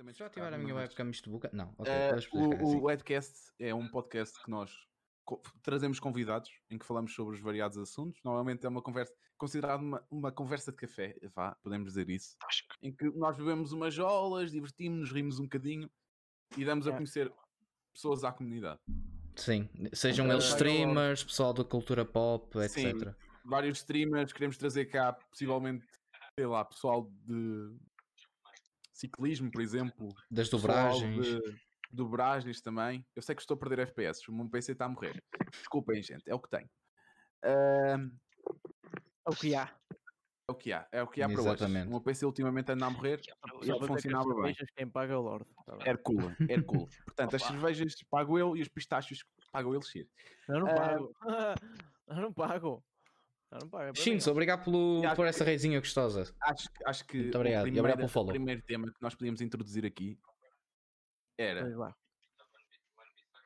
[0.00, 1.50] completamente Já tiver a minha webcam isto boca?
[1.52, 2.28] Não, ok, assim.
[2.32, 4.70] o, o Edcast é um podcast que nós
[5.24, 8.20] co- trazemos convidados em que falamos sobre os variados assuntos.
[8.24, 12.36] Normalmente é uma conversa considerada uma, uma conversa de café, vá, podemos dizer isso,
[12.82, 15.90] em que nós bebemos umas jolas, divertimos-nos, rimos um bocadinho
[16.58, 16.94] e damos a É.
[16.94, 17.32] conhecer
[17.94, 18.78] pessoas à comunidade.
[19.36, 22.88] Sim, sejam Eh, eles streamers, pessoal da cultura pop, Sim.
[22.88, 23.14] etc.
[23.46, 25.86] Vários streamers, queremos trazer cá possivelmente,
[26.38, 27.74] sei lá, pessoal de
[29.00, 31.26] ciclismo, por exemplo, Das dobragens.
[31.26, 31.58] de
[31.90, 33.04] dobragens também.
[33.16, 35.22] Eu sei que estou a perder FPS, o meu PC está a morrer.
[35.52, 36.68] Desculpem, gente, é o que tenho.
[37.44, 38.10] Ahm,
[39.26, 39.74] É o que há.
[40.48, 41.48] é o que há, é o que há para hoje.
[41.48, 41.86] Exatamente.
[41.88, 43.20] O meu PC ultimamente anda a morrer,
[43.62, 44.34] Só ele funcionava bem.
[44.36, 45.48] cervejas quem paga é o Lorde.
[45.64, 45.78] tá?
[45.86, 46.86] Hercule, Hercule.
[47.06, 50.08] Portanto, as cervejas pago eu e os pistachos pago ele Elixir.
[50.48, 51.12] Eu não pago.
[51.20, 51.60] Eu não pago.
[52.08, 52.84] Eu não pago.
[53.52, 54.32] É para Shinzo, mim.
[54.32, 56.34] obrigado pelo, por que- essa reizinha gostosa.
[56.42, 58.28] Acho, acho que Muito o obrigado, e obrigado primeiro, pelo follow.
[58.28, 60.18] o primeiro tema que nós podíamos introduzir aqui
[61.38, 61.66] era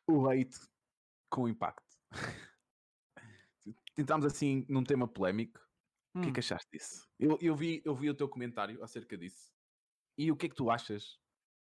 [0.06, 0.58] o hate
[1.30, 1.96] com impacto.
[3.94, 5.60] Tentámos assim num tema polémico.
[6.14, 6.32] O que é Hum.
[6.32, 7.08] que achaste disso?
[7.18, 9.52] Eu, eu, vi, eu vi o teu comentário acerca disso.
[10.18, 11.18] E o que é que tu achas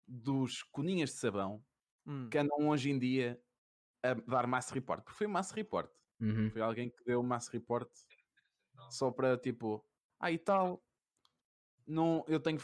[0.07, 1.63] dos coninhas de sabão
[2.07, 2.27] Hum.
[2.29, 3.39] que andam hoje em dia
[4.03, 5.03] a dar mass report?
[5.03, 5.91] Porque foi mass report.
[6.19, 6.49] Uhum.
[6.51, 7.89] Foi alguém que deu mass report
[8.89, 9.83] só para tipo,
[10.19, 10.81] ah e tal,
[11.87, 12.59] não, eu tenho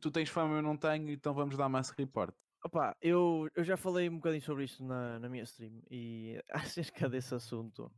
[0.00, 2.34] tu tens fama, eu não tenho, então vamos dar mass report.
[2.64, 7.08] Opa, eu, eu já falei um bocadinho sobre isto na, na minha stream e acerca
[7.08, 7.90] desse assunto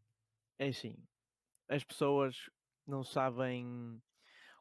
[0.59, 0.97] é assim,
[1.69, 2.37] as pessoas
[2.87, 4.01] não sabem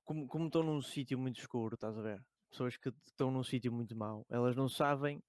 [0.03, 2.23] como, como estão num sítio muito escuro, estás a ver?
[2.49, 5.23] Pessoas que estão num sítio muito mau, elas não sabem,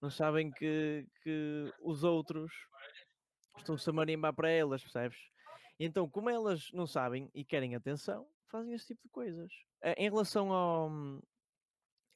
[0.00, 2.52] não sabem que, que os outros
[3.58, 5.18] estão-se a marimbar para elas, percebes?
[5.78, 9.52] Então, como elas não sabem e querem atenção, fazem esse tipo de coisas.
[9.82, 10.90] Eh, Em relação ao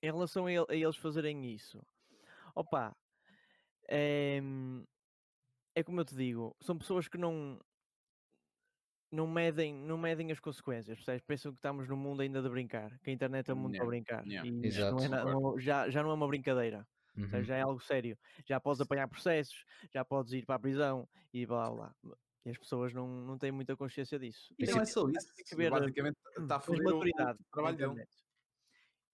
[0.02, 1.84] em relação a, el- a eles fazerem isso,
[2.54, 2.96] opa,
[3.90, 4.40] é,
[5.74, 7.58] é como eu te digo, são pessoas que não
[9.10, 11.22] não medem, não medem as consequências, percebes?
[11.24, 13.86] Pensam que estamos num mundo ainda de brincar, que a internet é um mundo para
[13.86, 14.24] Yeah, brincar.
[14.24, 14.42] yeah.
[14.42, 15.24] E isto não é Exato.
[15.24, 16.86] não- já, já não é uma brincadeira?
[17.16, 17.44] Uhum.
[17.44, 18.18] já é algo sério.
[18.46, 21.94] Já podes apanhar processos, já podes ir para a prisão e blá blá.
[22.44, 24.54] E as pessoas não, não têm muita consciência disso.
[24.58, 27.38] E não é só isso, tem que ver, basicamente está a foder o, o maturidade
[27.52, 27.96] trabalho dele.
[27.96, 28.08] internet.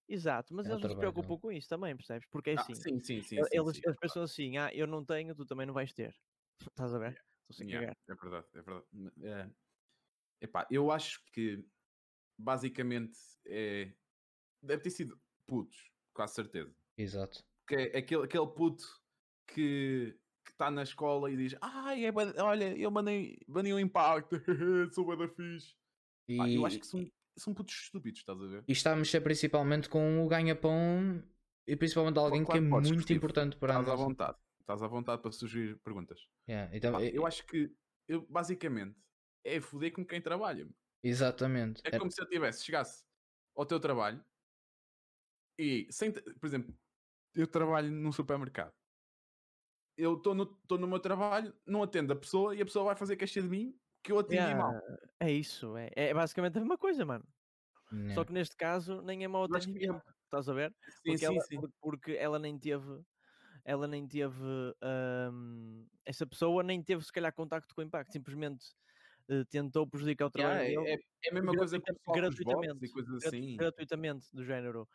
[0.09, 2.27] Exato, mas É eles não se preocupam com isso também, percebes?
[2.31, 3.81] Porque é Ah, assim, sim, sim, sim, sim, eles, sim.
[3.85, 6.15] eles pensam assim, ah, eu não tenho, tu também não vais ter.
[6.71, 7.15] Estás a ver?
[7.51, 7.97] Estão-se a Yeah, cagar.
[8.09, 8.87] é verdade, é verdade.
[9.23, 9.51] É,
[10.43, 11.67] epá, eu acho que
[12.39, 13.95] basicamente é,
[14.63, 16.77] deve ter sido putos, quase certeza.
[16.97, 17.45] Exato.
[17.69, 18.85] que é aquele, aquele puto
[19.49, 22.13] que está na escola e diz Ai, é
[22.43, 24.37] olha, eu mandei, mandei um impacto,
[24.95, 25.75] sou bué da fixe.
[26.29, 28.65] E, Pá, eu acho que são, são putos estúpidos, estás a ver?
[28.67, 31.23] e está a mexer principalmente com o ganha-pão
[31.67, 34.39] e principalmente alguém claro que que é podes, muito importante para Estás à vontade.
[34.61, 36.27] Estás à vontade para sugerir perguntas.
[36.49, 37.71] Yeah, então, Pá, é- eu acho que,
[38.09, 38.99] eu, basicamente,
[39.45, 40.67] é foder com quem trabalha.
[41.03, 41.83] Exatamente.
[41.85, 43.05] É como se eu tivesse, chegasse
[43.55, 44.25] ao teu trabalho
[45.59, 46.75] e, sem, por exemplo,
[47.35, 48.73] eu trabalho num supermercado.
[49.97, 52.97] Eu estou no, tô no meu trabalho, não atendo a pessoa e a pessoa vai
[52.97, 54.85] fazer queixa de mim que eu atendi mal.
[55.21, 57.27] É isso, é, é basicamente a mesma coisa, mano.
[57.91, 58.15] Yeah.
[58.15, 60.75] Só que neste caso nem é mau atendimento, estás a ver?
[60.89, 61.61] Sim, Porque, sim, ela, sim.
[61.61, 63.03] por- porque ela nem teve,
[63.65, 64.43] ela nem teve,
[65.33, 68.67] hum, essa pessoa nem teve se calhar contacto com o impacto, simplesmente
[69.31, 70.95] eh, tentou prejudicar o trabalho Yeah, dele é,
[71.27, 73.57] é a mesma coisa que gratuitamente, e coisas gratu- assim.
[73.57, 74.89] gratuitamente, do género.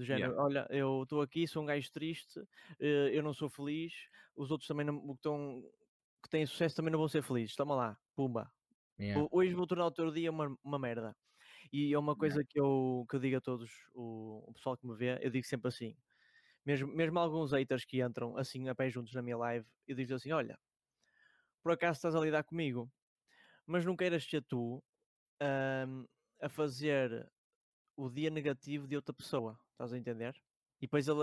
[0.00, 0.30] Do Yeah.
[0.30, 2.40] género, olha, eu estou aqui, sou um gajo triste,
[2.80, 3.92] eh, eu não sou feliz,
[4.34, 5.62] os outros também não, que, estão,
[6.22, 7.54] que têm sucesso também não vão ser felizes.
[7.54, 8.50] Toma lá, pumba.
[8.98, 9.22] Yeah.
[9.22, 11.16] Ho- Hoje vou tornar o teu dia uma, uma merda.
[11.72, 14.86] E é uma coisa que eu, que eu digo a todos, o, o pessoal que
[14.86, 15.96] me vê, eu digo sempre assim,
[16.66, 20.14] mesmo, mesmo alguns haters que entram assim a pé juntos na minha live, eu digo
[20.14, 20.58] assim, olha,
[21.62, 22.90] por acaso estás a lidar comigo,
[23.66, 24.84] mas não queiras ser tu
[25.40, 26.06] ahm,
[26.40, 27.30] a fazer
[27.96, 30.34] o dia negativo de outra pessoa, estás a entender?
[30.80, 31.20] E depois ele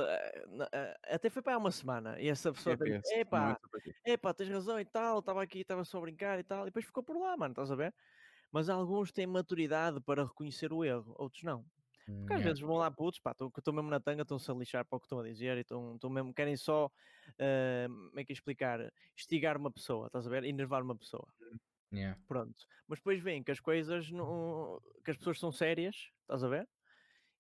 [0.50, 3.94] na- ah, até foi para há uma semana e essa pessoa É epá, é aqui.
[4.06, 6.86] epá, tens razão e tal, estava aqui, estava só a brincar e tal, e depois
[6.86, 7.94] ficou por lá, mano, estás a ver?
[8.52, 11.66] Mas alguns têm maturidade para reconhecer o erro, outros não.
[12.26, 12.44] Porque às Yeah.
[12.44, 15.06] vezes vão lá putos, pá, estão mesmo na tanga, estão-se a lixar para o que
[15.08, 16.92] estão a dizer e estão mesmo, querem só,
[17.40, 20.44] ah, como é que é explicar, instigar uma pessoa, estás a ver?
[20.46, 21.28] Enervar uma pessoa.
[21.92, 22.16] Yeah.
[22.28, 22.66] Pronto.
[22.88, 26.68] Mas depois vem que as coisas não, que as pessoas são sérias, estás a ver?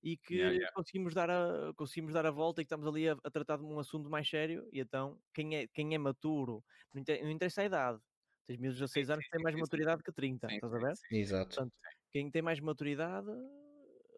[0.03, 0.69] E que Yeah, yeah.
[0.73, 3.65] conseguimos dar a conseguimos dar a volta e que estamos ali a, a tratar de
[3.65, 6.63] um assunto mais sério e então quem é quem é maturo,
[6.93, 7.99] não inter- não interessa a idade.
[8.45, 10.97] Tens meus 16 anos que têm sim, mais maturidade que 30, Sim, estás a ver?
[11.09, 11.17] sim.
[11.17, 11.57] Exato.
[11.57, 11.73] Portanto,
[12.11, 13.27] quem tem mais maturidade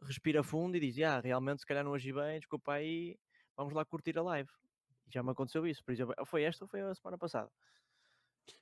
[0.03, 3.17] respira fundo e diz, ah, realmente se calhar não agi bem, desculpa aí,
[3.55, 4.49] vamos lá curtir a live.
[5.07, 7.51] Já me aconteceu isso, por exemplo, foi esta ou foi a semana passada?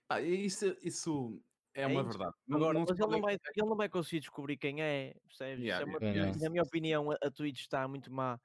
[0.10, 1.44] Ah, isso, isso
[1.78, 2.10] é, É uma isso.
[2.10, 2.36] verdade.
[2.48, 5.64] Não- Agora, não mas ele não, vai, ele não vai conseguir descobrir quem é, percebes?
[5.64, 8.40] Yeah, é uma- yeah, Na minha opinião, a, a Twitch está muito má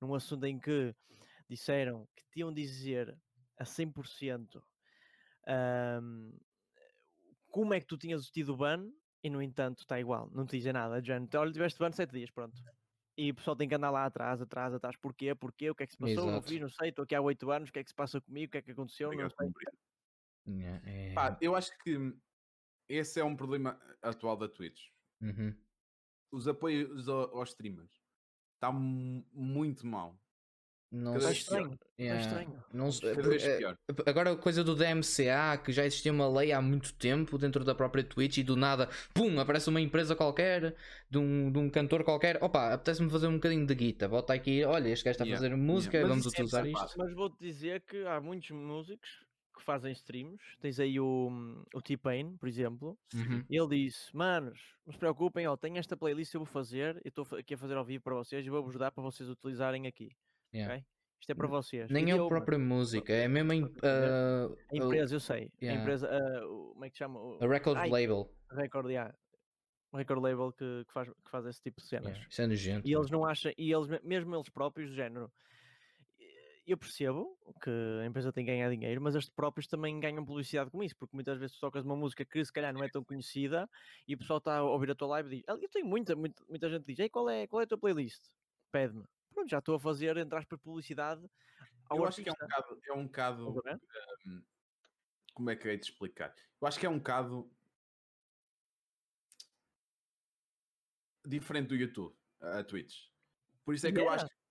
[0.00, 0.94] num assunto em que
[1.48, 3.16] disseram que tinham de dizer
[3.58, 4.62] a 100%
[5.46, 6.32] ahm,
[7.50, 8.86] como é que tu tinhas tido o ban
[9.22, 11.02] e, no entanto, está igual, não te dizem nada.
[11.02, 12.54] género, Olha, tiveste ban 7 dias, pronto.
[13.16, 14.96] E o pessoal tem que andar lá atrás, atrás, atrás.
[14.96, 15.34] Porquê?
[15.36, 15.70] Porquê?
[15.70, 16.30] O que é que se passou?
[16.30, 16.88] Não fiz, não sei.
[16.90, 17.70] Estou aqui há 8 anos.
[17.70, 18.48] O que é que se passa comigo?
[18.48, 19.06] O que é que aconteceu?
[19.06, 19.46] Não Obrigado, sei.
[19.46, 19.78] compreendo.
[20.46, 21.96] Yeah, é- Pá, eu acho que
[22.88, 24.88] esse é um problema atual da Twitch.
[25.20, 25.54] Uhum.
[26.32, 27.90] Os apoios ao- aos streamers
[28.54, 30.18] está mu- muito mal.
[30.92, 31.32] Não pior.
[31.32, 31.78] estranho.
[31.98, 32.64] Yeah, estranho.
[32.72, 33.76] não é- pior.
[34.06, 37.74] Agora a coisa do DMCA, que já existia uma lei há muito tempo dentro da
[37.74, 40.76] própria Twitch e do nada, pum, aparece uma empresa qualquer,
[41.10, 44.62] de um, de um cantor qualquer, opa, apetece-me fazer um bocadinho de guita, bota aqui,
[44.64, 46.08] olha, este gajo está a Yeah, fazer música, yeah.
[46.08, 46.96] Vamos é utilizar sempre isto.
[46.98, 50.38] Mas vou-te dizer que há muitos músicos que fazem streams.
[50.60, 51.30] Tens aí o,
[51.74, 52.98] o T-Pain, por exemplo.
[53.14, 53.44] Uhum.
[53.48, 56.96] E ele disse: Manos, não se preocupem, ó, tenho esta playlist que eu vou fazer.
[57.04, 59.86] Eu estou aqui a fazer ao vivo para vocês e vou-vos ajudar para vocês utilizarem
[59.86, 60.10] aqui.
[60.52, 60.74] Yeah.
[60.74, 60.84] ok?
[61.20, 61.90] Isto é para vocês.
[61.90, 65.50] Nem E é a própria música, é mesmo a, im- a- empresa, eu sei.
[65.62, 65.78] Yeah.
[65.80, 67.18] A empresa, ah, o- como é que chama?
[67.40, 68.30] A record Ai, label.
[68.50, 69.14] record, yeah.
[69.92, 72.10] O record label que, que faz, que faz esse tipo de cenas.
[72.10, 72.88] Yeah, Isso é nojento.
[72.88, 75.32] E eles não acham, e eles, me- mesmo eles próprios, do género,
[76.66, 77.70] eu percebo que
[78.02, 81.14] a empresa tem que ganhar dinheiro, mas eles próprios também ganham publicidade com isso, porque
[81.14, 83.68] muitas vezes tu tocas uma música que se calhar não é tão conhecida
[84.08, 86.16] e o pessoal está a ouvir a tua live e diz, "Ah, eu tenho muita,
[86.16, 88.22] muita, muita gente que diz, Ei, qual é, qual é a tua playlist?
[88.72, 89.04] Pede-me.
[89.32, 91.28] Pronto, já estou a fazer, entre aspas, publicidade
[91.90, 92.46] Eu acho que é um artista.
[92.46, 92.80] bocado.
[92.86, 93.80] É um bocado ver?
[94.26, 94.42] hum,
[95.34, 96.34] como é que hei de explicar?
[96.60, 97.50] Eu acho que é um bocado
[101.26, 103.08] diferente do YouTube, a Twitch.
[103.64, 104.14] Por isso é que eu era.
[104.14, 104.43] acho que.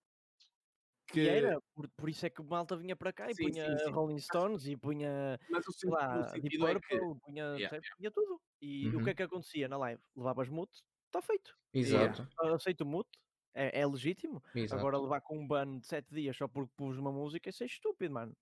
[1.19, 3.65] E era, por, por isso é que o malta vinha para cá e Sim, punha
[3.77, 3.91] sim, sim.
[3.91, 6.99] Rolling Stones e punha, Mas o, sei sen- lá, o Deep sentido é que.
[6.99, 7.89] Purple, punha, Yeah, percebes?
[7.97, 8.41] punha tudo.
[8.61, 9.03] E o Uhum.
[9.03, 10.01] que é que acontecia na live?
[10.15, 11.55] Levavas mute, está feito.
[11.73, 13.09] Exato, Eu aceito o mute,
[13.53, 14.41] é, é legítimo.
[14.55, 14.79] exato.
[14.79, 17.65] Agora levar com um ban de 7 dias só porque pus uma música, isso é
[17.67, 18.35] estúpido, mano.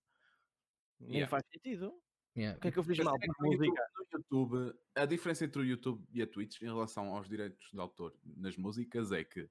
[1.00, 1.30] Nem Yeah.
[1.30, 2.00] faz sentido.
[2.36, 2.56] Yeah.
[2.58, 3.16] O que é que eu fiz Mas mal?
[3.16, 3.84] é que no YouTube, música.
[3.96, 7.80] no YouTube, a diferença entre o YouTube e a Twitch em relação aos direitos de
[7.80, 9.50] autor nas músicas é que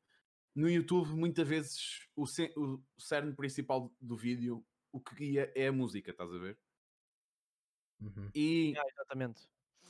[0.55, 2.23] no YouTube muitas vezes o,
[2.57, 6.57] o cerne principal do vídeo o que guia é a música, estás a ver?
[8.01, 8.29] Uhum.
[8.33, 9.41] E, Ah, exatamente.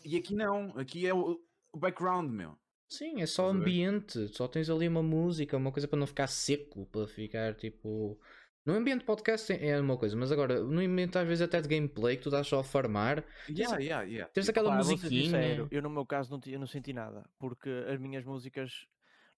[0.05, 1.41] e aqui não, aqui é o,
[1.71, 2.57] o background, meu.
[2.89, 6.27] Sim, é só Estás ambiente, só tens ali uma música, uma coisa para não ficar
[6.27, 8.19] seco, para ficar tipo.
[8.65, 11.59] No ambiente de podcast é é uma coisa, mas agora no ambiente às vezes até
[11.61, 14.31] de gameplay que tu estás só a farmar, Yeah, yeah, yeah.
[14.33, 15.23] tens aquela Pá, musiquinha.
[15.23, 18.85] sincero, eu no meu caso não, eu não senti nada, porque as minhas músicas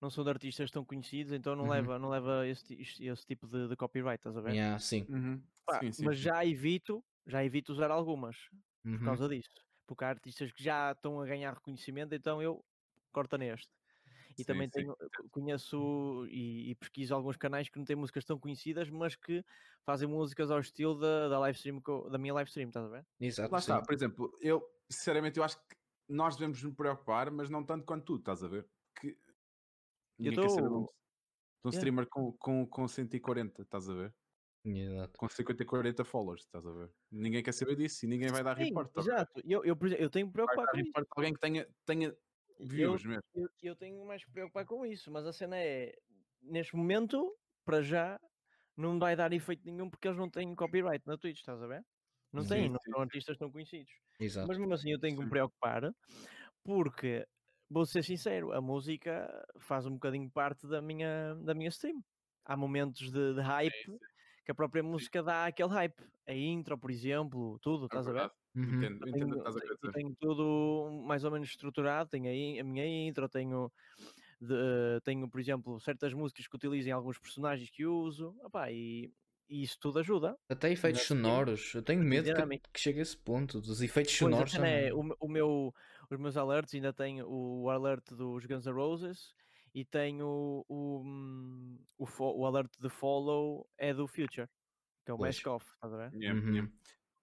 [0.04, 1.70] não são de artistas tão conhecidos, então não Uhum.
[1.70, 4.60] leva, não leva esse, esse tipo de, de copyright, estás a ver?
[4.60, 5.08] Yeah, sim.
[5.08, 5.44] Uhum.
[5.66, 8.38] Pá, Sim, sim, mas já evito, já evito usar algumas
[8.98, 9.04] por Uhum.
[9.04, 9.50] causa disso.
[9.88, 12.66] Porque há artistas que já estão a ganhar reconhecimento, então eu
[13.12, 13.70] corto neste.
[14.38, 14.72] E Sim, também sim.
[14.72, 19.16] tenho, co- conheço e, e pesquiso alguns canais que não têm músicas tão conhecidas, mas
[19.16, 19.44] que
[19.86, 23.08] fazem músicas ao estilo da, da live stream da minha live stream, estás a ver?
[23.20, 24.62] Exato, Lá está, por exemplo, eu
[24.92, 25.76] sinceramente eu acho que
[26.10, 28.70] nós devemos nos preocupar, mas não tanto quanto tu, estás a ver?
[30.24, 30.94] Ninguém quer saber de um, tô-
[31.64, 31.72] de um Yeah.
[31.72, 34.16] streamer com, com, com 140, estás a ver?
[34.66, 35.20] Exato.
[35.20, 36.94] Com 50 e 40 followers, estás a ver?
[37.12, 38.92] Ninguém quer saber disso e ninguém vai dar Sim, report.
[38.96, 39.02] ver?
[39.02, 39.42] exato.
[39.44, 40.94] Eu, eu, por exemplo, eu tenho que preocupar dar com isso.
[40.94, 42.16] report alguém que tenha, tenha
[42.78, 43.24] Eu, views mesmo.
[43.34, 45.94] eu, eu tenho mais que preocupar com isso, mas a cena é,
[46.42, 48.20] neste momento, para já,
[48.78, 51.84] não vai dar efeito nenhum porque eles não têm copyright na Twitch, estás a ver?
[52.34, 53.92] Não Sim, têm, não são artistas tão conhecidos.
[54.20, 54.48] Exato.
[54.48, 55.92] Mas mesmo assim eu tenho que me preocupar
[56.64, 57.26] porque,
[57.74, 59.28] vou ser sincero, a música
[59.60, 62.04] faz um bocadinho parte da minha, da minha stream.
[62.46, 63.98] Há momentos de, de hype sim.
[64.46, 66.04] que a própria música dá aquele hype.
[66.28, 68.20] A intro, por exemplo, tudo, É estás a ver?
[68.20, 68.34] verdade.
[68.56, 68.76] Uhum.
[68.76, 69.94] Entendo, entendo tenho, estás a dizer.
[69.94, 73.72] tenho tudo mais ou menos estruturado, tenho aí a minha intro, tenho,
[74.42, 79.12] de- tenho, por exemplo, certas músicas que utilizo em alguns personagens que uso, opá, e,
[79.50, 80.38] e isso tudo ajuda.
[80.50, 81.74] Até efeitos sonoros.
[81.74, 83.60] Eu tenho medo que, que chegue a esse ponto.
[83.62, 85.74] Dos efeitos Pois, a sonoros é, o, o meu,
[86.14, 89.34] os meus alerts ainda tenho o alert dos Guns N' Roses
[89.74, 94.48] e tenho o, hum, o, o alert de follow é do Future,
[95.04, 95.18] que é o.
[95.18, 96.14] Mask Off, estás a ver?
[96.14, 96.54] Yeah, Uhum.
[96.54, 96.72] yeah.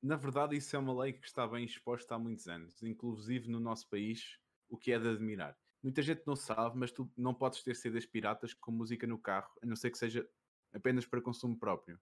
[0.03, 3.61] Na verdade, isso é uma lei que está bem exposta há muitos anos, inclusive no
[3.61, 5.57] nosso país, o que é de admirar.
[5.83, 9.51] Muita gente não sabe, mas tu não podes ter CDs piratas com música no carro,
[9.63, 10.27] a não ser que seja
[10.73, 12.01] apenas para consumo próprio.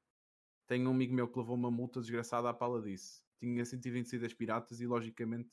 [0.66, 3.22] Tenho um amigo meu que levou uma multa desgraçada à pala disso.
[3.40, 5.50] Tinha 120 CDs piratas e, logicamente,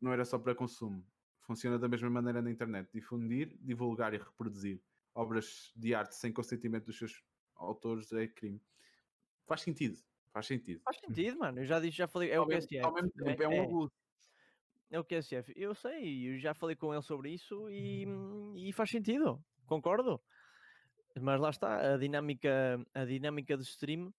[0.00, 1.04] não era só para consumo.
[1.40, 2.88] Funciona da mesma maneira na internet.
[2.92, 4.80] Difundir, divulgar e reproduzir
[5.14, 7.22] obras de arte sem consentimento dos seus
[7.56, 8.60] autores é crime.
[9.46, 9.98] Faz sentido.
[10.32, 10.80] Faz sentido.
[10.84, 11.58] Faz sentido, mano.
[11.58, 12.30] Eu já disse, já falei.
[12.30, 12.84] É ao o mesmo, QSF.
[12.84, 13.92] ao mesmo tempo, é, é, um abuso.
[14.90, 15.52] é o QSF.
[15.56, 18.06] Eu sei, eu já falei com ele sobre isso e,
[18.56, 19.42] e faz sentido.
[19.66, 20.20] Concordo.
[21.20, 24.12] Mas lá está, a dinâmica, a dinâmica do stream,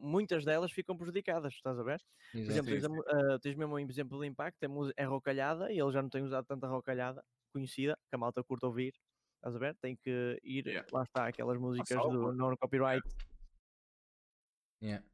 [0.00, 2.00] muitas delas ficam prejudicadas, estás a ver?
[2.32, 2.70] Por Exato.
[2.70, 4.68] exemplo, tens, sim, a mu- ah, tens mesmo um exemplo de impacto, é,
[5.02, 7.22] é rocalhada e ele já não tem usado tanta rocalhada
[7.52, 8.94] conhecida, que a malta curta ouvir,
[9.36, 9.76] estás a ver?
[9.80, 10.86] Tem que ir, Yeah.
[10.92, 13.02] lá está, aquelas músicas do non-copyright.
[14.82, 15.04] Yeah.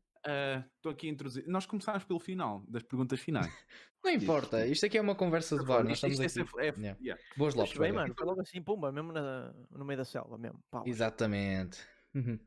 [0.77, 1.47] Estou aqui a introduzir.
[1.47, 3.47] Nós começámos pelo final, das perguntas finais.
[4.05, 5.83] Não importa, isto aqui é uma conversa de bar.
[5.83, 6.61] Nós Isto- estamos isto aqui.
[6.61, 7.01] é- é- Yeah.
[7.01, 7.23] yeah.
[7.37, 10.61] Boas Lopes, bem, mano, foi logo assim, pumba, mesmo na- no meio da selva mesmo.
[10.71, 10.85] pau.
[10.87, 11.81] Exatamente.
[12.15, 12.39] Uhum.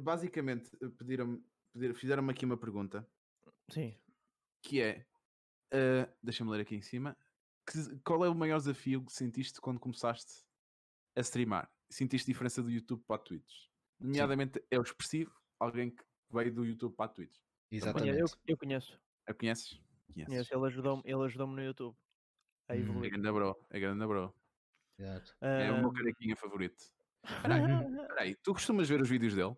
[0.00, 3.06] Basicamente, pediram pediram, fizeram-me aqui uma pergunta
[3.70, 3.98] Sim.
[4.62, 5.06] que é:
[5.72, 7.16] eh, deixa-me ler aqui em cima.
[7.68, 10.44] que- qual é o maior desafio que sentiste quando começaste
[11.16, 11.68] a streamar?
[11.90, 13.66] Sentiste diferença do YouTube para a Twitch?
[13.98, 17.36] Nomeadamente, é o expressivo, alguém que veio do YouTube para a Twitch.
[17.70, 18.18] Exatamente.
[18.20, 19.80] Eu, eu conheço, A conheces?
[20.06, 20.26] Conheces.
[20.32, 20.54] conheço.
[20.54, 21.96] Ele ajudou-me ele ajudou no YouTube
[22.68, 22.76] a Hum.
[22.76, 23.10] É evoluir.
[23.10, 24.34] grande bro, é grande bro.
[24.98, 25.36] Exato.
[25.40, 26.84] É o meu Ah, carequinha favorito.
[27.42, 29.56] Peraí, tu costumas ver os vídeos dele?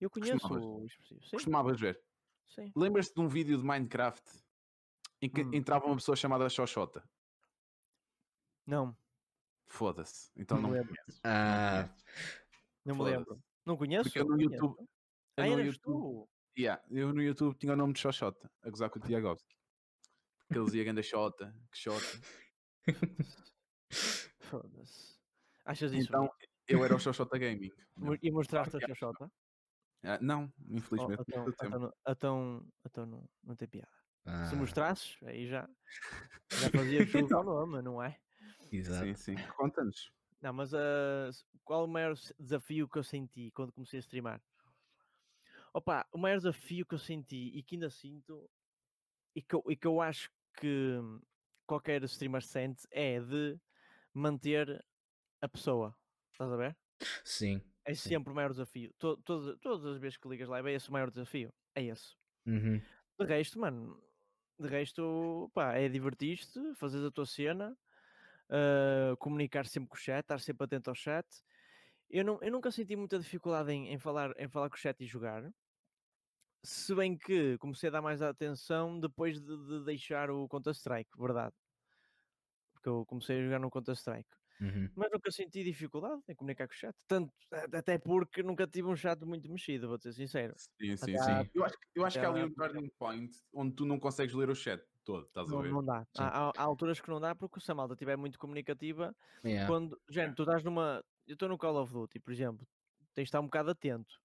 [0.00, 0.64] Eu conheço costumavas?
[0.64, 1.22] o expressivo.
[1.24, 2.00] Sim, Costumavas ver?
[2.48, 2.72] sim.
[2.76, 4.22] Lembras-te de um vídeo de Minecraft
[5.20, 5.50] em que Hum.
[5.54, 7.02] entrava uma pessoa chamada Xoxota?
[8.66, 8.96] Não,
[9.70, 10.30] Foda-se.
[10.36, 10.94] Então Não não, me lembro.
[11.24, 11.88] Ah,
[12.84, 13.16] não me Foda-se.
[13.18, 13.42] lembro.
[13.66, 14.04] Não conheço?
[14.04, 14.54] Porque eu no conheço.
[14.54, 14.76] YouTube.
[15.36, 16.28] eu Ah, no eras YouTube- tu?
[16.58, 19.54] Yeah, eu no YouTube tinha o nome de Xoxota, a gozar com o Tiagovski.
[20.46, 22.06] Porque ele dizia grande Xota, que Xota.
[24.40, 25.18] Foda-se.
[25.64, 26.08] Achas isso?
[26.08, 26.30] Então
[26.66, 27.70] eu era o Xoxota Gaming.
[28.22, 28.80] E mostraste a.
[28.80, 29.30] Xoxota?
[30.04, 31.22] Ah, não, Oh, infelizmente.
[31.22, 31.66] então, não tenho tempo.
[31.66, 33.92] então, não- então, então não, não tem piada.
[34.24, 35.68] Se ah, mostrasses, aí já,
[36.56, 38.18] já fazia jus ao nome, não é?
[38.70, 39.06] Exato.
[39.06, 39.36] Sim, sim.
[39.56, 40.12] Conta-nos.
[40.40, 44.40] Não, mas s- qual o maior desafio que eu senti quando comecei a streamar?
[45.74, 48.50] Opa, o maior desafio que eu senti e que ainda sinto
[49.34, 50.96] e que eu, e que eu acho que
[51.66, 53.58] qualquer streamer sente é de
[54.14, 54.84] manter
[55.40, 55.96] a pessoa.
[56.32, 56.76] Estás a ver?
[57.24, 57.62] Sim.
[57.88, 58.10] É Sim.
[58.10, 58.92] sempre o maior desafio.
[58.98, 61.52] To- todas, todas as vezes que ligas live é esse o maior desafio.
[61.74, 62.16] É esse.
[62.46, 62.86] Uhum.
[63.18, 64.00] De resto, mano,
[64.60, 67.76] de resto, pá, é divertir-te, fazeres a tua cena,
[68.50, 71.26] ah, comunicar sempre com o chat, estar sempre atento ao chat.
[72.10, 75.00] Eu, não, eu nunca senti muita dificuldade em, em falar, em falar com o chat
[75.02, 75.52] e jogar.
[76.64, 81.54] Se bem que comecei a dar mais atenção depois de, de deixar o Counter-Strike, verdade.
[82.72, 84.30] Porque eu comecei a jogar no Counter-Strike.
[84.60, 84.90] Uhum.
[84.94, 86.96] Mas nunca senti dificuldade em comunicar com o chat.
[87.06, 90.54] Tanto, a- até porque nunca tive um chat muito mexido, vou ser sincero.
[90.80, 91.32] Sim, sim, Até sim.
[91.40, 93.98] à- Eu acho, que- eu acho que há ali um turning point onde tu não
[93.98, 95.80] consegues ler o chat todo, estás a Não, ver?
[95.80, 96.06] não dá.
[96.16, 99.70] Há, há- há alturas que não dá porque se a malta estiver muito comunicativa, Yeah.
[99.70, 101.04] quando, gente, tu estás numa.
[101.26, 102.66] Eu estou no Call of Duty, por exemplo,
[103.14, 104.20] tens de estar um bocado atento.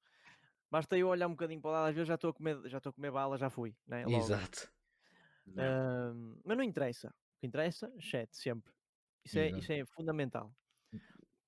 [0.72, 2.78] Basta eu olhar um bocadinho para o lado, às vezes já estou a comer, já
[2.80, 4.08] estou a comer bala, já fui, né?
[4.08, 4.38] Logo.
[4.38, 4.72] Exato.
[5.58, 7.10] Ahm, mas não interessa.
[7.10, 8.74] O que interessa, chat, sempre.
[9.26, 10.54] Isso é, isso é fundamental.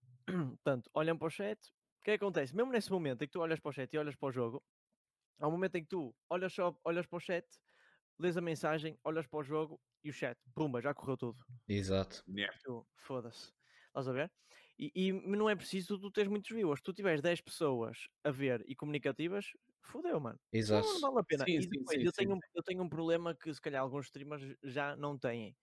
[0.27, 1.57] Portanto, olham para o chat,
[1.99, 2.55] o que é que acontece?
[2.55, 4.63] Mesmo nesse momento em que tu olhas para o chat e olhas para o jogo,
[5.39, 7.47] há um momento em que tu olhas, só, olhas para o chat,
[8.19, 11.39] lês a mensagem, olhas para o jogo e o chat, pumba, já correu tudo.
[11.67, 12.23] Exato.
[12.27, 12.51] Yeah.
[12.97, 13.53] Foda-se.
[13.87, 14.31] Estás a ver?
[14.77, 16.79] E, e não é preciso tu teres muitos viewers.
[16.79, 19.45] Se tu tiveres 10 pessoas a ver e comunicativas,
[19.81, 20.39] fodeu, mano.
[20.67, 20.87] Não, Exato.
[20.93, 21.45] não vale a pena.
[21.45, 23.81] Sim, e depois, sim, eu, sim, tenho, um- eu tenho um problema que se calhar
[23.81, 25.55] alguns streamers já não têm.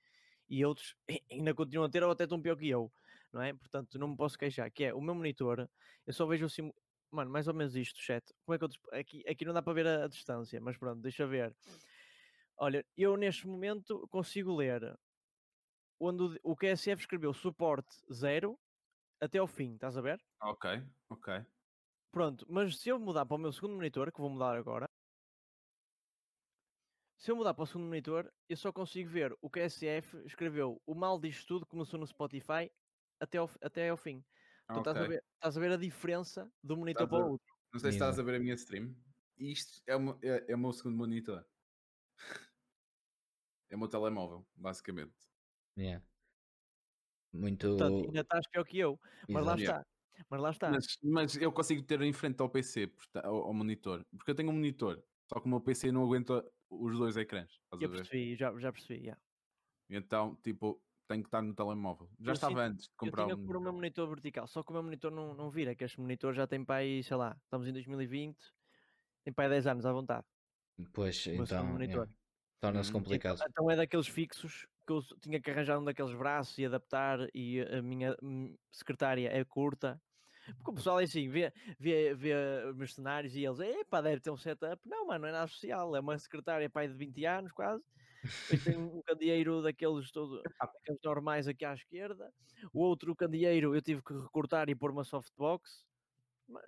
[0.53, 0.95] E outros
[1.31, 2.93] ainda continuam a ter ou até estão pior que eu.
[3.33, 3.55] Não é?
[3.55, 4.71] Portanto, não me posso queixar.
[4.71, 5.67] Que é o meu monitor,
[6.07, 6.71] eu só vejo assim.
[7.11, 8.23] Mano, mais ou menos isto, chat.
[8.45, 8.69] Como é que eu.
[8.93, 11.57] Aqui, aqui não dá para ver a, a distância, mas pronto, deixa ver.
[12.59, 14.95] Olha, eu neste momento consigo ler
[15.99, 18.59] onde o, o QSF escreveu suporte 0
[19.23, 20.21] até ao fim, estás a ver?
[20.43, 20.69] Ok,
[21.09, 21.47] ok.
[22.11, 24.91] Pronto, mas se eu mudar para o meu segundo monitor, que vou mudar agora,
[27.23, 30.93] se eu mudar para o segundo monitor, eu só consigo ver o QSF escreveu o
[30.93, 32.69] mal disto tudo começou no Spotify
[33.21, 34.25] até ao, até ao fim.
[34.73, 37.33] Tu estás, a ver, estás a ver a diferença do monitor Estás para a- o
[37.33, 37.47] outro.
[37.73, 38.97] Não sei se estás a ver a minha stream.
[39.39, 41.47] Isto é o, meu- é, é o meu segundo monitor.
[43.71, 45.15] É o meu telemóvel, basicamente.
[45.79, 46.05] Yeah.
[47.33, 47.69] Muito.
[47.69, 49.01] Portanto, ainda estás pior que eu.
[49.31, 49.63] Mas lá Exato.
[49.81, 49.87] está.
[50.29, 50.71] Mas lá está.
[50.71, 54.05] Mas, mas eu consigo ter em frente ao PC, ao, ao monitor.
[54.15, 55.03] Porque eu tenho um monitor.
[55.33, 57.61] Só que o meu PC não aguenta os dois ecrãs.
[57.79, 57.91] Eu ver?
[57.91, 59.05] percebi, já, já percebi.
[59.07, 59.19] já.
[59.89, 62.11] Então, tipo, tenho que estar no telemóvel.
[62.21, 64.09] Já Eu estava sinto- antes de Eu comprar tinha um que pôr o meu monitor.
[64.09, 66.77] vertical, só que o meu monitor não, não vira, que este monitor já tem para
[66.77, 68.53] aí, sei lá, estamos em 2020,
[69.25, 70.27] tem para aí 10 anos à vontade.
[70.95, 71.85] Pois, segundo então.
[71.85, 72.07] yeah,
[72.61, 73.43] Torna-se Hum, complicado.
[73.43, 77.21] Então, então é daqueles fixos que eu tinha que arranjar um daqueles braços e adaptar,
[77.35, 80.03] e a minha hum, secretária é curta,
[80.57, 82.35] Porque o pessoal é assim, vê, vê, vê
[82.75, 84.81] mercenários e eles, epá, deve ter um setup.
[84.89, 85.95] Não, mano, não é nada social.
[85.97, 87.85] É uma secretária, pai de 20 anos quase.
[88.43, 92.33] Depois tem um candeeiro daqueles, todo, daqueles normais aqui à esquerda.
[92.73, 95.87] O outro candeeiro eu tive que recortar e pôr uma softbox.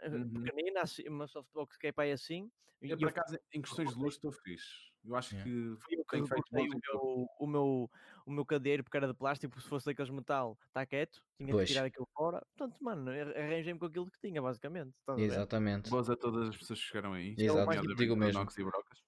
[0.02, 0.33] eh, Uhum.
[0.33, 2.50] Pequenina, assim, uma softbox que é aí assim.
[2.83, 4.94] E eu por acaso, em questões de luz, estou fixe.
[5.07, 5.51] Eu acho Yeah.
[5.51, 7.91] que fui eu bons o meu, o, meu,
[8.27, 11.69] o meu cadeiro porque era de plástico, se fosse daqueles metal, está quieto, tinha Pois.
[11.69, 12.41] que tirar aquilo fora.
[12.57, 14.95] Portanto, mano, ar- arranjei-me com aquilo que tinha, basicamente.
[15.19, 15.91] Exatamente.
[15.91, 17.35] Boas a todas as pessoas que chegaram aí.
[17.39, 18.41] Exato, nomeadamente digo mesmo.
[18.59, 18.99] E Brocas.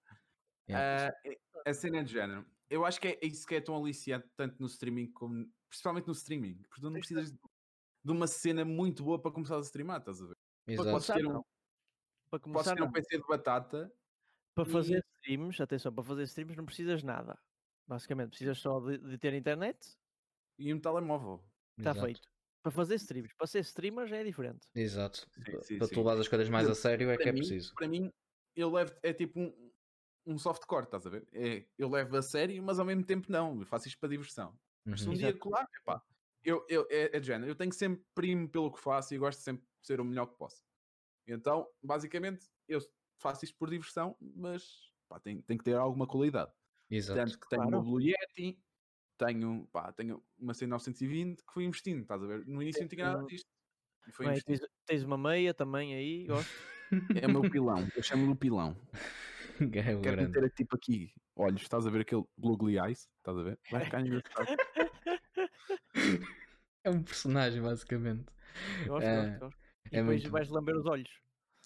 [0.69, 1.15] Yeah.
[1.65, 2.45] Ah, a cena de género.
[2.69, 5.49] Eu acho que é isso que é tão aliciante, tanto no streaming como.
[5.69, 6.57] Principalmente no streaming.
[6.69, 10.21] Porque tu não de- precisas de uma cena muito boa para começar a streamar, estás
[10.21, 10.37] a ver?
[10.67, 10.91] Exato.
[10.91, 11.33] Podes começar, ter um.
[11.33, 11.43] Para
[12.41, 12.91] podes começar, ter um.
[12.93, 13.93] PC de batata
[14.57, 17.39] para e- fazer streams, atenção, para fazer streams não precisas nada.
[17.87, 19.97] Basicamente, precisas só de, de ter internet,
[20.59, 21.45] e um telemóvel.
[21.79, 22.07] está Exato.
[22.07, 22.21] feito.
[22.63, 24.69] Para fazer streams, para ser streamer já é diferente.
[24.75, 25.27] Exato.
[25.47, 25.95] Sim, sim, para sim.
[25.95, 27.75] tu levar as coisas mais a Exemplo, sério é que é mim- preciso.
[27.77, 28.11] Para mim,
[28.57, 28.93] eu levo.
[29.03, 29.73] É tipo um,
[30.27, 31.29] um softcore, estás a ver?
[31.33, 33.61] É, eu levo a sério, mas ao mesmo tempo não.
[33.61, 34.59] Eu faço isto para diversão.
[34.91, 35.19] Mas se um Uhum.
[35.19, 36.03] dia colar, epá,
[36.45, 37.51] eu, eu, é, é de género.
[37.51, 40.27] Eu tenho que sempre primo pelo que faço e gosto sempre de ser o melhor
[40.27, 40.63] que posso.
[41.27, 42.81] Então, basicamente, eu
[43.19, 46.51] faço isto por diversão, mas pá, tem, tem que ter alguma qualidade.
[46.91, 47.19] Exato.
[47.21, 47.77] Tanto que tenho Claro.
[47.79, 48.59] uma Blue Yeti,
[49.19, 52.47] tenho, pá, tenho uma C920 que fui investindo, estás a ver?
[52.47, 53.47] No início não tinha nada um- disto.
[54.19, 54.59] Bem, investido.
[54.61, 56.51] tens, tens uma meia também aí, gosto.
[57.21, 58.77] É o meu pilão, eu chamo-lhe o pilão.
[59.59, 60.27] É Quero grande.
[60.33, 63.09] meter tipo aqui olhos, estás a ver aquele Googly Eyes?
[63.17, 63.59] Estás a ver?
[63.71, 64.47] Vai ficar engraçado.
[66.85, 68.27] É um personagem, basicamente.
[68.87, 69.59] Gosto, É, gosto, gosto.
[69.91, 71.11] E é depois muito- vais lamber os olhos.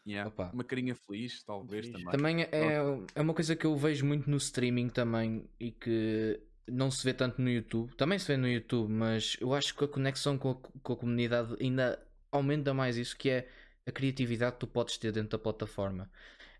[0.07, 0.51] Yeah, Opa.
[0.53, 2.05] Uma carinha feliz, talvez feliz.
[2.05, 2.11] também.
[2.11, 2.77] Também é,
[3.15, 7.13] é uma coisa que eu vejo muito no streaming também e que não se vê
[7.13, 7.95] tanto no YouTube.
[7.97, 10.97] Também se vê no YouTube, mas eu acho que a conexão com a, com a
[10.97, 12.01] comunidade ainda
[12.33, 13.49] aumenta mais isso, que é
[13.87, 16.11] a criatividade que tu podes ter dentro da plataforma.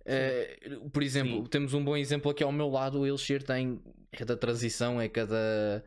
[0.05, 1.45] Eh, por exemplo, Sim.
[1.45, 3.81] temos um bom exemplo aqui ao meu lado, o Elixir tem
[4.13, 5.85] cada transição, é cada.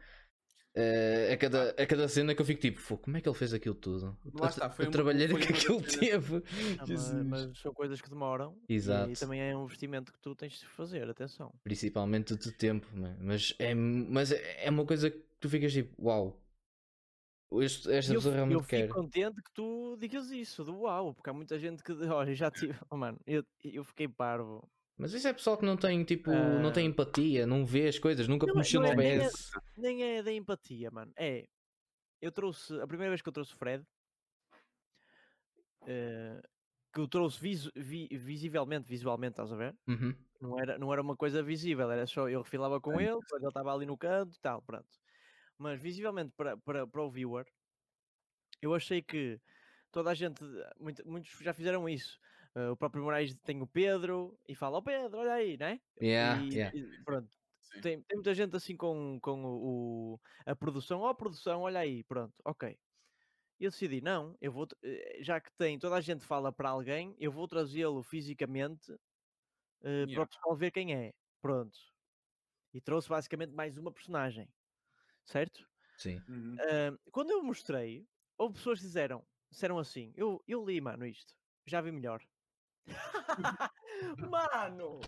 [0.75, 3.37] Eh, é, cada, é cada cena que eu fico tipo, "Fô, como é que ele
[3.37, 4.17] fez aquilo tudo?
[4.33, 6.43] Lá está, a, foi trabalheira que aquilo teve.
[6.77, 8.57] Ah, mas, mas são coisas que demoram.
[8.67, 9.11] Exato.
[9.11, 11.53] E também é um investimento que tu tens de fazer, atenção.
[11.63, 13.15] principalmente de tempo, né?
[13.19, 16.41] mas é, mas é é uma coisa que tu ficas tipo, uau,
[17.61, 18.87] este, esta eu, pessoa realmente eu quer.
[18.87, 22.35] fico contente que tu digas isso, do uau, porque há muita gente que, olha, eu
[22.35, 24.67] já tive, oh, mano, eu, eu fiquei parvo.
[24.97, 26.89] Mas isso é pessoal que não tem tipo, não tem Ah.
[26.89, 29.51] empatia, não vê as coisas, nunca Não é- mexeu não no é- nem é- OBS.
[29.75, 31.11] Nem é da empatia, mano.
[31.17, 31.47] É.
[32.21, 32.79] Eu trouxe.
[32.79, 33.83] A primeira vez que eu trouxe o Fred.
[35.85, 36.41] eh,
[36.93, 39.75] que eu trouxe visu- vi- visivelmente, visualmente, estás a ver?
[39.87, 40.15] Uhum.
[40.39, 43.47] Não era, não era uma coisa visível, era só eu refilava com ele, depois ele
[43.47, 44.87] estava ali no canto e tal, pronto.
[45.57, 47.45] Mas visivelmente para, para, para o viewer,
[48.61, 49.39] eu achei que
[49.91, 50.41] toda a gente,
[50.79, 52.17] muito- muitos já fizeram isso.
[52.55, 55.79] Eh, o próprio Moraes tem o Pedro e fala: Ó Pedro, olha aí, né?
[55.99, 56.73] Yeah, e, yeah.
[56.73, 57.29] e pronto.
[57.81, 61.01] Tem, tem muita gente assim com, com o, o- a produção.
[61.01, 62.77] Ó, produção, olha aí, pronto, ok.
[63.59, 67.15] Eu decidi, não, eu vou, eh, já que tem, toda a gente fala para alguém,
[67.19, 68.93] eu vou trazê-lo fisicamente
[69.83, 70.25] eh, para Yeah.
[70.25, 71.13] o pessoal ver quem é.
[71.41, 71.77] Pronto.
[72.73, 74.49] E trouxe basicamente mais uma personagem,
[75.25, 75.67] certo?
[75.97, 76.23] Sim.
[76.27, 76.61] Uhum.
[76.61, 81.35] Ah, quando eu mostrei, houve pessoas que disseram, disseram assim, eu, eu li, mano, isto,
[81.67, 82.21] já vi melhor.
[84.29, 84.99] mano,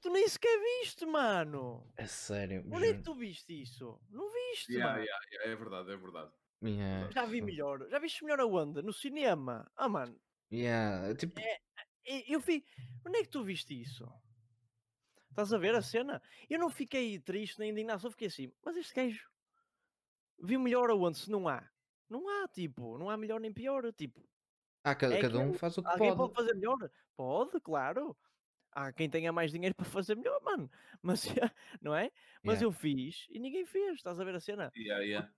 [0.00, 1.86] tu nem sequer viste, mano.
[1.96, 2.64] É sério.
[2.72, 3.98] Onde é que tu viste isso?
[4.10, 5.04] Não viste, Yeah, mano.
[5.04, 6.32] yeah, yeah, é verdade, é verdade.
[6.62, 7.10] Yeah.
[7.12, 7.86] Já vi melhor.
[7.90, 8.82] Já viste melhor aonde?
[8.82, 9.70] No cinema.
[9.76, 10.18] Ah, mano,
[10.50, 11.40] Yeah, Tipo,
[12.04, 12.64] e- eu vi.
[13.04, 14.06] Onde é que tu viste isso?
[15.30, 16.22] Estás a ver a cena?
[16.48, 19.28] Eu não fiquei triste nem indignado, só fiquei assim, mas este gajo
[20.42, 21.68] viu melhor aonde se não há?
[22.08, 24.24] Não há, tipo, não há melhor nem pior, tipo,
[24.90, 25.58] ah, cada, é cada um aquilo.
[25.58, 26.16] faz o que alguém pode.
[26.16, 26.90] pode fazer melhor?
[27.16, 28.16] Pode, claro.
[28.72, 30.70] Há quem tenha mais dinheiro para fazer melhor, mano.
[31.02, 31.24] Mas,
[31.80, 32.10] não é?
[32.42, 32.66] Mas Yeah.
[32.66, 34.70] eu fiz e ninguém fez, estás a ver a cena?
[34.76, 35.32] Yeah, yeah.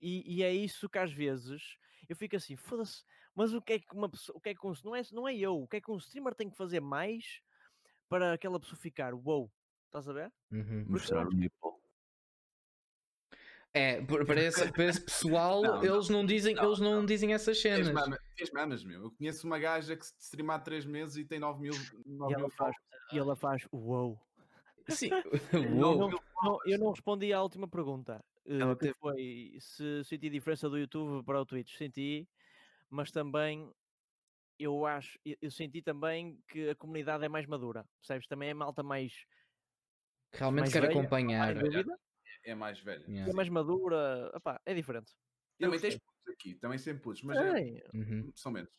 [0.00, 1.76] E, e é isso que às vezes
[2.08, 4.66] eu fico assim, foda-se, mas o que é que uma pessoa, o que é que
[4.66, 6.80] um, não, é, não é eu, o que é que um streamer tem que fazer
[6.80, 7.40] mais
[8.08, 9.50] para aquela pessoa ficar, wow,
[9.86, 10.32] estás a ver?
[10.50, 10.84] Uhum.
[10.88, 11.71] Mostrar o nipple.
[13.74, 17.06] É, por- para esse, para esse pessoal, Não, não, eles não dizem, não, eles não
[17.06, 17.88] dizem essas cenas.
[18.36, 19.04] tens mamas, meu.
[19.04, 21.72] Eu conheço uma gaja que se streamar há 3 meses e tem 9 mil,
[22.04, 22.76] 9 E ela mil faz,
[23.12, 24.20] e ela faz, wow.
[24.88, 25.08] Sim.
[25.52, 25.98] Eu Uou.
[25.98, 26.10] não,
[26.42, 30.68] não- eu não respondi à última pergunta, eh, Ela que teve- foi se senti diferença
[30.68, 31.76] do YouTube para o Twitch.
[31.78, 32.28] Senti,
[32.90, 33.72] mas também
[34.58, 38.26] eu acho, eu, eu senti também que a comunidade é mais madura, percebes?
[38.26, 39.24] Também é malta mais,
[40.34, 41.54] Realmente mais quer velha, acompanhar.
[41.54, 41.98] dúvida,
[42.44, 43.08] É mais velho.
[43.08, 43.30] Yeah.
[43.30, 45.12] é mais madura, opá, é diferente.
[45.60, 47.52] Também tens putos aqui, também sempre putos, mas é,
[47.94, 48.32] Uhum.
[48.34, 48.70] são menos.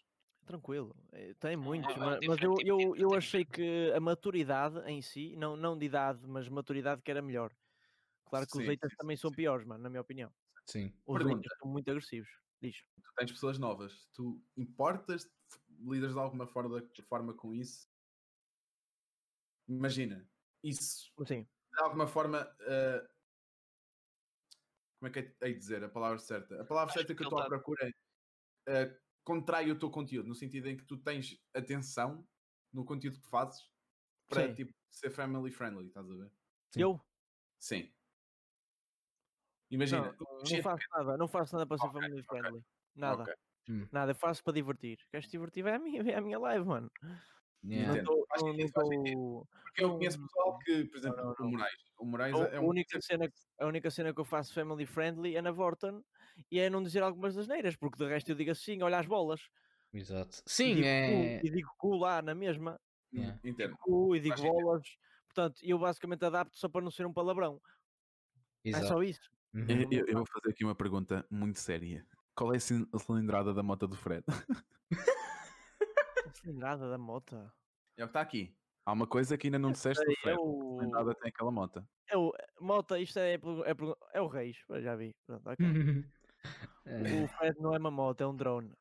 [0.46, 4.00] Tranquilo, eh, tem muitos, é ma- mas, diferente, eu, tipo, eu, eu achei que a
[4.02, 7.56] maturidade em si, não, não de idade, mas maturidade que era melhor.
[8.26, 10.34] Claro que os Sim, haters sim, também sim, são piores, mano, na minha opinião.
[10.66, 10.94] Sim.
[11.06, 11.26] Os Pergunta.
[11.26, 12.30] haters são muito agressivos.
[12.62, 12.78] Diz.
[13.02, 15.30] Tu tens pessoas novas, tu importas,
[15.80, 17.88] lidas de alguma forma, forma com isso?
[19.68, 20.30] Imagina,
[20.64, 21.12] isso
[21.76, 22.56] de alguma forma.
[22.62, 23.10] eh,
[25.04, 26.62] como é que é dizer a palavra certa?
[26.62, 27.90] A palavra Acho certa que que eu ele estou à procura
[28.68, 32.28] é eh, contrai o teu conteúdo, no sentido em que tu tens atenção
[32.74, 33.62] no conteúdo que fazes
[34.30, 34.54] para Sim.
[34.54, 36.32] tipo, ser family friendly, estás a ver?
[36.72, 36.88] Sim.
[36.88, 37.00] eu
[37.60, 37.94] Sim.
[39.70, 42.62] Imagina, não, não faço nada, não faço nada para ser Ok, family friendly.
[42.96, 43.34] Nada, Ok,
[43.70, 43.90] Hum.
[43.92, 45.00] nada, eu faço para divertir.
[45.12, 45.66] Queres divertir?
[45.68, 46.92] É a minha, é a minha live, mano.
[47.66, 48.02] Yeah.
[48.02, 48.26] Não tô-
[49.64, 51.52] Porque eu conheço pessoal que, por exemplo, não, o não.
[51.52, 51.74] Moraes.
[51.98, 52.68] O Moraes A, é a um.
[52.68, 56.04] única cena, a única cena que eu faço family friendly é na Vorten
[56.52, 59.06] e é não dizer algumas das neiras, porque de resto eu digo assim, olha as
[59.08, 59.42] bolas.
[59.94, 60.38] Exato.
[60.46, 61.40] E Sim, digo é.
[61.40, 62.80] cu, e digo cu lá na mesma.
[63.14, 63.40] Yeah.
[63.44, 63.78] Entendo.
[63.78, 64.84] cu e digo bolas.
[65.28, 67.62] Portanto, eu basicamente adapto só para não ser um palavrão.
[68.66, 68.88] É Exato.
[68.88, 69.32] só isso.
[69.54, 69.66] Uhum.
[69.92, 72.06] Eu, eu- vou fazer aqui uma pergunta muito séria.
[72.36, 74.24] Qual é a cilindrada da moto do Fred?
[76.46, 77.36] Nada da moto.
[77.98, 78.56] É o que está aqui.
[78.86, 81.88] Há uma coisa que ainda não disseste do É o, cilindrada tem aquela moto.
[82.10, 82.34] é o.
[82.60, 84.58] Mota, isto é, é, pelo- é o Reis.
[84.82, 85.16] Já vi.
[85.26, 85.58] Pronto, ok.
[86.86, 87.24] É.
[87.24, 88.74] O Fred não é uma moto, é um drone.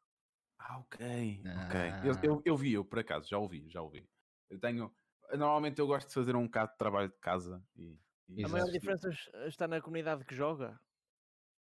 [0.58, 1.40] Ah, ok.
[1.66, 1.80] ok.
[2.02, 2.20] Eu, Ah.
[2.24, 4.04] eu, eu vi, eu por acaso, já ouvi, já ouvi.
[4.50, 4.92] Eu tenho.
[5.30, 7.96] Normalmente eu gosto de fazer um bocado de trabalho de casa e.
[8.28, 10.80] e A maior diferença es- está na comunidade que joga.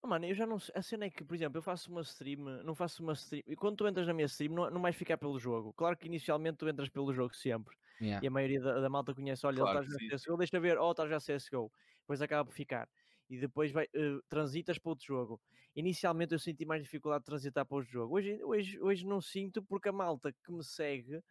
[0.05, 0.75] Oh, mano, eu já não sei.
[0.77, 3.43] A cena é que, por exemplo, eu faço uma stream, não faço uma stream.
[3.47, 5.73] E quando tu entras na minha stream, não, não vais ficar pelo jogo.
[5.73, 7.75] Claro que inicialmente tu entras pelo jogo sempre.
[8.01, 8.21] Yeah.
[8.21, 10.79] E a maioria da, da malta conhece, olha, Claro ele está já CSGO, deixa ver,
[10.79, 11.73] oh, está já CSGO.
[12.01, 12.87] Depois acaba por ficar.
[13.31, 15.41] E depois vai, eh, transitas para outro jogo.
[15.75, 18.15] Inicialmente eu senti mais dificuldade de transitar para outro jogo.
[18.15, 21.23] Hoje, hoje, hoje não sinto porque a malta que me segue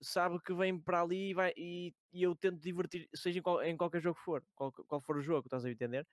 [0.00, 3.62] sabe que vem para ali e, vai, e, e eu tento divertir, seja em, qual-
[3.62, 6.06] em qualquer jogo que for, qual, qual for o jogo, estás a entender?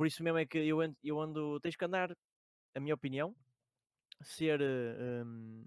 [0.00, 2.16] Por isso mesmo é que eu ando, eu ando tens que andar,
[2.74, 3.36] a minha opinião,
[4.22, 5.66] ser um,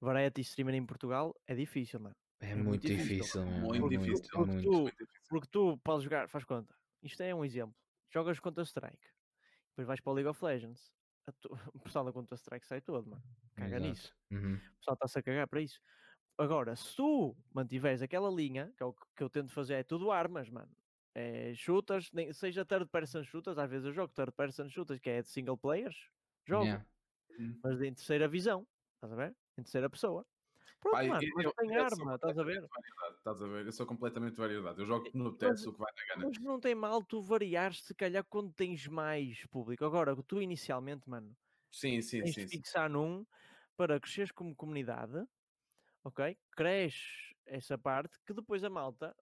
[0.00, 2.14] variety streamer em Portugal é difícil, mano.
[2.38, 3.44] É É muito difícil.
[3.44, 4.30] Muito Muito, difícil.
[4.32, 4.62] Porque muito.
[4.70, 5.26] tu- Muito difícil.
[5.28, 6.72] Porque tu podes jogar, faz conta.
[7.02, 7.74] Isto é um exemplo.
[8.14, 9.08] Jogas contra Strike,
[9.70, 10.92] depois vais para o League of Legends.
[11.26, 13.22] a tu- O pessoal da Contra Strike sai todo, mano.
[13.56, 13.88] Caga Exato.
[13.90, 14.14] nisso.
[14.30, 14.54] Uhum.
[14.54, 15.80] O pessoal está-se a cagar para isso.
[16.38, 20.12] Agora, se tu mantiveres aquela linha, que é o que eu tento fazer, é tudo
[20.12, 20.70] armas, mano.
[21.14, 25.10] É shooters, nem, seja third person shooters, às vezes eu jogo third person shooters, que
[25.10, 25.96] é de single players,
[26.46, 26.86] jogo, Yeah.
[27.62, 29.36] mas em terceira visão, estás a ver?
[29.56, 30.26] Em terceira pessoa.
[30.80, 32.64] Pronto, Pai, mano, eu- mas eu- tem eu arma, estás a ver?
[33.16, 33.66] Estás a ver?
[33.66, 34.78] Eu sou completamente variedade.
[34.78, 36.28] Eu jogo no teste o que vai na gana.
[36.28, 39.84] Mas não tem mal tu variares, se calhar, quando tens mais público.
[39.84, 41.36] Agora, tu inicialmente, mano,
[41.70, 42.44] Sim, sim, tens sim.
[42.44, 42.56] de sim.
[42.58, 43.26] fixar num
[43.76, 45.26] para cresceres como comunidade,
[46.04, 46.38] ok?
[46.52, 49.16] Cresces essa parte que depois a malta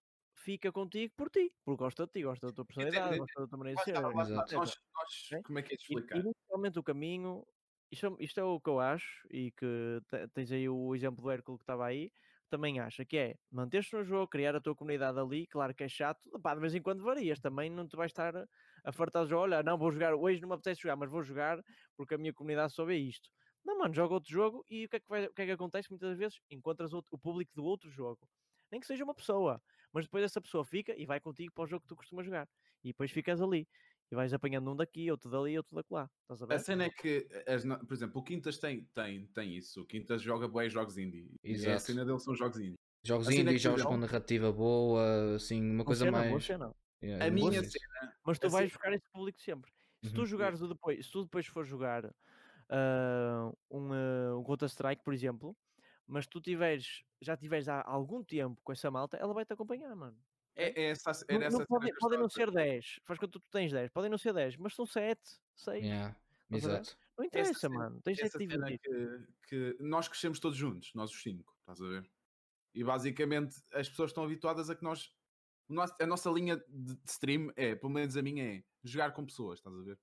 [0.46, 3.20] fica contigo por ti, porque gosta de ti, gosta da tua personalidade, entendo.
[3.24, 3.94] gosta da tua maneira de ser.
[4.54, 4.72] Nós,
[5.32, 5.42] Ok?
[5.44, 6.18] como é que é de E- explicar?
[6.20, 7.44] Inicialmente o caminho,
[7.90, 11.22] isto, é- isto é o que eu acho, e que te- tens aí o exemplo
[11.22, 12.12] do Hércules que estava aí,
[12.48, 15.88] também acha que é manter-te no jogo, criar a tua comunidade ali, claro que é
[15.88, 18.36] chato, pá, de vez em quando varias, também não te vais estar
[18.84, 21.60] a- fartar olha, não vou jogar, hoje não me apetece jogar, mas vou jogar
[21.96, 23.28] porque a minha comunidade só vê isto.
[23.64, 25.52] Não, mano, joga outro jogo e o que é que, vai- o que, é que
[25.52, 25.90] acontece?
[25.90, 28.28] Muitas vezes encontras outro- o público do outro jogo,
[28.70, 29.60] nem que seja uma pessoa,
[29.96, 32.46] mas depois essa pessoa fica e vai contigo para o jogo que tu costumas jogar,
[32.84, 33.66] e depois ficas ali.
[34.12, 36.08] E vais apanhando um daqui, outro dali, outro daquela.
[36.22, 36.54] Estás a ver?
[36.54, 39.80] A cena é que, as no- por exemplo, o Quintas tem, tem, tem isso.
[39.80, 41.28] O Quintas joga bué jogos indie.
[41.42, 41.80] E a Exato.
[41.80, 42.78] cena dele são jogos indie.
[43.02, 46.30] Jogos cena é indie, que jogos não- com narrativa boa, assim, uma coisa cena, boa
[46.30, 46.44] mais.
[46.44, 46.70] cena.
[47.02, 47.78] Yeah, A minha disso.
[48.24, 49.72] Mas tu Assim- vais buscar esse público sempre.
[50.04, 50.26] Se tu Uhum.
[50.26, 52.04] jogares o depois, se tu depois for jogar
[52.68, 55.56] ah, um, ah, um Counter Strike, por exemplo,
[56.06, 59.94] mas tu tiveres, já tiveres há algum tempo com essa malta, ela vai te acompanhar,
[59.94, 60.16] mano.
[60.54, 63.18] É, é essa, Não, essa não cena pode- que eu podem não ser 10, faz
[63.18, 65.20] quando tu, tu tens 10, podem não ser 10, mas são 7,
[65.54, 65.84] 6.
[65.84, 66.16] Yeah?
[66.50, 66.96] Exato.
[67.18, 68.00] Não interessa, cena- mano.
[68.02, 72.10] Tens essa cena que, que nós crescemos todos juntos, nós os cinco, estás a ver?
[72.74, 75.12] E basicamente as pessoas estão habituadas a que nós.
[76.00, 79.58] a nossa linha de de stream é, pelo menos a minha é, jogar com pessoas,
[79.58, 79.98] estás a ver?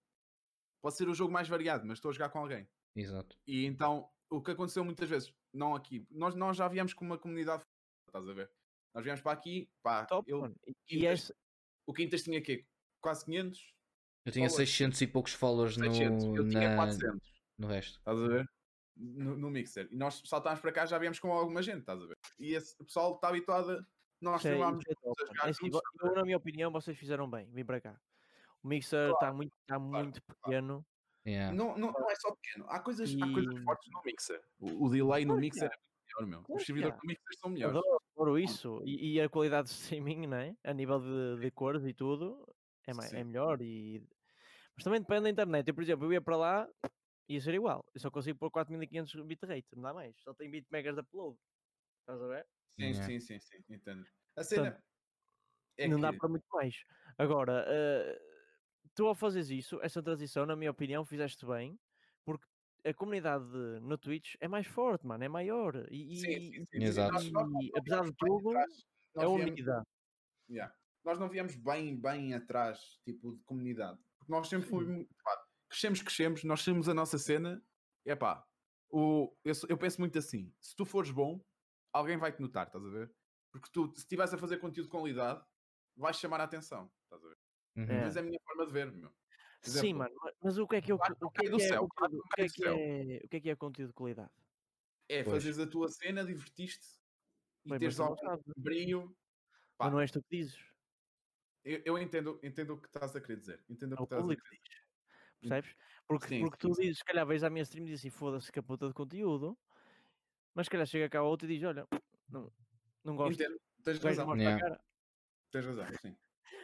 [0.81, 2.67] Pode ser o jogo mais variado, mas estou a jogar com alguém.
[2.95, 3.37] Exato.
[3.47, 7.17] E então, o que aconteceu muitas vezes, não aqui, nós, nós já viemos com uma
[7.17, 7.63] comunidade,
[8.07, 8.49] estás a ver?
[8.93, 10.45] Nós viemos para aqui, pá, Top, eu.
[10.67, 11.35] E- Quintas- esse,
[11.85, 12.65] o Quintas tinha quê?
[13.01, 13.73] Quase 500?
[14.25, 14.69] Eu tinha Followers.
[14.69, 17.33] 600 e poucos followers 600, no, eu tinha na- 400.
[17.57, 17.97] no resto.
[17.99, 18.49] Estás a ver?
[18.95, 19.87] No, no Mixer.
[19.91, 22.17] E nós saltámos para cá, já viemos com alguma gente, estás a ver?
[22.39, 23.85] E esse pessoal está habituado a.
[24.21, 25.69] Nós isso é- é É assim,
[26.01, 27.49] eu, na minha opinião, vocês fizeram bem.
[27.51, 27.99] Vim para cá.
[28.63, 30.85] O Mixer está muito, tá muito pequeno.
[31.25, 31.55] Yeah.
[31.55, 32.65] Não, não, não é só pequeno.
[32.69, 34.41] Há coisas, há coisas E- fortes no mixer.
[34.59, 35.73] O, o delay no Claro mixer há.
[35.73, 36.55] é muito melhor, meu.
[36.57, 36.99] Os servidores há.
[36.99, 37.77] do mixer são melhores.
[37.77, 38.81] Adoro, adoro isso.
[38.85, 40.57] E, e a qualidade de streaming, né?
[40.63, 42.45] A nível de, de cores e tudo,
[42.87, 43.61] é, é melhor.
[43.61, 44.05] E...
[44.75, 45.67] Mas também depende da internet.
[45.67, 46.69] Eu, por exemplo, eu ia para lá,
[47.29, 47.85] ia ser igual.
[47.93, 50.13] Eu só consigo pôr 4500 bitrate, não dá mais.
[50.19, 51.37] Só tem 20 megas de upload.
[52.01, 52.45] Estás a ver?
[52.77, 53.03] Sim, Yeah.
[53.05, 54.03] sim, sim, sim, entendo.
[54.35, 54.83] A cena
[55.77, 56.75] é não dá que- para muito mais.
[57.17, 58.19] Agora, eh,
[58.95, 61.79] tu ao fazeres isso, essa transição, na minha opinião, fizeste bem,
[62.25, 62.45] porque
[62.85, 65.75] a comunidade de- no Twitch é mais forte, mano, é maior.
[65.91, 66.83] E, Sim, e- sim, sim, sim.
[66.83, 67.23] Exato.
[67.61, 68.65] E, apesar de tudo, é
[69.15, 69.83] Nós viemos- unida.
[70.49, 70.75] Yeah.
[71.05, 73.99] Nós não viemos bem, bem atrás, tipo, de comunidade.
[74.17, 75.05] Porque nós sempre fomos.
[75.23, 77.61] pá, crescemos, crescemos, nós temos a nossa cena.
[78.05, 78.45] É pá,
[78.89, 81.43] o, eu, eu penso muito assim: se tu fores bom,
[81.93, 83.13] alguém vai te notar, estás a ver?
[83.51, 85.43] Porque tu, se estiveres a fazer conteúdo de qualidade,
[85.95, 87.37] vais chamar a atenção, estás a ver?
[87.75, 87.85] Uhum.
[87.89, 88.05] É.
[88.05, 89.09] Mas é a minha forma de ver, meu.
[89.09, 91.49] Por Sim, exemplo, mano, ma- mas o que é que, eu, que o que, é,
[91.49, 93.55] do que é, céu, que o que é que é, o que é que é
[93.55, 94.31] conteúdo de qualidade?
[95.07, 95.35] É Pois.
[95.35, 96.85] fazeres a tua cena, divertiste
[97.65, 99.15] e Bem, teres algum brilho.
[99.77, 100.57] Pá, mas não és tu que dizes,
[101.63, 103.63] eu, eu entendo, entendo o que estás a querer dizer.
[103.69, 104.63] Entendo é o que o estás a querer que dizer.
[105.41, 105.49] diz.
[105.49, 105.75] Percebes?
[106.07, 106.81] Porque, Sim, porque tu sim.
[106.81, 108.93] dizes, se calhar vais à minha stream e dizes assim, foda-se que a puta de
[108.93, 109.57] conteúdo,
[110.53, 111.87] mas se calhar chega cá outro e diz, olha,
[112.29, 112.51] não,
[113.03, 114.35] não gosto, Entendo, tens razão.
[114.37, 114.75] Yeah.
[114.75, 114.79] a.
[115.51, 116.17] Tens razão, sim.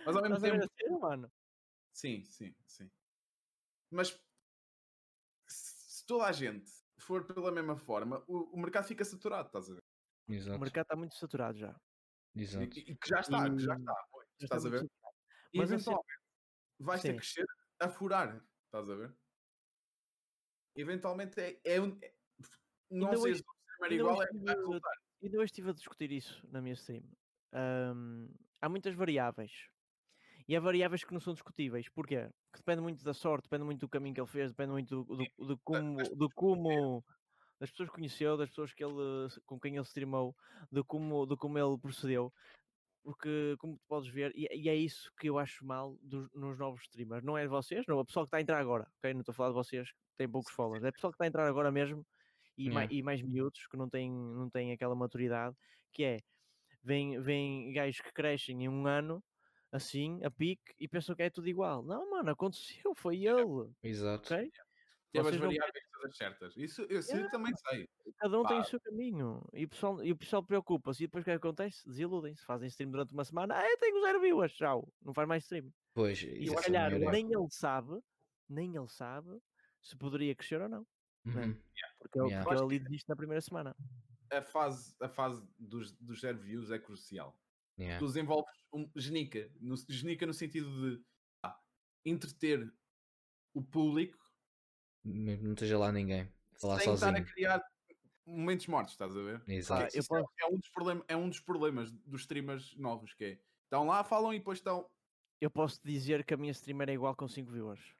[0.05, 0.63] Mas ao mesmo a tempo.
[0.63, 1.31] a cena, mano?
[1.93, 2.91] Sim, sim, sim.
[3.91, 4.19] Mas
[5.47, 9.73] se toda a gente for pela mesma forma, o, o mercado fica saturado, estás a
[9.73, 9.83] ver?
[10.27, 10.59] O Exato.
[10.59, 11.79] mercado está muito saturado já.
[12.35, 12.63] E, Exato.
[12.65, 13.93] e que já está, que já está.
[13.93, 14.77] já está Estás a ver?
[14.79, 15.15] saturado.
[15.53, 16.19] E Mas assim- eventualmente
[16.79, 17.13] vais ter Sim.
[17.13, 17.45] que crescer
[17.79, 19.17] a furar, estás a ver?
[20.75, 21.59] Eventualmente é.
[21.63, 22.13] é, um- é-
[22.91, 23.43] não sei se
[23.81, 24.93] o igual é, vai tive- resultar.
[25.21, 27.03] Ainda hoje estive a discutir isso na minha stream.
[27.51, 28.29] Ahm,
[28.61, 29.51] há muitas variáveis.
[30.47, 31.87] E há variáveis que não são discutíveis.
[31.89, 32.27] Porquê?
[32.51, 35.15] Que depende muito da sorte, depende muito do caminho que ele fez, depende muito do,
[35.17, 37.03] do, do como, das do como
[37.59, 40.35] das pessoas que conheceu, das pessoas que ele, com quem ele streamou,
[40.71, 42.33] de como, de como ele procedeu.
[43.03, 46.57] Porque, como tu podes ver, e, e é isso que eu acho mal dos, nos
[46.57, 47.23] novos streamers.
[47.23, 49.13] Não é de vocês, não, é o pessoal que está a entrar agora, ok?
[49.13, 50.83] Não estou a falar de vocês que têm poucos followers.
[50.83, 52.05] É o pessoal que está a entrar agora mesmo
[52.57, 52.93] e, mai- Yeah.
[52.95, 55.55] e mais miúdos que não têm, não têm aquela maturidade,
[55.93, 56.17] que é
[56.83, 59.23] vem, vem gajos que crescem em um ano
[59.71, 61.83] assim, a pique, e pensam que é tudo igual.
[61.83, 64.33] Não, mano, aconteceu, foi ele, Exato.
[64.33, 64.51] ok?
[65.11, 66.57] Teve as Vocês não variáveis todas certas.
[66.57, 67.29] Isso eu, Yeah.
[67.31, 67.87] também sei.
[68.17, 68.65] Cada um tem o Pá.
[68.67, 71.03] seu caminho e o pessoal, e o pessoal preocupa-se.
[71.03, 71.83] E depois o que é que acontece?
[71.87, 73.55] Desiludem-se, fazem stream durante uma semana.
[73.57, 75.71] Ah, eu tenho zero viewers, tchau, não faz mais stream.
[75.95, 77.11] Pois, E isso se é calhar melhor.
[77.11, 77.99] nem ele sabe,
[78.47, 79.35] nem ele sabe
[79.81, 80.85] se poderia crescer ou não.
[81.25, 81.55] Uhum.
[81.99, 82.43] Porque, ele- Yeah.
[82.43, 83.75] porque ele ali desiste na primeira semana.
[84.31, 87.37] A fase, a fase dos, dos zero views é crucial.
[87.79, 87.97] Yeah.
[87.97, 91.01] tu desenvolves um genica, no, genica no sentido de
[91.41, 91.57] ah,
[92.05, 92.69] entreter
[93.53, 94.17] o público
[95.01, 96.29] Não esteja lá ninguém.
[96.59, 97.25] Falar sem estar sozinho.
[97.25, 97.63] a criar
[98.25, 99.41] momentos mortos, estás a ver?
[99.47, 99.83] Exato.
[99.83, 103.39] Ah, é- é, um dos problemas, é um dos problemas dos streamers novos, que é
[103.63, 104.89] estão lá, falam e depois estão.
[105.39, 107.95] Eu posso dizer que a minha stream era igual com 5 viewers.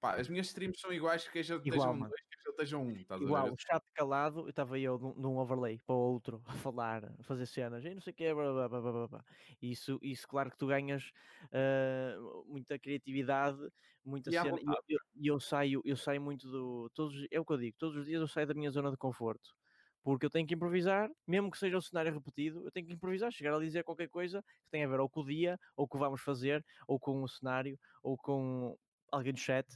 [0.00, 2.10] Pá, as minhas streams são iguais, que já Igual, estejam
[2.56, 5.80] estejam um, estás Igual, o chat calado, eu estava eu de um- de um overlay
[5.86, 8.80] para o outro a falar, a fazer cenas, e não sei o que, blá, blá,
[8.82, 9.24] blá, blá.
[9.60, 11.12] Isso, isso, claro que tu ganhas
[11.52, 12.14] ah,
[12.46, 13.58] muita criatividade,
[14.04, 14.98] muita E cena, e eu, eu-
[15.34, 18.20] eu saio, eu saio muito do, todos, é o que eu digo, todos os dias
[18.20, 19.56] eu saio da minha zona de conforto,
[20.02, 23.30] porque eu tenho que improvisar, mesmo que seja o cenário repetido, eu tenho que improvisar,
[23.32, 25.96] chegar a dizer qualquer coisa que tenha a ver ou com o dia, ou com
[25.96, 28.76] o que vamos fazer, ou com o cenário, ou com
[29.10, 29.66] alguém do chat,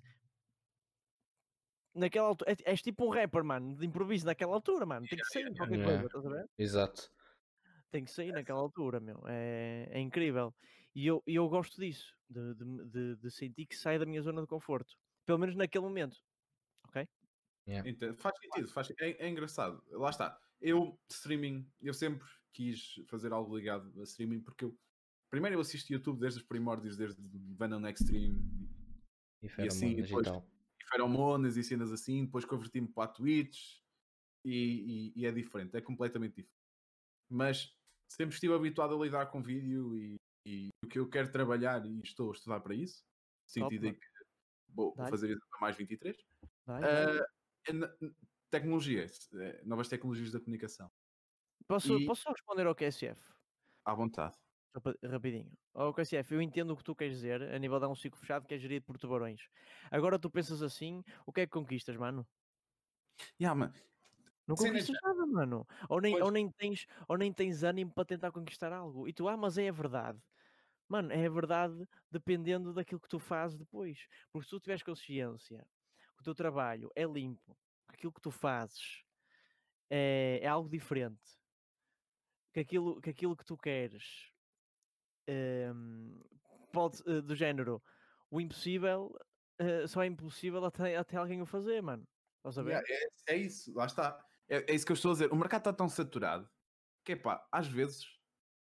[1.94, 5.07] naquela altura, é, és tipo um rapper, mano, de improviso naquela altura, mano.
[5.07, 5.92] Tem que sair qualquer yeah.
[5.92, 6.50] coisa, estás a ver?
[6.59, 7.12] Exato.
[7.90, 9.22] Tem que sair naquela altura, meu.
[9.26, 10.55] É, é incrível.
[10.94, 14.22] E eu, e eu gosto disso, de, de, de, de sentir que sai da minha
[14.22, 14.94] zona de conforto.
[15.24, 16.16] Pelo menos naquele momento.
[17.87, 18.16] Entendo.
[18.16, 19.83] Faz sentido, faz, é, é engraçado.
[19.90, 20.38] Lá está.
[20.61, 24.76] Eu, streaming, eu sempre quis fazer algo ligado a streaming porque eu.
[25.31, 27.22] Primeiro eu assisto YouTube desde os primórdios, desde
[27.57, 28.68] Venom Extreme
[29.42, 30.42] E assim, feromonas e depois-.
[30.92, 33.79] Feromonas e cenas assim, depois converti-me para a Twitch
[34.44, 36.55] e, e- e é diferente, é completamente diferente.
[37.31, 37.74] Mas
[38.12, 42.00] sempre estive habituado a lidar com vídeo e, e o que eu quero trabalhar e
[42.05, 43.03] estou a estudar para isso,
[43.46, 44.07] sentido em que
[44.68, 45.11] vou, Dá-lhe.
[45.11, 46.16] fazer isso para mais 23.
[46.66, 47.18] Vai, vai.
[47.20, 47.26] Ah,
[47.68, 47.96] é na-
[48.50, 50.90] tecnologia, eh, novas tecnologias da comunicação,
[51.68, 53.20] posso, e- posso responder ao QSF?
[53.85, 54.37] à vontade.
[55.04, 55.52] Rapidinho.
[55.74, 58.46] Ao QSF, eu entendo o que tu queres dizer a nível de um ciclo fechado
[58.46, 59.48] que é gerido por tubarões.
[59.90, 62.26] Agora tu pensas assim, o que é que conquistas, mano?
[63.38, 63.72] Yeah, man,
[64.46, 65.66] Não conquistas nada, mano.
[65.88, 66.22] Ou nem, Pois.
[66.22, 69.09] ou, nem tens, ou nem tens ânimo para tentar conquistar algo.
[69.09, 70.20] E tu, ah, mas é a verdade.
[70.88, 74.06] Mano, é verdade dependendo daquilo que tu fazes depois.
[74.33, 75.66] Porque se tu tiveres consciência
[76.16, 77.56] que o teu trabalho é limpo,
[77.88, 79.02] que aquilo que tu fazes
[79.90, 81.38] é, é algo diferente,
[82.52, 84.30] que aquilo, que aquilo que tu queres
[86.73, 87.83] pode, uh, do género,
[88.31, 89.14] o impossível
[89.61, 92.07] uh, só é impossível até, até alguém o fazer, mano.
[92.38, 92.71] Estás a ver?
[92.71, 92.88] Yeah,
[93.29, 94.25] é, é, isso, lá está.
[94.49, 95.33] É, é, isso que eu estou a dizer.
[95.33, 96.49] O mercado está tão saturado
[97.05, 98.07] que pá, às vezes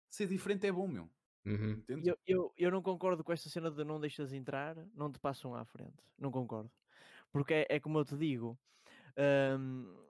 [0.09, 1.11] ser diferente é bom, meu.
[1.45, 1.83] Uhum.
[1.89, 5.55] Eu, eu, eu não concordo com esta cena de não deixas entrar, não te passam
[5.55, 6.03] à frente.
[6.19, 6.71] Não concordo.
[7.31, 8.59] Porque é, é como eu te digo.
[9.59, 10.06] Um,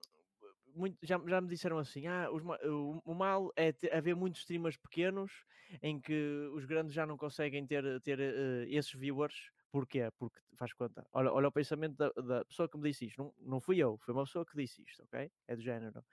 [0.76, 4.40] muito, já, já me disseram assim: ah, os, o, o, mal é ter, haver muitos
[4.40, 5.44] streamers pequenos
[5.82, 9.50] em que os grandes já não conseguem ter, ter uh, esses viewers.
[9.72, 10.10] Porquê?
[10.18, 11.06] Porque faz conta.
[11.12, 13.22] Olha, olha o pensamento da, da, pessoa que me disse isto.
[13.22, 15.30] Não, não fui eu, foi uma pessoa que disse isto, ok?
[15.48, 16.04] É do género.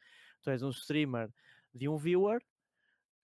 [0.42, 1.30] Tu és um streamer
[1.74, 2.42] de um viewer,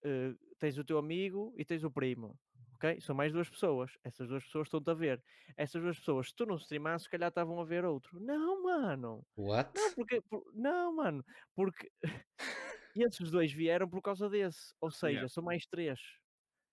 [0.06, 2.38] uh, tens o teu amigo e tens o primo.
[2.80, 3.02] Ok?
[3.02, 3.92] São mais duas pessoas.
[4.06, 5.22] Essas duas pessoas estão-te a ver.
[5.58, 8.18] Essas duas pessoas, se tu não streamasses, se calhar estavam a ver outro.
[8.22, 9.28] Não, mano.
[9.36, 9.72] What?
[9.76, 11.26] Não, porque, por, não mano.
[11.54, 11.92] Porque
[12.96, 14.74] esses dois vieram por causa desse.
[14.80, 15.30] Ou seja, yeah.
[15.30, 16.00] são mais três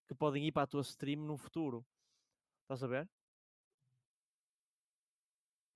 [0.07, 1.85] que podem ir para a tua stream no futuro.
[2.63, 3.09] Estás a ver?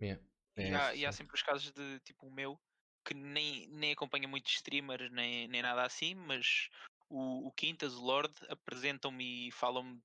[0.00, 0.22] Yeah.
[0.56, 2.56] E, há, e há sempre os casos de tipo o meu
[3.04, 6.68] que nem, nem acompanha muitos streamers nem, nem nada assim, mas
[7.08, 10.00] o, o Quintas, o Lord, apresentam-me e falam-me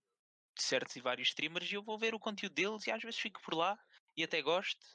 [0.64, 3.42] certos e vários streamers e eu vou ver o conteúdo deles e às vezes fico
[3.42, 3.78] por lá
[4.16, 4.86] e até gosto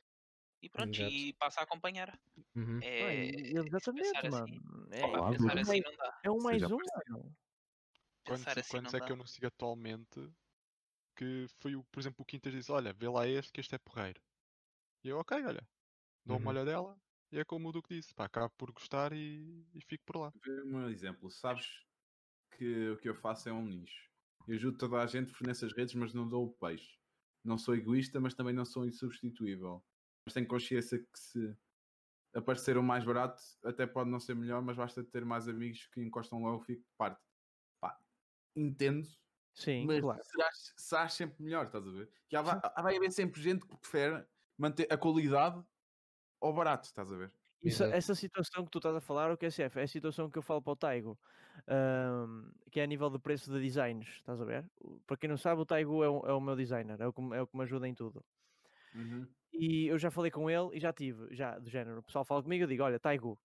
[0.63, 1.11] e pronto, Exato.
[1.11, 2.19] e passo a acompanhar.
[2.55, 2.79] Uhum.
[2.83, 4.89] É, exatamente, assim, mano.
[4.91, 6.21] É, Olá, pensar assim não dá.
[6.23, 7.37] É um mais um, mano.
[8.27, 9.07] Quantos, assim quantos é dá.
[9.07, 10.31] que eu não sigo atualmente
[11.17, 13.79] que foi, o, por exemplo, o Quintas diz, olha, vê lá este que este é
[13.79, 14.21] porreiro.
[15.03, 15.67] E eu, ok, olha,
[16.25, 16.43] dou uhum.
[16.43, 16.99] uma olhadela
[17.33, 20.33] e é como o Duque disse, pá, acabo por gostar e, e fico por lá.
[20.67, 21.67] Um exemplo, sabes
[22.57, 24.10] que o que eu faço é um nicho.
[24.51, 26.99] Eu ajudo toda a gente nessas redes, mas não dou o peixe.
[27.45, 29.81] Não sou egoísta, mas também não sou insubstituível.
[30.27, 31.57] Mas tenho consciência que se
[32.35, 36.01] aparecer o mais barato, até pode não ser melhor, mas basta ter mais amigos que
[36.01, 37.23] encostam logo e fico de parte.
[37.81, 37.97] Pá,
[38.57, 39.09] entendo.
[39.55, 40.21] Sim, mas claro.
[40.25, 42.11] serás, serás sempre melhor, estás a ver?
[42.29, 44.27] Que há, vai, vai haver sempre gente que prefere
[44.59, 45.65] manter a qualidade
[46.41, 47.33] ao barato, estás a ver?
[47.63, 50.39] Isso, essa situação que tu estás a falar, o que é é a situação que
[50.39, 51.19] eu falo para o Taigo,
[51.69, 54.65] um, que é a nível de preço de designs, estás a ver?
[55.07, 57.21] Para quem não sabe, o Taigo é o, é o meu designer, é o, que,
[57.35, 58.25] é o que me ajuda em tudo.
[58.95, 59.27] Uhum.
[59.53, 62.43] E eu já falei com ele e já tive, já do género, o pessoal fala
[62.43, 63.39] comigo, eu digo, olha, Taigo,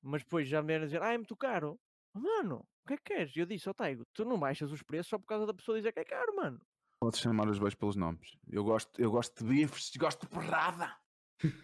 [0.00, 1.80] mas depois já me vieram dizer, ah, é muito caro.
[2.12, 3.34] Mano, o que é que queres?
[3.34, 5.54] E eu disse, ó oh, Taigo, tu não baixas os preços só por causa da
[5.54, 6.60] pessoa dizer que é caro, mano.
[7.00, 8.38] Podes chamar os dois pelos nomes.
[8.48, 10.96] Eu gosto, eu gosto de bifes, gosto de porrada.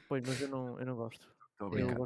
[0.09, 1.40] Pois, mas eu não, eu não gosto.
[1.61, 1.97] Estou a brincar.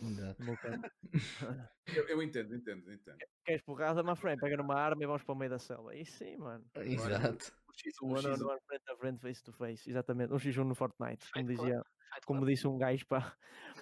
[1.86, 3.18] Eu, eu, entendo, entendo, entendo.
[3.44, 4.40] Queres porrada, my friend?
[4.40, 5.90] Pega numa arma e vamos para o meio da selva.
[5.90, 6.64] Aí sim, mano.
[6.76, 7.52] Exato.
[8.02, 9.90] Um x 1 no frente a frente, face to face.
[9.90, 10.32] Exatamente.
[10.32, 11.28] Um x1 no Fortnite.
[11.32, 11.82] Como dizia,
[12.26, 13.34] como disse um gajo para.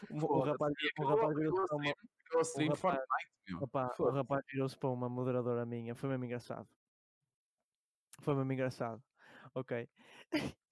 [0.09, 1.95] O, rapaz, o rapaz virou-se para uma.
[3.99, 5.95] O rapaz virou-se para uma moderadora minha.
[5.95, 6.69] Foi mesmo engraçado.
[8.21, 9.03] Foi mesmo engraçado.
[9.55, 9.87] Ok.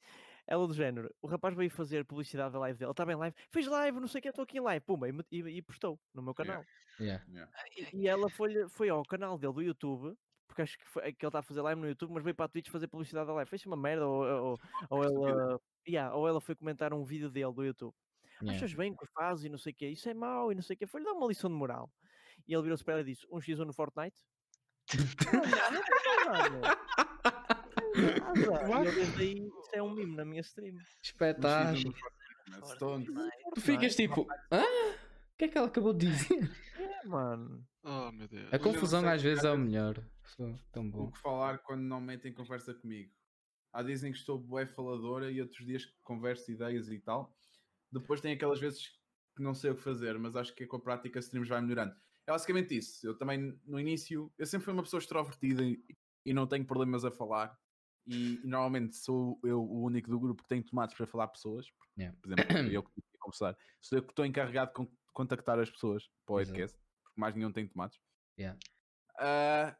[0.46, 3.66] Ela do género, o rapaz veio fazer publicidade da live dele, estava em live, fez
[3.66, 6.22] live, não sei o que, estou aqui em live, pumba, e, e, e postou no
[6.22, 6.62] meu canal.
[7.00, 7.24] Yeah.
[7.30, 7.52] Yeah.
[7.92, 10.14] E, ela foi, foi ao canal dele do YouTube,
[10.46, 12.44] porque acho que, foi, que ele está a fazer live no YouTube, mas veio para
[12.44, 13.48] a Twitch fazer publicidade da live.
[13.48, 17.52] Fez uma merda, ou, ou, ou, ela, yeah, ou ela foi comentar um vídeo dele
[17.52, 17.94] do YouTube.
[18.42, 18.56] Yeah.
[18.56, 20.74] Achas bem que faz e não sei o que, isso é mau e não sei
[20.74, 21.90] o que, foi-lhe dar uma lição de moral.
[22.46, 24.20] E ele virou-se para ela e disse: Um x1 no Fortnite?
[25.32, 25.40] não,
[26.34, 27.33] não, não,
[28.20, 28.90] nada.
[28.90, 30.76] desde aí, isso é um mimo na minha stream.
[31.02, 31.94] Espetáculo.
[33.54, 34.62] Tu ficas tipo, hã?
[34.62, 36.50] O que é que ela acabou de dizer?
[36.78, 37.66] É, mano.
[37.82, 38.52] Oh, meu Deus.
[38.52, 40.02] A confusão às vezes é o melhor.
[40.72, 41.04] Tão bom.
[41.04, 43.12] O que falar quando não metem conversa comigo.
[43.72, 47.36] Há dizem que estou bué faladora e outros dias que converso ideias e tal.
[47.90, 48.88] Depois tem aquelas vezes
[49.36, 51.94] que não sei o que fazer, mas acho que com a prática streams vai melhorando.
[52.26, 53.06] É basicamente isso.
[53.06, 55.82] Eu também, no início, eu sempre fui uma pessoa extrovertida e,
[56.24, 57.58] e não tenho problemas a falar
[58.06, 61.66] e, e, normalmente sou eu o único do grupo que tem tomates para falar pessoas.
[61.98, 62.16] Yeah.
[62.20, 63.56] Por exemplo, eu que tenho que conversar.
[63.80, 67.52] Sou eu que estou encarregado de contactar as pessoas para o podcast, porque mais nenhum
[67.52, 67.98] tem tomates.
[68.38, 68.58] Yeah.
[69.16, 69.74] Uh,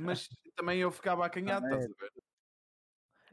[0.00, 2.12] mas também eu ficava acanhado, estás a ver?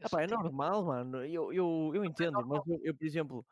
[0.02, 1.24] Ah, pá, é normal, mano.
[1.24, 3.46] Eu, eu, eu entendo, é mas eu, eu, por exemplo,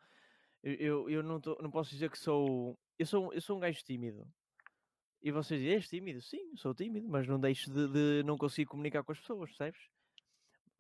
[0.63, 2.79] eu, eu não, tô, não posso dizer que sou.
[2.99, 4.27] Eu sou, eu sou um gajo tímido.
[5.23, 6.21] E vocês dizem, és tímido?
[6.23, 9.81] Sim, sou tímido, mas não deixo de, de não conseguir comunicar com as pessoas, percebes?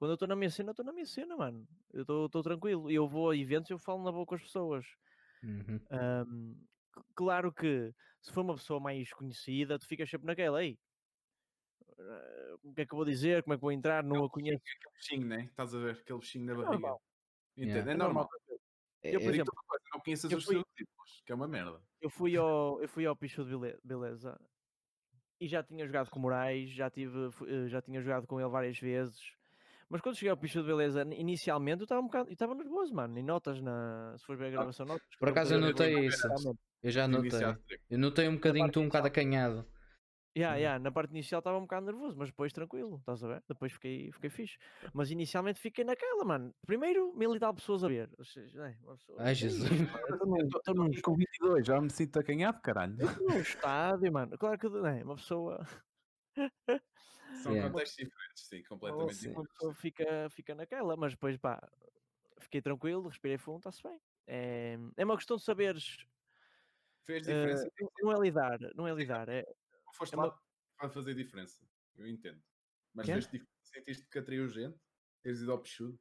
[0.01, 1.69] Quando eu estou na minha cena, eu estou na minha cena, mano.
[1.93, 2.91] Eu estou tranquilo.
[2.91, 4.87] Eu vou a eventos e eu falo na boa com as pessoas.
[5.43, 5.79] Uhum.
[6.27, 6.67] Um,
[7.15, 7.93] claro que
[8.23, 10.79] se for uma pessoa mais conhecida, tu ficas sempre naquela, ei,
[11.99, 14.31] uh, o que é que eu vou dizer, como é que vou entrar, não a
[14.31, 14.63] conheço.
[14.79, 15.45] Aquele bichinho, né?
[15.45, 15.93] Estás a ver?
[15.93, 16.73] Aquele bichinho na é barriga.
[16.73, 17.03] Normal.
[17.59, 17.93] Yeah.
[17.93, 18.29] É, normal.
[19.03, 19.55] Eu, por exemplo,
[19.93, 21.79] não conheças os fui, títulos, que é uma merda.
[22.01, 24.41] Eu fui ao, eu fui ao Picho de Beleza
[25.39, 28.79] e já tinha jogado com Moraes, já, tive, eh, já tinha jogado com ele várias
[28.79, 29.39] vezes.
[29.91, 33.19] Mas quando cheguei ao Picho de Beleza, inicialmente eu estava um bocado, estava nervoso, mano.
[33.19, 34.15] E notas na.
[34.17, 35.07] Se for ver a ah, gravação, notas.
[35.19, 36.29] Por acaso eu notei isso.
[36.81, 37.41] Eu já notei.
[37.91, 39.67] Eu notei um bocadinho, estou um bocado acanhado.
[40.39, 40.79] Yeah, yeah.
[40.79, 43.43] Na parte inicial estava um bocado nervoso, mas depois tranquilo, estás a ver?
[43.49, 44.59] Depois fiquei, fiquei fixe.
[44.95, 46.55] Mas inicialmente fiquei naquela, mano.
[46.65, 48.09] Primeiro, mil e tal pessoas a ver.
[48.17, 49.19] Ou seja, é, pessoa...
[49.19, 49.69] Ai, Jesus.
[49.69, 52.97] Estou num com 22, já me sinto acanhado, caralho.
[53.21, 54.39] Num estádio, mano.
[54.39, 55.67] Claro que é, uma pessoa.
[57.43, 57.71] São yeah.
[57.71, 59.37] contextos diferentes, sim, completamente diferentes.
[59.37, 61.61] Uma pessoa fica, fica naquela, mas depois, pá,
[62.41, 64.01] fiquei tranquilo, respirei fundo, está-se bem.
[64.27, 65.99] É, é uma questão de saberes.
[67.05, 67.67] Fez diferença?
[67.67, 69.29] Uh, não é lidar, não é lidar.
[69.29, 69.45] É,
[69.95, 70.41] foste é lá uma...
[70.77, 71.65] para fazer diferença.
[71.97, 72.43] Eu entendo.
[72.95, 73.15] Mas que?
[73.15, 74.79] Deste, sentiste que atraiu gente?
[75.23, 75.99] Teres ido ao pichudo?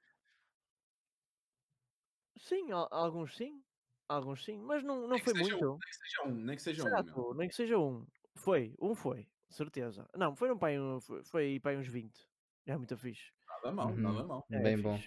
[2.38, 3.64] Sim, alguns sim.
[4.08, 5.74] Alguns sim, mas não, não foi muito.
[5.74, 7.34] Um, nem que seja um, nem que seja Exato, um.
[7.36, 8.08] Nem que seja um.
[8.36, 10.08] Foi, um foi, certeza.
[10.16, 12.28] Não, foram para aí, um, foi, foi para uns 20.
[12.66, 13.32] É muito fixe.
[13.48, 13.98] Nada mal, uhum.
[13.98, 14.48] nada mal.
[14.52, 15.00] É, Bem bom.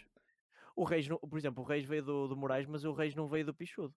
[0.74, 3.45] O Reis, por exemplo, o Reis veio do, do Moraes, mas o Reis não veio
[3.45, 3.95] do Pichudo.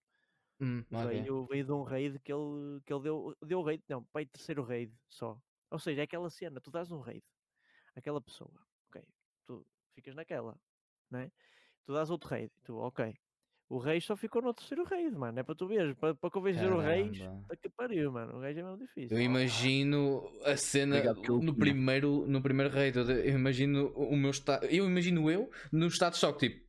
[0.59, 4.23] Hum, veio, veio de um raid que ele, que ele deu, deu raid, não, para
[4.23, 5.37] o terceiro raid só.
[5.69, 7.23] Ou seja, é aquela cena, tu dás um raid
[7.93, 8.53] àquela pessoa,
[8.87, 9.03] ok,
[9.45, 10.57] tu ficas naquela,
[11.11, 11.29] né?
[11.85, 13.13] Tu dás outro raid, tu, ok.
[13.67, 15.39] O rei só ficou no terceiro raid, mano.
[15.39, 17.11] É para tu ver, para, para convencer o rei,
[17.47, 18.37] tá que pariu, mano.
[18.37, 19.17] O rei é mesmo difícil.
[19.17, 21.01] Eu imagino a cena
[21.41, 22.97] no primeiro, no primeiro raid.
[22.97, 24.65] Eu imagino o meu estado.
[24.67, 26.65] Eu imagino eu no estado de choque, tipo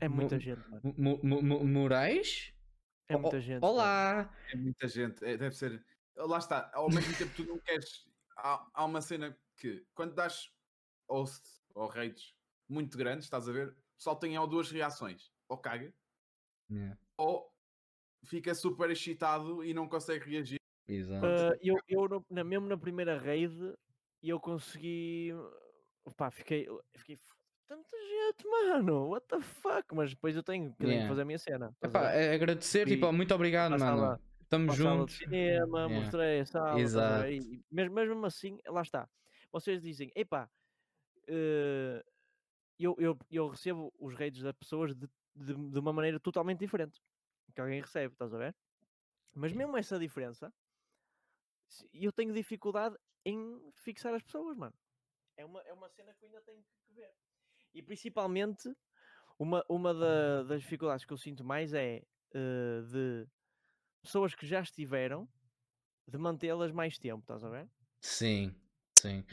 [0.00, 0.60] é muita gente,
[0.96, 2.52] Moraes?
[3.08, 3.64] É muita gente.
[3.64, 4.34] Olá!
[4.52, 5.24] É muita gente.
[5.24, 5.82] É, deve ser.
[6.16, 6.70] Lá está.
[6.74, 8.06] Ao mesmo tempo, tu não queres.
[8.36, 10.50] Há, há uma cena que, quando dás
[11.08, 12.34] host ou raids
[12.68, 13.74] muito grandes, estás a ver?
[13.96, 15.32] Só tem ou duas reações.
[15.48, 15.92] Ou caga,
[16.70, 16.98] yeah.
[17.16, 17.50] ou
[18.24, 20.58] fica super excitado e não consegue reagir.
[20.86, 21.26] Exato.
[21.26, 23.54] Uh, eu, eu na, mesmo na primeira raid,
[24.22, 25.32] eu consegui.
[26.04, 27.18] Opa, fiquei, fiquei
[27.66, 29.94] tanta gente, mano, what the fuck?
[29.94, 31.08] Mas depois eu tenho que yeah.
[31.08, 31.76] fazer a minha cena.
[31.82, 34.18] Epá, é agradecer, e tipo, muito obrigado, mano.
[34.40, 35.14] Estamos juntos.
[35.14, 35.94] De cinema, yeah.
[35.94, 37.28] mostrei a sala, Exato.
[37.28, 39.08] E, mesmo, mesmo assim, lá está.
[39.52, 40.48] Vocês dizem, epá,
[41.28, 42.02] uh,
[42.78, 45.06] eu, eu, eu recebo os redes das pessoas de,
[45.38, 47.00] de, de, uma maneira totalmente diferente
[47.54, 48.56] que alguém recebe, estás a ver?
[49.34, 50.52] Mas mesmo essa diferença,
[51.92, 54.74] eu tenho dificuldade em fixar as pessoas, mano.
[55.36, 57.12] É uma, é uma cena que eu ainda tenho que ver.
[57.74, 58.68] E principalmente,
[59.38, 62.02] uma, uma da, das dificuldades que eu sinto mais é
[62.34, 63.26] uh, de
[64.02, 65.28] pessoas que já estiveram,
[66.06, 67.68] de mantê-las mais tempo, estás a ver?
[68.00, 68.54] Sim,
[68.98, 69.24] sim.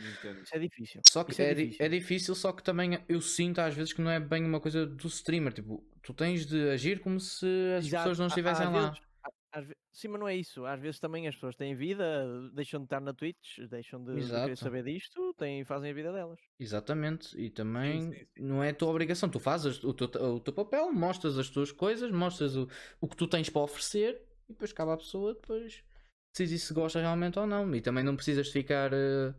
[0.43, 1.01] Isso é difícil.
[1.07, 1.85] Só que é, é, difícil.
[1.85, 4.85] é difícil, só que também eu sinto às vezes que não é bem uma coisa
[4.85, 5.53] do streamer.
[5.53, 7.47] Tipo, tu tens de agir como se
[7.77, 8.03] as Exato.
[8.03, 8.89] pessoas não estivessem lá.
[8.89, 9.01] Vezes,
[9.51, 10.65] às, sim, mas não é isso.
[10.65, 12.05] Às vezes também as pessoas têm vida,
[12.53, 16.13] deixam de estar na Twitch, deixam de, de querer saber disto, têm, fazem a vida
[16.13, 16.39] delas.
[16.59, 17.35] Exatamente.
[17.41, 18.43] E também sim, sim, sim.
[18.43, 19.27] não é a tua obrigação.
[19.27, 22.69] Tu fazes o teu, o teu papel, mostras as tuas coisas, mostras o,
[23.01, 25.83] o que tu tens para oferecer e depois cabe a pessoa depois
[26.31, 27.73] decidir se gosta realmente ou não.
[27.73, 28.93] E também não precisas de ficar.
[28.93, 29.33] Uh,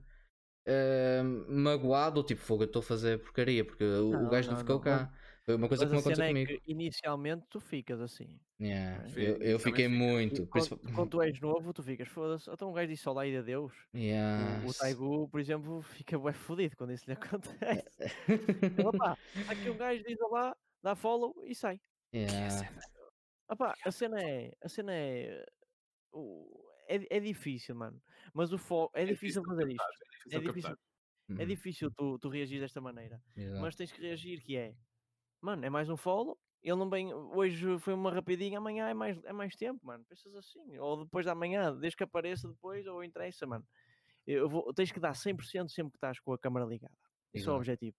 [0.67, 4.61] uh, magoado, tipo, fogo, eu estou a fazer porcaria, porque não, o gajo não, não
[4.61, 5.13] ficou não, cá.
[5.47, 6.53] Foi uma coisa Mas que não aconteceu é comigo.
[6.53, 8.37] É inicialmente tu ficas assim.
[8.61, 9.09] Yeah.
[9.17, 9.31] É?
[9.31, 10.45] Eu, eu fiquei muito.
[10.49, 12.51] Quando, quando, tu és novo, tu ficas foda-se.
[12.51, 13.73] Então um gajo disse olá e adeus.
[13.95, 14.67] Yeah.
[14.67, 18.03] O, o Taigu, por exemplo, fica bem fodido quando isso lhe acontece.
[18.85, 19.17] Opa,
[19.47, 21.81] aqui um gajo diz olá, dá follow e sai.
[22.13, 22.69] Yeah.
[23.49, 24.53] Opa, a cena é.
[24.61, 25.47] A cena é.
[26.89, 28.03] É, é difícil, mano.
[28.35, 28.99] Mas o foco.
[28.99, 29.85] É, é difícil fazer isto.
[30.29, 30.77] É difícil.
[31.39, 33.23] É difícil tu, tu reagir desta maneira.
[33.37, 33.61] Exato.
[33.61, 34.75] Mas tens que reagir que é
[35.41, 36.39] mano, é mais um follow.
[36.63, 40.05] Ele não vem, hoje foi uma rapidinha, amanhã é mais, é mais tempo, mano.
[40.05, 43.65] Pensas assim, ou depois da manhã, desde que apareça depois, ou interessa, mano.
[44.27, 46.97] Eu vou, tens que dar 100% sempre que estás com a câmera ligada.
[47.33, 47.97] Isso é o objetivo.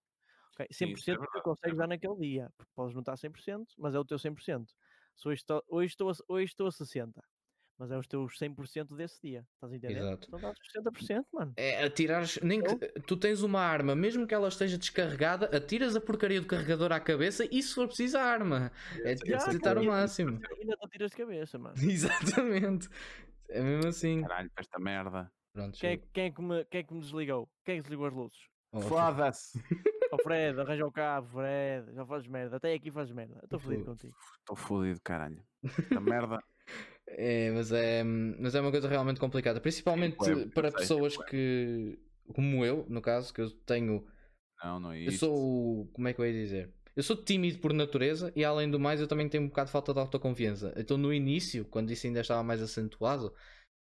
[0.54, 0.66] Okay?
[0.66, 2.52] 100% Sim, é que consegues é dar naquele dia.
[2.74, 4.66] Podes não estar 100%, mas é o teu 100%.
[5.16, 7.12] Se hoje, estou, hoje, estou a, hoje estou a 60%
[7.78, 9.46] mas é os teus 100% desse dia.
[9.54, 9.98] Estás a entender?
[9.98, 10.26] Exato.
[10.26, 11.52] Então dás 60%, mano.
[11.56, 12.38] É atirares.
[12.42, 16.46] Nem que, tu tens uma arma, mesmo que ela esteja descarregada, atiras a porcaria do
[16.46, 18.72] carregador à cabeça e se for preciso a arma.
[19.04, 20.40] É depositar o máximo.
[20.58, 21.74] Ainda não tiras de cabeça, mano.
[21.78, 22.88] Exatamente.
[23.48, 24.22] É mesmo assim.
[24.22, 25.30] Caralho, esta merda.
[25.52, 27.48] Pronto, quem, é, quem, é que me, quem é que me desligou?
[27.64, 28.38] Quem é que desligou as luzes?
[28.72, 29.58] Oh, Foda-se.
[30.12, 31.94] oh Fred, arranja o cabo, Fred.
[31.94, 32.56] Já fazes merda.
[32.56, 33.40] Até aqui fazes merda.
[33.42, 34.16] Estou fodido contigo.
[34.40, 35.42] Estou fodido, caralho.
[35.64, 36.42] Esta merda.
[37.10, 40.16] É, mas é, mas é uma coisa realmente complicada, principalmente
[40.54, 41.98] para pessoas que,
[42.34, 44.04] como eu, no caso, que eu tenho.
[44.62, 45.24] Não, não é isso.
[45.24, 45.86] Eu sou.
[45.92, 46.72] Como é que eu ia dizer?
[46.94, 49.72] Eu sou tímido por natureza e, além do mais, eu também tenho um bocado de
[49.72, 50.74] falta de autoconfiança.
[50.76, 53.32] Então, no início, quando isso ainda estava mais acentuado,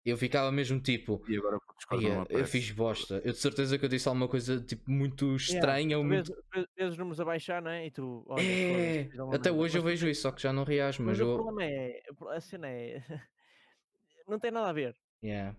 [0.05, 1.22] eu ficava mesmo tipo.
[1.26, 1.59] E agora
[1.94, 3.22] yeah, eu fiz bosta.
[3.24, 5.96] Eu de certeza que eu disse alguma coisa tipo muito estranha.
[5.96, 6.36] Yeah, ou muito...
[6.76, 7.86] Vês, os números a baixar, não é?
[7.86, 8.22] E tu.
[8.28, 11.02] Olha, é, até hoje eu vejo isso, só que já não reajo.
[11.02, 11.32] Mas, mas eu...
[11.32, 12.02] o problema é.
[12.28, 13.02] A cena é.
[14.28, 14.94] não tem nada a ver.
[15.22, 15.57] Yeah.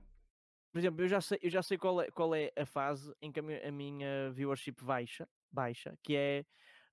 [0.72, 3.32] Por exemplo, eu já sei, eu já sei qual, é, qual é a fase em
[3.32, 6.46] que a minha viewership baixa, baixa, que é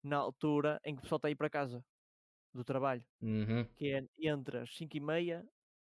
[0.03, 1.85] na altura em que o pessoal está a ir para casa
[2.55, 3.05] do trabalho.
[3.21, 3.67] Uhum.
[3.77, 5.45] Que é entre as 5 e meia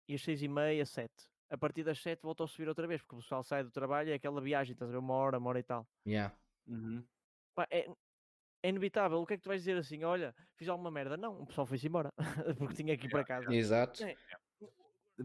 [0.08, 1.12] e as 6 e meia, 7
[1.50, 4.08] a partir das 7 volta a subir outra vez, porque o pessoal sai do trabalho
[4.08, 5.86] e é aquela viagem, estás a ver, uma hora, uma hora e tal.
[6.06, 6.34] Yeah.
[6.66, 7.04] Uhum.
[7.54, 7.88] Pá, é,
[8.62, 9.20] é inevitável.
[9.20, 10.02] O que é que tu vais dizer assim?
[10.04, 11.16] Olha, fiz alguma merda?
[11.16, 12.12] Não, o pessoal foi-se embora
[12.58, 13.54] porque tinha que ir para casa.
[13.54, 14.02] Exato.
[14.04, 14.16] É,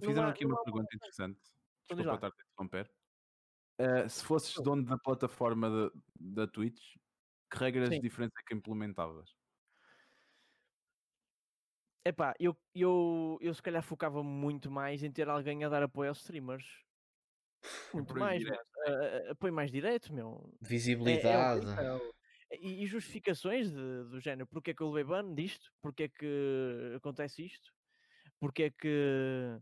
[0.03, 1.39] Fizeram aqui uma pergunta interessante.
[1.87, 2.91] Desculpa estar a interromper.
[3.81, 6.97] Uh, se fosses dono da plataforma de, da Twitch,
[7.49, 8.01] que regras Sim.
[8.01, 9.33] diferentes é que implementavas?
[12.05, 16.09] Epá, eu, eu, eu se calhar focava muito mais em ter alguém a dar apoio
[16.09, 16.65] aos streamers.
[17.93, 20.49] Muito mais, uh, apoio mais direto, meu.
[20.61, 21.67] Visibilidade.
[21.67, 24.47] É, é, é, e, e, justificações de, do género.
[24.47, 25.69] Porque é que eu levei ban disto?
[25.81, 27.73] Porque é que acontece isto?
[28.39, 29.59] Porque é que.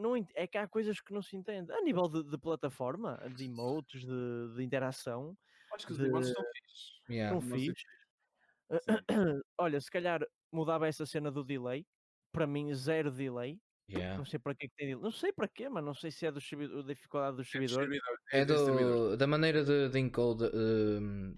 [0.00, 1.70] Não, é que há coisas que não se entende.
[1.72, 5.36] A nível de, de plataforma, de emotes, de, de interação.
[5.74, 6.06] Acho que os de...
[6.06, 7.02] emotes estão fixos.
[7.10, 7.38] Yeah.
[7.38, 7.84] Estão fixos.
[9.58, 11.86] Olha, se calhar mudava essa cena do delay.
[12.32, 13.60] Para mim, zero delay.
[13.90, 14.16] Yeah.
[14.16, 15.02] Não sei para que, é que tem delay.
[15.02, 16.40] Não sei para quê, mas não sei se é do
[16.82, 17.88] da dificuldade do servidor.
[18.32, 20.44] É, é do, da maneira de, de encode.
[20.44, 21.34] Uh,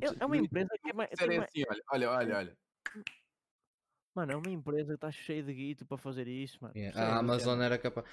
[0.00, 1.10] é, é uma empresa que é mais.
[1.12, 2.58] Assim, olha, olha, olha, olha.
[4.14, 6.74] Mano, é uma empresa que está cheia de guito para fazer isso, mano.
[6.76, 7.00] Yeah.
[7.00, 8.06] A Amazon era capaz.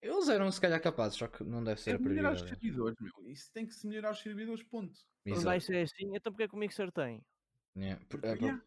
[0.00, 2.96] Eles eram se calhar capazes, só que não deve ser é a melhorar os servidores,
[3.00, 3.12] meu.
[3.26, 4.96] Isso tem que se melhorar os servidores, ponto.
[5.26, 7.20] Não vai ser assim, então porque é que o Mixer tem?
[7.78, 8.02] Yeah.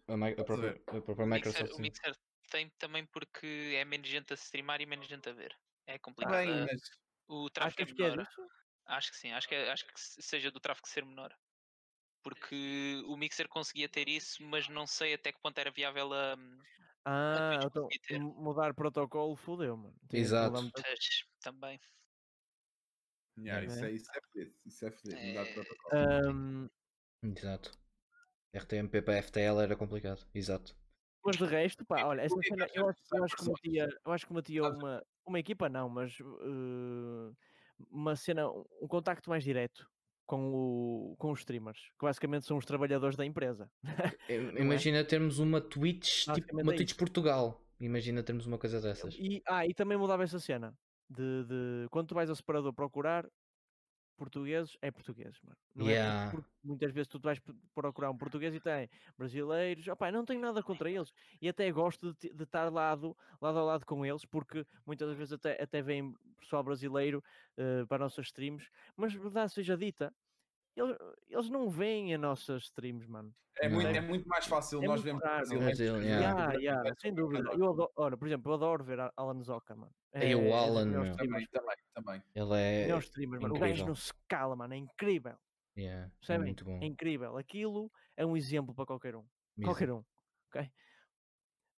[0.07, 1.73] A, a, a, própria, a própria Microsoft.
[1.73, 2.15] O Mixer, o Mixer
[2.49, 5.55] tem também porque é menos gente a streamar e menos gente a ver.
[5.85, 6.33] É complicado.
[6.33, 6.81] Bem, mas...
[7.27, 8.27] O tráfego é menor.
[8.85, 11.33] Acho que sim, acho que, é, acho que seja do tráfego ser menor.
[12.23, 16.35] Porque o Mixer conseguia ter isso, mas não sei até que ponto era viável a.
[17.03, 17.89] Ah, a então,
[18.35, 19.95] mudar protocolo fodeu, mano.
[20.11, 20.71] Exato.
[21.39, 21.79] Também.
[23.39, 24.55] Yeah, isso, é, isso é fedido.
[24.65, 25.21] Isso é fedido.
[25.21, 25.53] Mudar é...
[25.53, 26.29] protocolo.
[26.29, 26.69] Um...
[27.23, 27.80] Exato.
[28.53, 30.75] RTMP para FTL era complicado, exato.
[31.23, 34.27] Mas de resto, pá, olha, essa cena, eu acho, eu acho que metia, eu acho
[34.27, 37.35] que metia uma, uma equipa não, mas uh,
[37.91, 39.87] uma cena, um contacto mais direto
[40.25, 43.69] com, o, com os streamers, que basicamente são os trabalhadores da empresa.
[44.29, 44.35] É?
[44.61, 45.03] Imagina é?
[45.03, 47.61] termos uma Twitch, tipo, uma é Twitch Portugal.
[47.79, 49.15] Imagina termos uma coisa dessas.
[49.15, 50.73] E, ah, e também mudava essa cena.
[51.09, 53.27] De, de quando tu vais ao separador procurar,
[54.21, 55.57] portugueses é português, mano.
[55.73, 56.37] Não é yeah.
[56.37, 57.41] é muitas vezes tu vais
[57.73, 61.11] procurar um português e tem brasileiros, opa, não tenho nada contra eles
[61.41, 65.33] e até gosto de, de estar lado, lado a lado com eles porque muitas vezes
[65.33, 67.23] até, até vem pessoal brasileiro
[67.57, 70.13] uh, para nossas streams, mas verdade seja dita,
[70.75, 70.97] eles,
[71.29, 73.33] eles não veem as nossas streams, mano.
[73.59, 76.01] É muito, é muito mais fácil é nós vermos Brasil.
[76.01, 76.03] Yeah.
[76.03, 77.49] Yeah, yeah, sem dúvida.
[77.51, 79.93] Eu adoro, olha, por exemplo, eu adoro ver Alan Zoka, mano.
[80.13, 82.23] É, é o Alan, é, também, também, também.
[82.33, 82.81] Ele é.
[82.83, 83.55] Melhor streamer, mano.
[83.55, 84.73] O gajo não se cala, mano.
[84.73, 85.37] É incrível.
[85.77, 86.79] Yeah, É muito bom.
[86.81, 87.37] É incrível.
[87.37, 89.25] Aquilo é um exemplo para qualquer um.
[89.57, 89.71] Mesmo.
[89.71, 90.03] Qualquer um.
[90.49, 90.69] Ok?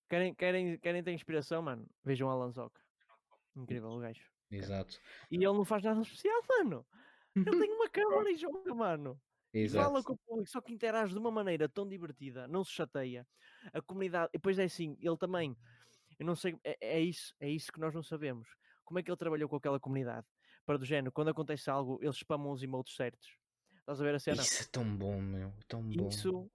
[0.09, 1.87] Querem, querem, querem ter inspiração, mano?
[2.03, 2.81] Vejam Alan Zoka.
[3.55, 4.23] Incrível o gajo.
[4.51, 4.99] Exato.
[5.29, 6.85] E ele não faz nada especial, mano.
[7.35, 9.21] Ele tem uma câmera e joga, mano.
[9.53, 9.85] Exato.
[9.85, 13.27] Fala com o público, só que interage de uma maneira tão divertida, não se chateia.
[13.71, 15.55] A comunidade, e depois é assim, ele também,
[16.17, 18.49] eu não sei, é, é, isso, é isso que nós não sabemos.
[18.83, 20.25] Como é que ele trabalhou com aquela comunidade?
[20.65, 23.37] Para do género, quando acontece algo, eles spamam os emotes certos.
[23.77, 24.41] Estás a ver a cena?
[24.41, 26.07] Isso é tão bom, meu, tão bom.
[26.07, 26.49] Isso,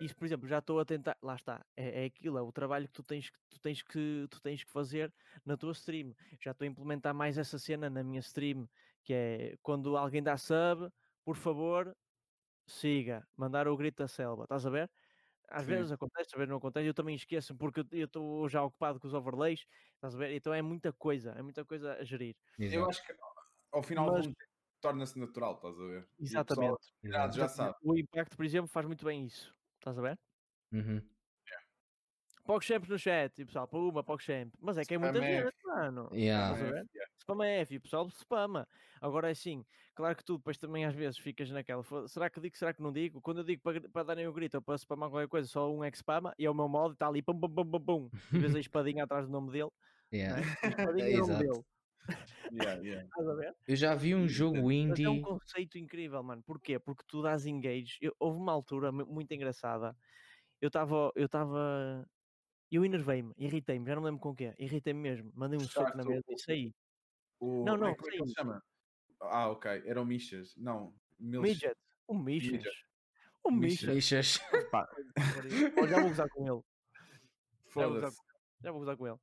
[0.00, 2.86] isso por exemplo, já estou a tentar, lá está, é, é aquilo, é o trabalho
[2.86, 5.12] que tu tens, que tu tens que tu tens que fazer
[5.44, 6.14] na tua stream.
[6.40, 8.68] Já estou a implementar mais essa cena na minha stream,
[9.02, 10.90] que é quando alguém dá sub,
[11.24, 11.96] por favor,
[12.66, 14.90] siga, mandar o grito da selva, estás a ver?
[15.48, 15.70] Às Sim.
[15.70, 19.08] vezes acontece, às vezes não acontece, eu também esqueço porque eu estou já ocupado com
[19.08, 20.32] os overlays, estás a ver?
[20.32, 22.36] Então é muita coisa, é muita coisa a gerir.
[22.58, 22.78] Exato.
[22.78, 23.14] Eu acho que
[23.72, 24.26] ao final Mas...
[24.80, 26.08] torna-se natural, estás a ver?
[26.18, 26.92] Exatamente.
[27.02, 27.74] já, já sabe.
[27.82, 30.18] O impacto, por exemplo, faz muito bem isso, estás a ver?
[30.72, 31.02] Uhum.
[32.44, 34.52] PogChamp no chat, e pessoal, puma, PogChamp.
[34.58, 36.08] Mas é que é muita gente, mano.
[36.12, 36.84] Yeah.
[37.20, 38.66] Spam é F, o pessoal spama.
[39.00, 39.64] Agora é assim,
[39.94, 41.82] claro que tu depois também às vezes ficas naquela.
[42.08, 43.20] Será que digo, será que não digo?
[43.20, 45.84] Quando eu digo para, para darem o grito ou para spamar qualquer coisa, só um
[45.84, 47.80] é que spama e é o meu modo e está ali, pum, pum, pum, pum,
[47.80, 48.10] pum.
[48.32, 49.70] E vês a espadinha atrás do nome dele.
[50.12, 50.42] Yeah.
[51.00, 51.10] É?
[51.12, 51.64] Exato.
[52.52, 53.08] Yeah, yeah.
[53.68, 55.04] Eu já vi um jogo indie.
[55.04, 56.42] é um conceito incrível, mano.
[56.42, 56.78] Porquê?
[56.78, 57.96] Porque tu dás engage.
[58.00, 59.96] Eu, houve uma altura muito engraçada.
[60.60, 61.12] Eu estava.
[61.14, 62.04] Eu estava.
[62.70, 64.54] Eu enervei-me, irritei-me, já não lembro com o quê.
[64.56, 65.32] Irritei-me mesmo.
[65.34, 66.74] Mandei um soco na mesa e saí.
[67.40, 67.64] O...
[67.64, 68.62] Não, não, como é que ele chama?
[69.20, 69.82] Ah, ok.
[69.86, 70.54] Eram Michas.
[70.56, 70.94] Não.
[71.18, 71.76] Midget.
[72.06, 72.64] O Michas.
[73.42, 73.94] O Michas.
[73.94, 74.40] Michas.
[75.88, 76.62] já vou gozar com ele.
[77.68, 78.18] Foda-se.
[78.62, 79.18] Já vou gozar com ele.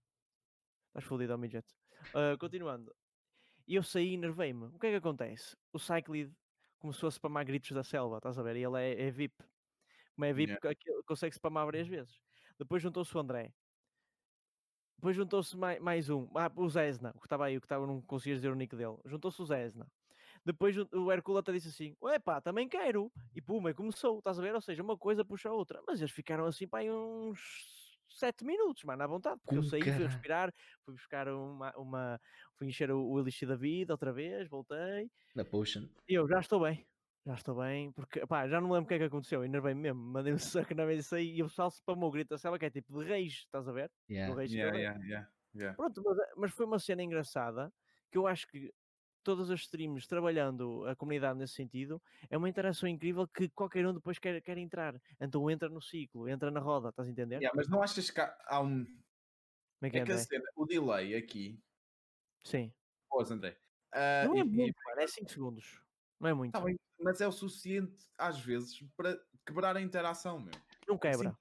[0.88, 1.68] Estás fodido ao Midget.
[2.10, 2.94] Uh, continuando.
[3.68, 4.66] E eu saí e enervei-me.
[4.66, 5.56] O que é que acontece?
[5.74, 6.34] O Cyclid
[6.80, 8.56] começou a spamar gritos da selva, estás a ver?
[8.56, 9.36] E ele é, é VIP.
[10.16, 11.04] Como é VIP, yeah.
[11.06, 12.20] consegue spamar várias vezes.
[12.58, 13.54] Depois juntou-se o André.
[14.98, 16.28] Depois juntou-se mais, mais um.
[16.36, 18.98] Ah, o Zesna, que estava aí, o que estava, não conseguia dizer o nick dele.
[19.06, 19.88] Juntou-se o Zesna.
[20.44, 23.12] Depois o Hercula até disse assim: Epá, também quero.
[23.36, 24.56] E puma, começou, estás a ver?
[24.56, 25.82] Ou seja, uma coisa puxa a outra.
[25.86, 27.40] Mas eles ficaram assim para aí uns
[28.10, 29.40] 7 minutos, mano, à vontade.
[29.42, 31.78] Porque eu saí, fui respirar, fui buscar uma.
[31.78, 32.22] uma
[32.56, 35.12] fui encher o, o elixir da vida outra vez, voltei.
[35.36, 35.84] Na potion.
[36.08, 36.88] E eu já estou bem.
[37.28, 39.82] Já estou bem, porque pá, já não me lembro o que é que aconteceu, enervei-me
[39.82, 40.38] mesmo, mandei um
[40.72, 42.70] saco na vez aí e o pessoal se spamou o grito da selva que é
[42.70, 43.92] tipo de reis, estás a ver?
[44.10, 44.34] Yeah.
[44.34, 47.70] Do reis yeah, yeah, yeah, yeah, Pronto, mas, mas foi uma cena engraçada
[48.10, 48.74] que eu acho que
[49.24, 53.94] todas as streams trabalhando a comunidade nesse sentido, é uma interação incrível que qualquer um
[53.94, 54.96] depois quer, quer entrar.
[55.20, 57.36] Então entra no ciclo, entra na roda, estás a entender?
[57.36, 58.86] Yeah, mas não achas que há um.
[58.86, 61.62] Como é que é, é que a cena, o delay aqui.
[62.42, 62.72] Sim.
[63.10, 63.58] Pois, André.
[63.94, 65.04] Uh, não é muito, e...
[65.04, 65.87] é 5 segundos.
[66.20, 66.54] Não é muito.
[66.54, 70.54] Tá bem, mas é o suficiente, às vezes, para quebrar a interação, meu.
[70.88, 71.30] Não quebra.
[71.30, 71.38] Assim,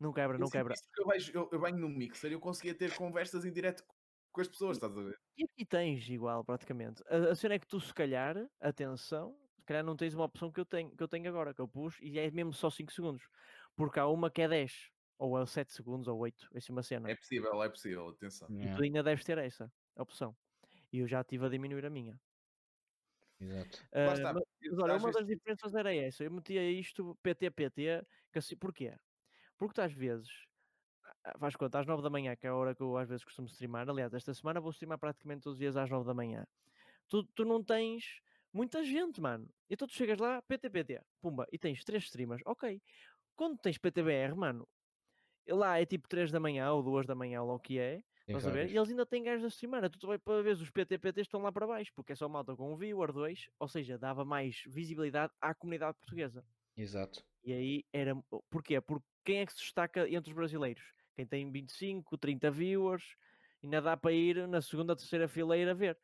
[0.00, 0.74] não quebra, não quebra.
[0.96, 3.84] Eu, vejo, eu, eu venho no mixer e eu conseguia ter conversas em direto
[4.32, 5.18] com as pessoas, estás a ver?
[5.36, 7.02] E aqui tens igual, praticamente.
[7.08, 10.52] A, a cena é que tu, se calhar, atenção, se calhar não tens uma opção
[10.52, 12.92] que eu tenho, que eu tenho agora, que eu pus, e é mesmo só 5
[12.92, 13.28] segundos.
[13.76, 16.82] Porque há uma que é 10, ou é 7 segundos, ou 8, essa é uma
[16.82, 17.10] cena.
[17.10, 18.48] É possível, é possível, atenção.
[18.50, 20.36] E tu ainda deves ter essa opção.
[20.92, 22.18] E eu já estive a diminuir a minha.
[23.40, 23.78] Exato.
[23.92, 26.24] Uh, mas, mas, olha, uma das diferenças era essa.
[26.24, 28.94] Eu metia isto PT-PT, assim, porquê?
[29.56, 30.28] Porque tu às vezes
[31.38, 33.48] faz conta, às 9 da manhã, que é a hora que eu às vezes costumo
[33.48, 33.88] streamar.
[33.88, 36.46] Aliás, esta semana vou streamar praticamente todos os dias às 9 da manhã.
[37.08, 38.20] Tu, tu não tens
[38.52, 39.48] muita gente, mano.
[39.68, 42.80] Então tu chegas lá, PTPT, pumba, e tens 3 streamers, ok.
[43.36, 44.66] Quando tens PTBR, mano,
[45.48, 48.46] lá é tipo 3 da manhã ou 2 da manhã, ou o que é, estás
[48.46, 48.70] a ver?
[48.70, 49.88] E eles ainda têm gajos a streamar.
[49.90, 52.72] Tu vai para ver os PTPTs estão lá para baixo, porque é só malta com
[52.72, 56.44] um viewer 2, ou seja, dava mais visibilidade à comunidade portuguesa.
[56.76, 57.24] Exato.
[57.44, 58.14] E aí era.
[58.50, 58.80] Porquê?
[58.80, 60.82] Porque quem é que se destaca entre os brasileiros?
[61.14, 63.16] Quem tem 25, 30 viewers,
[63.62, 65.98] ainda dá para ir na segunda, terceira fileira a ver.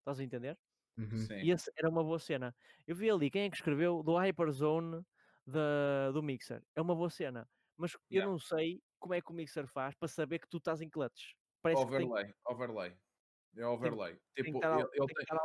[0.00, 0.58] Estás a entender?
[0.96, 1.26] Uhum.
[1.42, 2.54] E essa era uma boa cena.
[2.86, 5.02] Eu vi ali quem é que escreveu do Hyperzone
[5.46, 6.62] da, do Mixer.
[6.74, 7.48] É uma boa cena.
[7.76, 10.80] Mas eu não sei como é que o Mixer faz para saber que tu estás
[10.80, 11.34] em clutch.
[11.62, 12.34] Parece overlay, tem...
[12.46, 12.96] overlay.
[13.56, 14.18] É overlay.
[14.34, 14.88] Tem, tipo, tem ele,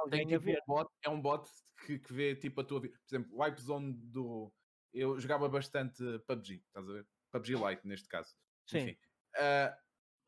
[0.10, 1.50] tem, tem tipo um bot, é um bot
[1.86, 2.96] que, que vê tipo a tua vida.
[2.98, 4.54] Por exemplo, o Hypezone do.
[4.94, 7.08] Eu jogava bastante PUBG, estás a ver?
[7.32, 8.36] PUBG Lite neste caso.
[8.68, 8.80] Sim.
[8.80, 8.98] Enfim,
[9.34, 9.74] Uh,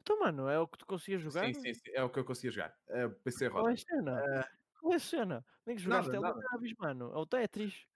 [0.02, 1.46] então, mano, é o que tu conseguias jogar?
[1.46, 2.76] Sim, sim, sim, é o que eu conseguia jogar.
[2.90, 3.64] Uh, PC Roda.
[3.64, 4.24] Qual é a cena?
[4.24, 5.46] Uh, Qual é a cena?
[5.66, 7.12] Nem que jogaste Teletubbies, mano.
[7.14, 7.88] Ou Tetris.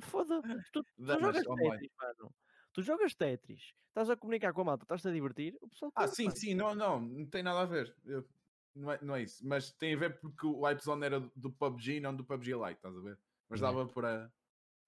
[0.00, 0.40] Foda.
[0.72, 2.34] Tu, tu jogas Tetris, mano.
[2.78, 5.90] Tu jogas Tetris, estás a comunicar com a malta, estás-te a divertir, o pessoal.
[5.96, 7.92] Ah, sim, sim, não, não, não tem nada a ver.
[8.04, 8.24] Eu,
[8.72, 9.44] não, é, não é isso.
[9.44, 12.96] Mas tem a ver porque o Hypezone era do PUBG, não do PUBG Lite, estás
[12.96, 13.18] a ver?
[13.48, 14.32] Mas dava para.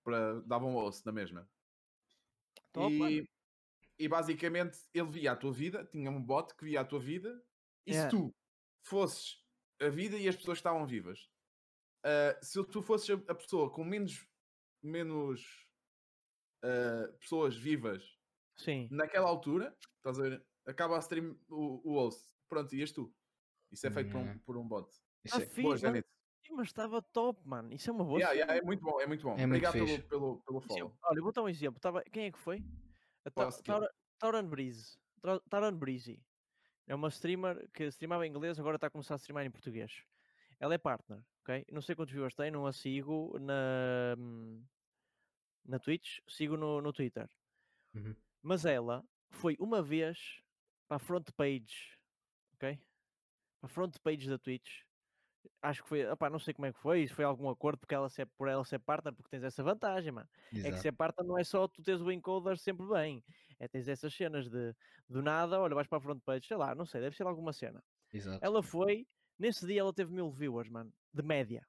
[0.04, 1.50] para dava um osso na mesma.
[2.72, 3.28] Top, e,
[3.98, 7.42] e basicamente ele via a tua vida, tinha um bot que via a tua vida,
[7.84, 8.08] e yeah.
[8.08, 8.32] se tu
[8.82, 9.44] fosses
[9.80, 11.28] a vida e as pessoas estavam vivas,
[12.06, 14.24] uh, se tu fosses a pessoa com menos,
[14.80, 15.68] menos
[16.64, 18.02] uh, pessoas vivas
[18.56, 18.88] Sim.
[18.90, 20.46] naquela altura, estás a ver?
[20.66, 23.12] Acaba a stream o, o host, pronto, ias tu.
[23.70, 24.38] Isso é feito por, um, uhum.
[24.40, 24.90] por um bot.
[25.24, 25.62] Isso ah, é...
[25.62, 26.04] Boa, mas,
[26.50, 27.72] mas estava top, mano.
[27.72, 28.18] Isso é uma boa.
[28.18, 29.36] Yeah, yeah, é muito bom, é muito bom.
[29.38, 30.96] É Obrigado muito pelo, pelo, pelo follow.
[31.04, 31.80] Olha, vou dar um exemplo.
[31.80, 32.02] Tava...
[32.02, 32.64] Quem é que foi?
[34.18, 34.98] Tauran Breeze.
[35.48, 36.20] Tauran Breezy.
[36.86, 40.02] É uma streamer que streamava em inglês, agora está a começar a streamar em português.
[40.58, 41.64] Ela é partner, ok?
[41.70, 44.16] Não sei quantos viewers tem, não a sigo na,
[45.64, 47.28] na Twitch, sigo no, no Twitter.
[47.94, 48.14] Uhum.
[48.42, 50.42] Mas ela foi uma vez
[50.88, 51.98] para a front page,
[52.54, 52.76] ok?
[53.60, 54.82] Para a front page da Twitch
[55.62, 57.94] acho que foi, opá, não sei como é que foi, se foi algum acordo porque
[57.94, 60.28] ela ser, por ela ser partner, porque tens essa vantagem, mano.
[60.52, 60.68] Exato.
[60.68, 63.24] É que ser partner não é só tu teres o encoder sempre bem,
[63.58, 64.74] é tens essas cenas de
[65.08, 67.52] do nada, olha, vais para a front page, sei lá, não sei, deve ser alguma
[67.52, 67.82] cena.
[68.12, 68.38] Exato.
[68.42, 69.06] Ela foi,
[69.38, 71.66] nesse dia ela teve mil viewers, mano, de média.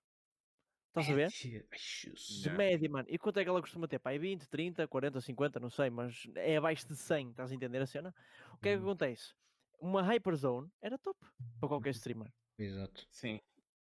[0.91, 1.29] Estás a ver?
[1.29, 3.07] De média, mano.
[3.09, 3.97] E quanto é que ela costuma ter?
[3.99, 7.81] Pai, 20, 30, 40, 50, não sei, mas é abaixo de 100, estás a entender
[7.81, 8.13] a cena?
[8.53, 8.89] O que é que uhum.
[8.89, 9.33] acontece?
[9.81, 11.19] uma Hyperzone era top
[11.59, 12.31] para qualquer streamer.
[12.57, 13.05] Exato.
[13.09, 13.41] Sim,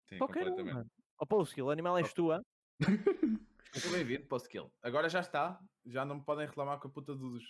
[0.08, 0.90] sim qualquer um, mano.
[1.18, 2.44] Ó, oh, Skill, o animal és tua.
[3.74, 4.70] Muito bem-vindo, Skill.
[4.82, 7.44] Agora já está, já não me podem reclamar com a puta dos.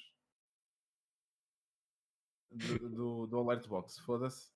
[2.51, 4.53] do, do, do Alert Box, foda-se.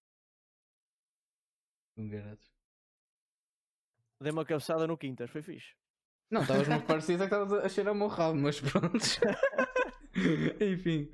[1.96, 2.57] Um garoto.
[4.20, 5.74] Dei uma cabeçada no Quintas, foi fixe.
[6.30, 8.98] Não, estavas muito parecido, é que estavas a cheirar o meu rabo, mas pronto.
[10.60, 11.10] Enfim.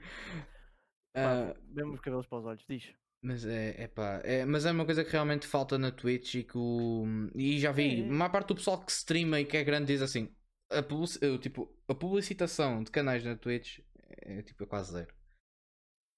[1.13, 2.93] Pá, uh, os cabelos para os olhos, diz.
[3.23, 6.45] Mas é, é pá, é, mas é uma coisa que realmente falta na Twitch e
[6.45, 8.05] que o, E já vi, é.
[8.05, 10.35] a maior parte do pessoal que streama e que é grande diz assim:
[10.71, 13.79] a, publici, tipo, a publicitação de canais na Twitch
[14.09, 15.15] é tipo é quase zero.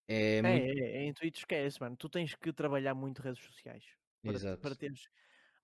[0.08, 0.64] É, é, muito...
[0.64, 1.96] é, é, em Twitch esquece, mano.
[1.96, 3.84] Tu tens que trabalhar muito redes sociais
[4.22, 4.62] para, Exato.
[4.62, 5.08] para teres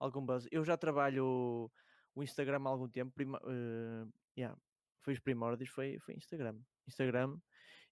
[0.03, 0.47] algum buzz.
[0.51, 1.71] Eu já trabalho
[2.13, 3.11] o Instagram há algum tempo.
[3.13, 4.57] Prima, uh, yeah,
[5.01, 6.59] foi os primórdios, foi, foi Instagram.
[6.87, 7.37] Instagram.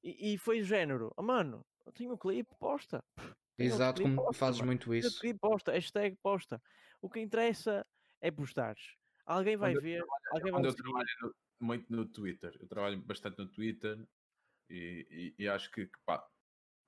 [0.04, 3.04] E, e foi o género, oh, mano, eu tenho um clipe, posta.
[3.58, 4.72] Exato, como posta, fazes mano.
[4.72, 5.20] muito isso.
[5.20, 6.62] Clipe, posta, hashtag posta.
[7.02, 7.86] O que interessa
[8.20, 8.96] é postares.
[9.26, 12.58] Alguém vai quando ver, eu trabalho, alguém vai eu trabalho no, muito no Twitter.
[12.60, 14.04] Eu trabalho bastante no Twitter
[14.70, 16.28] e, e, e acho que, pá,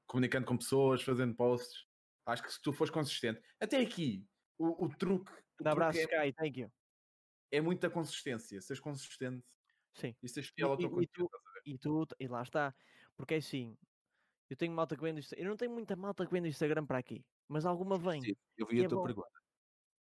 [0.08, 1.86] comunicando com pessoas, fazendo posts,
[2.26, 4.26] acho que se tu fores consistente, até aqui,
[4.64, 5.32] o, o truque.
[5.62, 6.72] Um abraço, é, Sky, thank you.
[7.52, 8.60] É muita consistência.
[8.62, 9.46] Seres consistente
[9.94, 10.16] Sim.
[10.22, 11.30] e seres fiel ao teu e, tu,
[11.66, 12.74] e, tu, e lá está.
[13.16, 13.78] Porque é assim,
[14.50, 15.46] eu tenho malta que vem do Instagram.
[15.46, 18.22] Eu não tenho muita malta que vem do Instagram para aqui, mas alguma vem.
[18.22, 19.06] Sim, eu vi a é tua bom.
[19.06, 19.44] pergunta.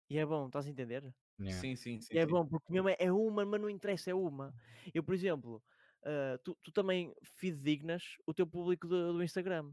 [0.08, 1.02] E é bom, estás a entender?
[1.40, 1.60] Yeah.
[1.60, 2.14] Sim, sim, sim.
[2.14, 2.30] E é sim.
[2.30, 4.54] bom, porque mesmo é, é uma, mas não interessa, é uma.
[4.94, 5.62] Eu, por exemplo,
[6.02, 9.72] uh, tu, tu também fidedignas o teu público do, do Instagram.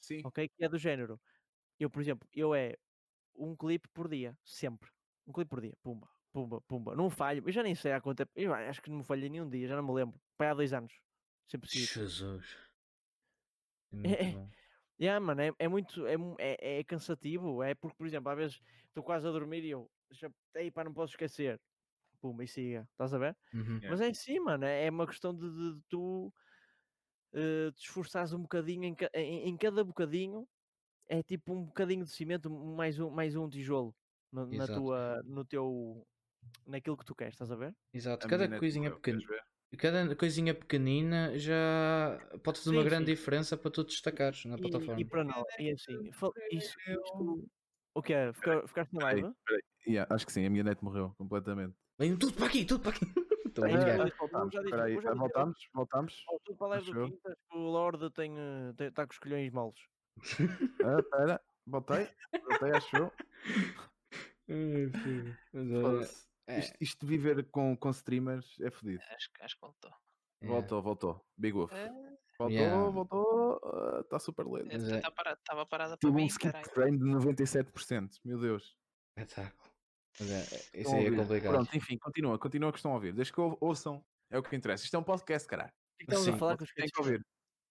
[0.00, 0.20] Sim.
[0.24, 0.48] Ok?
[0.48, 1.20] Que é do género.
[1.78, 2.76] Eu, por exemplo, eu é
[3.36, 4.90] um clipe por dia, sempre.
[5.26, 6.96] Um clipe por dia, pumba, pumba, pumba.
[6.96, 8.32] Não falho, eu já nem sei há quanto tempo.
[8.34, 10.20] Eu acho que não me falhei nenhum dia, já não me lembro.
[10.36, 10.92] Pai, há dois anos.
[11.48, 11.68] Sempre.
[11.70, 12.56] Jesus.
[14.02, 14.48] É, é,
[15.00, 17.62] yeah, mano, é, é muito é, é, é, cansativo.
[17.62, 20.84] É porque, por exemplo, às vezes estou quase a dormir e eu já, ei, pá,
[20.84, 21.60] não posso esquecer.
[22.20, 23.36] Pumba, e siga, estás a ver?
[23.52, 23.80] Uhum.
[23.88, 26.32] Mas é sim, mano, é, é uma questão de, de, de tu
[27.34, 30.48] uh, te esforçares um bocadinho em, em, em, cada bocadinho.
[31.08, 33.94] É tipo um bocadinho de cimento, mais um, mais um tijolo
[34.32, 36.06] no, na tua, no teu,
[36.66, 37.74] naquilo que tu queres, estás a ver?
[37.92, 39.26] Exato, cada coisinha pequenina
[39.76, 43.14] cada coisinha pequenina já pode fazer sim, uma grande sim.
[43.14, 45.00] diferença para tu destacares na e, plataforma.
[45.00, 46.10] E para nós, e assim,
[46.52, 47.48] isso, isto,
[47.94, 48.32] o que é?
[48.32, 49.32] Ficar, ficaste na live?
[49.86, 51.74] Yeah, acho que sim, a minha net morreu completamente.
[51.98, 53.04] Vem tudo para aqui, tudo para aqui.
[53.54, 54.54] Voltamos,
[55.16, 56.24] voltamos, voltamos.
[56.28, 58.34] Oh, tudo para a live do Quintas, o Lorde tem,
[58.80, 59.78] está com os colhões moles.
[60.84, 62.08] Ah, espera, voltei,
[62.48, 63.12] voltei, achou.
[65.52, 66.58] Mas, é.
[66.58, 69.02] Isto, isto, de viver com, com streamers é fodido.
[69.10, 69.92] Acho, acho que voltou.
[70.42, 71.26] Voltou, voltou.
[71.38, 71.72] Big Wolf.
[71.72, 71.88] É.
[72.38, 72.90] Voltou, yeah.
[72.90, 73.60] voltou.
[74.00, 74.74] Está uh, super lento.
[74.74, 78.20] Estava tá parado, tava parada para mim, um skip frame de 97%.
[78.24, 78.76] Meu Deus.
[79.16, 79.72] Espetáculo.
[80.20, 81.52] É, isso aí é complicado.
[81.52, 83.12] Pronto, enfim, continua, continua que estão a ouvir.
[83.12, 84.84] Desde que ouçam, é o que interessa.
[84.84, 85.72] Isto é um podcast, caralho.
[86.00, 87.24] Estamos a falar que os que ouvir.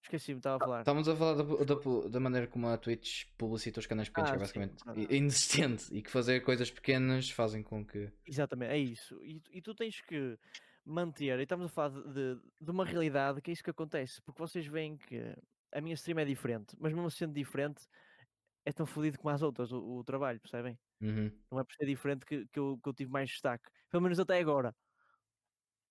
[0.04, 0.80] Esqueci-me, estava a falar.
[0.80, 4.32] Estávamos a falar da, da, da, maneira como a Twitch publicita os canais pequenos, ah,
[4.32, 8.12] que é basicamente sim, inexistente e que fazer coisas pequenas fazem com que.
[8.26, 9.18] Exatamente, é isso.
[9.24, 10.38] E, e tu tens que
[10.84, 14.38] manter, e estamos a falar de, de, uma realidade que é isso que acontece, porque
[14.38, 15.34] vocês veem que
[15.72, 17.86] a minha stream é diferente, mas mesmo sendo diferente,
[18.66, 20.78] é tão fodido como as outras, o, o trabalho, percebem?
[21.00, 21.32] Uhum.
[21.50, 24.20] Não é por ser diferente que, que, eu, que eu tive mais destaque, pelo menos
[24.20, 24.74] até agora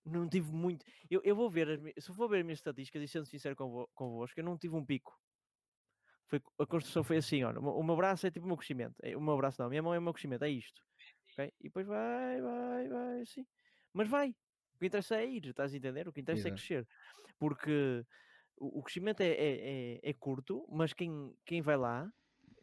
[0.06, 0.86] não tive muito.
[1.10, 3.56] Eu, eu vou ver, as, se eu for ver as minhas estatísticas e sendo sincero
[3.56, 5.18] convo, convosco, eu não tive um pico.
[6.28, 8.96] Foi, a construção foi assim: olha, o meu braço é tipo o meu crescimento.
[9.02, 10.82] É, o meu braço não, a minha mão é o meu crescimento, é isto.
[11.32, 11.54] Okay?
[11.60, 13.46] E depois vai, vai, vai, assim.
[13.94, 14.30] Mas vai.
[14.76, 16.08] O que interessa é ir, estás a entender?
[16.08, 16.88] O que interessa é é crescer.
[17.38, 18.06] Porque
[18.58, 22.12] o, o crescimento é, é, é, é, curto, mas quem, quem vai lá,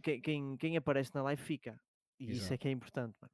[0.03, 1.81] quem, quem, quem aparece na live fica.
[2.19, 2.45] E Exato.
[2.45, 3.33] isso é que é importante, mano.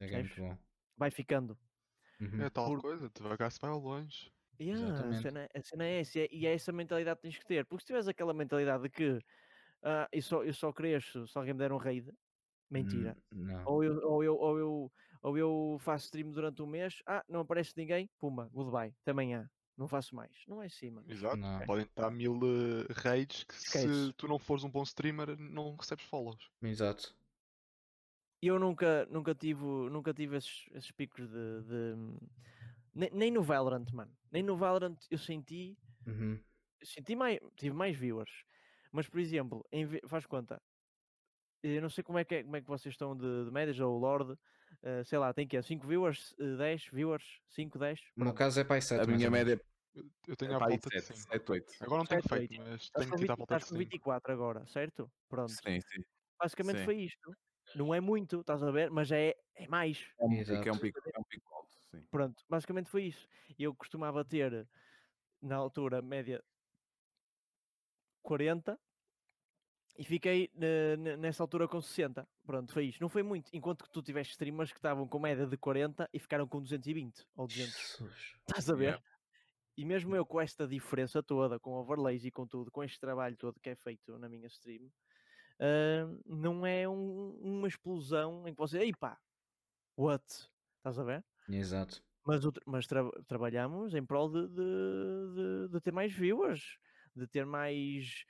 [0.00, 0.58] É, que é muito bom.
[0.96, 1.58] Vai ficando.
[2.20, 2.42] Uhum.
[2.42, 2.80] É tal Por...
[2.80, 4.32] coisa, devagar se vai ao longe.
[4.60, 7.64] Yeah, a, cena, a cena é essa, e é essa mentalidade que tens que ter,
[7.64, 11.54] porque se tiveres aquela mentalidade de que uh, eu, só, eu só cresço se alguém
[11.54, 12.12] me der um raid,
[12.68, 13.16] mentira.
[13.32, 14.92] Hum, ou, eu, ou, eu, ou, eu,
[15.22, 19.48] ou eu faço stream durante um mês, ah, não aparece ninguém, puma, goodbye, até amanhã.
[19.76, 20.32] Não faço mais.
[20.48, 21.06] Não é assim, mano.
[21.08, 21.36] Exato.
[21.36, 21.60] Não.
[21.60, 26.04] Podem estar mil uh, raids que se tu não fores um bom streamer, não recebes
[26.04, 26.50] follows.
[26.60, 27.14] Exato
[28.42, 31.62] eu nunca, nunca tive, nunca tive esses, esses picos de.
[31.62, 31.94] de
[32.94, 34.12] nem, nem, no Valorant, mano.
[34.30, 35.76] Nem no Valorant eu senti.
[36.06, 36.40] Uhum.
[36.82, 37.38] Senti mais.
[37.56, 38.30] Tive mais viewers.
[38.92, 40.62] Mas, por exemplo, em, faz conta.
[41.62, 43.80] Eu não sei como é que, é, como é que vocês estão de, de médias,
[43.80, 44.32] ou o Lord.
[44.82, 48.00] Uh, sei lá, tem que 5 viewers, uh, 10 viewers, 5, 10.
[48.16, 49.02] No caso é para 7.
[49.02, 49.60] A minha média,
[50.26, 51.72] Eu tenho é, a volta 7, de 7, 8.
[51.80, 52.70] Agora não tenho 7, feito, 8.
[52.70, 53.78] mas tenho que ir à volta de 5.
[53.78, 55.10] 24 agora, certo?
[55.28, 55.50] Pronto.
[55.50, 56.04] Sim, sim.
[56.38, 56.84] Basicamente sim.
[56.84, 57.34] foi isto.
[57.74, 58.90] Não é muito, estás a ver?
[58.90, 60.06] Mas é, é mais.
[60.18, 62.02] É um, pico, é um pico, é um pico alto, sim.
[62.10, 63.28] Pronto, basicamente foi isso.
[63.58, 64.66] Eu costumava ter,
[65.40, 66.42] na altura, média
[68.22, 68.78] 40
[69.98, 70.50] e fiquei
[71.18, 72.26] nessa altura com 60.
[72.46, 73.00] Pronto, foi isto.
[73.00, 73.50] Não foi muito.
[73.52, 77.26] Enquanto que tu tiveste streamers que estavam com média de 40 e ficaram com 220
[77.34, 77.74] ou 200.
[77.74, 78.36] Jesus.
[78.46, 78.84] Estás a ver?
[78.84, 79.04] Yeah.
[79.76, 83.36] E mesmo eu com esta diferença toda, com overlays e com tudo, com este trabalho
[83.36, 84.90] todo que é feito na minha stream,
[85.60, 89.18] uh, não é um, uma explosão em que você, ei pá,
[89.96, 90.24] what?
[90.78, 91.24] Estás a ver?
[91.48, 92.02] Exato.
[92.24, 96.78] Mas, mas tra trabalhamos em prol de, de, de, de, ter mais viewers,
[97.16, 98.24] de ter mais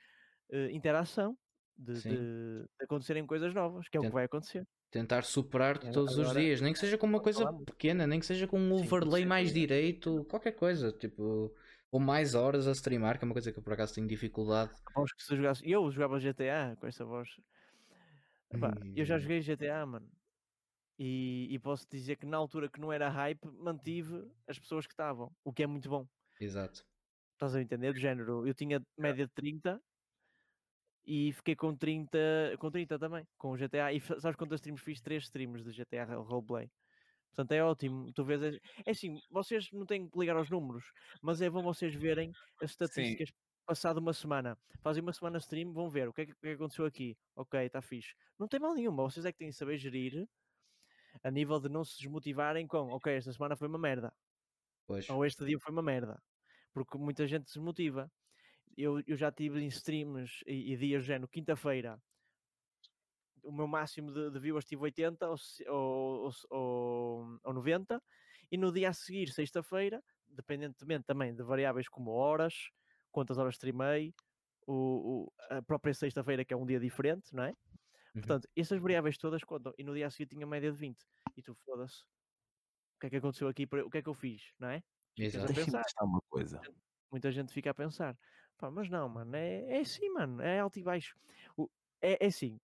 [0.51, 1.37] uh, interação
[1.79, 4.67] de, acontecerem coisas novas, que é o que vai acontecer.
[4.91, 7.63] Tentar superar-te é, todos agora, os dias, nem que seja com uma coisa falamos.
[7.65, 11.53] pequena, nem que seja com um overlay sim, mais direito, qualquer coisa, tipo,
[11.91, 14.71] ou mais horas a streamar, que é uma coisa que eu por acaso tenho dificuldade.
[14.87, 17.29] Aposto que se jogasse, eu jogava GTA com essa voz.
[18.51, 18.99] Epá, e...
[18.99, 20.09] Eu já joguei GTA, mano.
[20.97, 24.91] E, e, posso dizer que na altura que não era hype, mantive as pessoas que
[24.91, 26.05] estavam, o que é muito bom.
[26.41, 26.83] Exato.
[27.33, 27.93] Estás a entender?
[27.93, 29.81] Do género, eu tinha média de 30
[31.05, 32.17] e fiquei com 30,
[32.59, 33.93] com 30 também, com o GTA.
[33.93, 34.99] E sabes quantas streams fiz?
[34.99, 36.69] 3 streams de GTA Roleplay.
[37.29, 38.11] Portanto, é ótimo.
[38.13, 38.59] Tu vês.
[38.85, 42.71] É assim, vocês não têm que ligar aos números, mas é bom vocês verem as
[42.71, 43.29] estatísticas.
[43.29, 43.35] Sim.
[43.65, 46.49] Passado uma semana, fazem uma semana stream, vão ver o que é que, é que
[46.49, 47.15] aconteceu aqui.
[47.35, 48.15] Ok, está fixe.
[48.39, 50.27] Não tem mal nenhuma, vocês é que têm que saber gerir
[51.23, 54.11] a nível de não se desmotivarem com ok, esta semana foi uma merda.
[54.87, 55.07] Pois.
[55.07, 56.19] Ou este dia foi uma merda.
[56.73, 58.11] Porque muita gente se desmotiva
[58.79, 62.01] eu, eu já tive em streams e, e dias já no quinta-feira
[63.43, 65.35] o meu máximo de, de viewers tive 80 ou,
[65.67, 68.01] ou, ou, ou 90
[68.51, 72.69] e no dia a seguir, sexta-feira, dependentemente também de variáveis como horas,
[73.11, 74.13] quantas horas streamei,
[74.65, 77.49] o, o a própria sexta-feira que é um dia diferente, não é?
[77.49, 78.21] Uhum.
[78.21, 80.97] Portanto, essas variáveis todas contam e no dia a seguir tinha média de 20
[81.37, 82.03] e tu foda-se.
[82.95, 83.63] O que é que aconteceu aqui?
[83.63, 84.83] O que é que eu fiz, não é?
[85.17, 85.53] Exato.
[85.53, 85.83] Pensar.
[86.01, 86.61] uma coisa.
[87.11, 88.17] Muita gente fica a pensar.
[88.57, 91.15] Pá, mas não, mano, é, é assim, mano, é alto e baixo.
[91.55, 91.69] O,
[92.01, 92.59] é, é assim,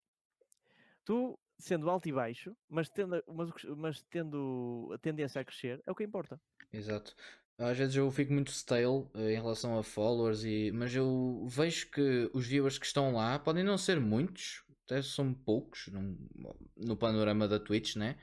[1.04, 5.92] tu sendo alto e baixo, mas tendo, mas, mas tendo a tendência a crescer, é
[5.92, 6.40] o que importa.
[6.72, 7.14] Exato.
[7.58, 11.90] Às vezes eu fico muito stale uh, em relação a followers, e, mas eu vejo
[11.90, 16.18] que os viewers que estão lá podem não ser muitos, até são poucos no,
[16.76, 18.18] no panorama da Twitch, né?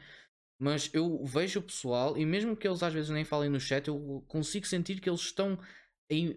[0.61, 3.87] Mas eu vejo o pessoal, e mesmo que eles às vezes nem falem no chat,
[3.87, 5.57] eu consigo sentir que eles estão
[6.09, 6.35] em,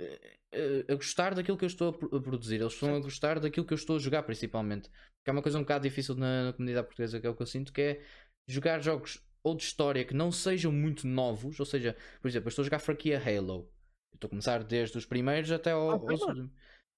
[0.89, 3.77] a, gostar daquilo que eu estou a, produzir, eles estão a gostar daquilo que eu
[3.77, 4.89] estou a jogar, principalmente.
[5.23, 7.43] Porque é uma coisa um bocado difícil na, na comunidade portuguesa, que é o que
[7.43, 8.03] eu sinto, que é
[8.49, 12.51] jogar jogos ou de história que não sejam muito novos, ou seja, por exemplo, eu
[12.51, 13.71] estou a jogar franquia Halo.
[14.13, 16.49] Eu estou a começar desde os primeiros até ao, ah, aos...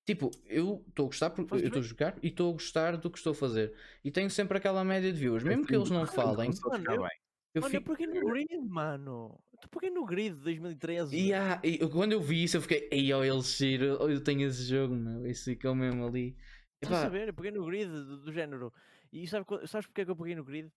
[0.07, 3.11] Tipo, eu estou a gostar porque eu estou a jogar e estou a gostar do
[3.11, 3.75] que estou a fazer.
[4.03, 6.51] E tenho sempre aquela média de views, mesmo que eles não falem.
[6.63, 7.09] Mano, eu,
[7.55, 8.03] eu mano, fico...
[8.03, 9.41] eu no grid, mano.
[9.63, 11.17] Tu peguei no grid de 2013.
[11.17, 14.65] Yeah, e quando eu vi isso, eu fiquei, ei, ó, ele Shiro, eu tenho esse
[14.65, 15.27] jogo, meu.
[15.27, 16.37] Esse ficou mesmo ali.
[16.83, 17.29] Estás a saber?
[17.29, 18.73] Eu peguei no grid do, do, género.
[19.13, 20.71] E sabe, sabes porque é que eu peguei no grid?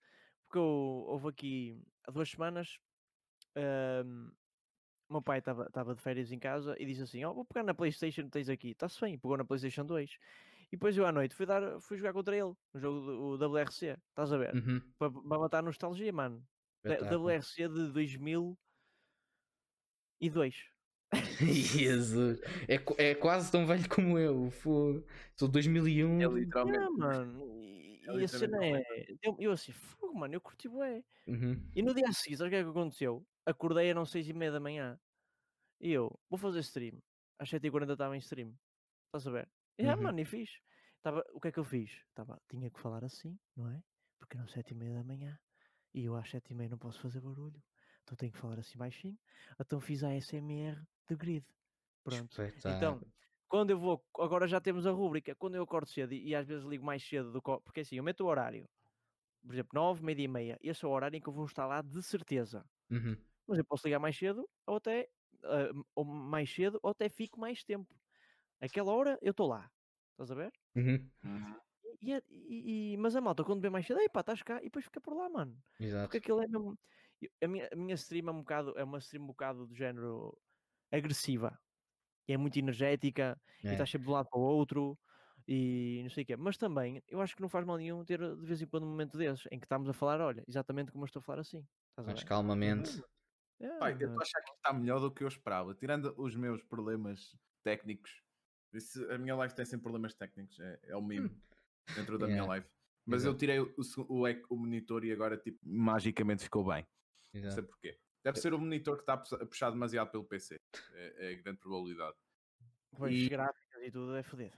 [0.45, 2.79] Porque eu, houve aqui há duas semanas.
[3.55, 4.31] Um,
[5.09, 7.63] o meu pai estava de férias em casa e disse assim: Ó, oh, vou pegar
[7.63, 8.71] na PlayStation tens aqui.
[8.71, 10.17] Está-se bem, pegou na PlayStation 2.
[10.67, 13.97] E depois eu à noite fui, dar, fui jogar contra ele, no jogo do WRC.
[14.09, 14.53] Estás a ver?
[14.53, 14.81] Uhum.
[14.99, 16.45] Para, matar a nostalgia, mano.
[16.83, 18.57] WRC de 2000
[20.19, 20.69] e dois.
[21.39, 24.51] Jesus, é, é quase tão velho como eu.
[25.35, 26.21] Sou 2001.
[26.21, 26.77] É literalmente.
[26.79, 27.61] É, mano.
[27.61, 28.83] E, é e a cena é.
[29.23, 31.03] Eu, eu assim, fogo, mano, eu curti bué.
[31.25, 31.61] Uhum.
[31.73, 33.25] E no dia a seguir, sabe o que é que aconteceu?
[33.45, 34.99] Acordei eram 6 e meia da manhã.
[35.79, 37.01] E eu, vou fazer stream.
[37.39, 38.53] Às 7h40 estava em stream.
[39.05, 39.49] Estás a ver?
[39.77, 39.91] E uhum.
[39.91, 40.49] ah, mano, e fiz.
[41.01, 41.91] Tava, o que é que eu fiz?
[42.13, 43.81] Tava, tinha que falar assim, não é?
[44.19, 45.39] Porque eram 7 e meia da manhã.
[45.93, 47.61] E eu às 7 e meia não posso fazer barulho
[48.07, 49.19] então tenho que falar assim baixinho.
[49.59, 51.45] Então fiz a SMR de grid.
[52.05, 52.41] Pronto.
[52.65, 53.01] Então,
[53.49, 56.47] quando eu vou, agora já temos a rúbrica, quando eu acordo cedo e, e às
[56.47, 58.65] vezes ligo mais cedo do que, porque assim, eu meto o horário,
[59.45, 61.65] por exemplo, 9, meia e meia, esse é o horário em que eu vou estar
[61.67, 62.65] lá de certeza.
[62.89, 63.17] Uhum.
[63.45, 65.09] Mas eu posso ligar mais cedo ou até
[65.43, 67.93] uh, ou mais cedo ou até fico mais tempo.
[68.61, 69.69] Aquela hora eu estou lá.
[70.11, 70.51] Estás a ver?
[70.75, 71.09] Uhum.
[72.01, 74.85] E, e, e, mas a malta, quando vê mais cedo, pá, estás cá e depois
[74.85, 75.57] fica por lá, mano.
[75.79, 76.05] Exato.
[76.05, 76.77] Porque aquilo é mesmo
[77.43, 80.37] a minha, a minha stream é um bocado, é uma stream um bocado do género
[80.91, 81.57] agressiva.
[82.27, 83.69] E é muito energética é.
[83.69, 84.97] e estás sempre de um lado para o outro
[85.47, 86.35] e não sei o quê.
[86.35, 88.89] Mas também, eu acho que não faz mal nenhum ter de vez em quando um
[88.89, 91.65] momento desses em que estamos a falar, olha, exatamente como eu estou a falar assim.
[91.97, 93.01] Mas calmamente.
[93.59, 95.73] É, Pai, eu estou a achar que está melhor do que eu esperava.
[95.73, 98.21] Tirando os meus problemas técnicos,
[99.09, 101.41] a minha live tem sempre problemas técnicos, é, é o meme hum.
[101.95, 102.43] dentro da yeah.
[102.43, 102.67] minha live.
[103.05, 103.33] Mas Exato.
[103.33, 103.73] eu tirei o,
[104.09, 106.85] o, o, monitor e agora tipo, magicamente ficou bem.
[107.33, 107.47] Exato.
[107.47, 107.99] Não sei porquê.
[108.23, 110.59] Deve ser o monitor que está a puxar demasiado pelo PC.
[110.93, 112.15] É, é grande probabilidade.
[112.97, 113.29] Pois, e...
[113.29, 114.57] gráficas e tudo é fodido.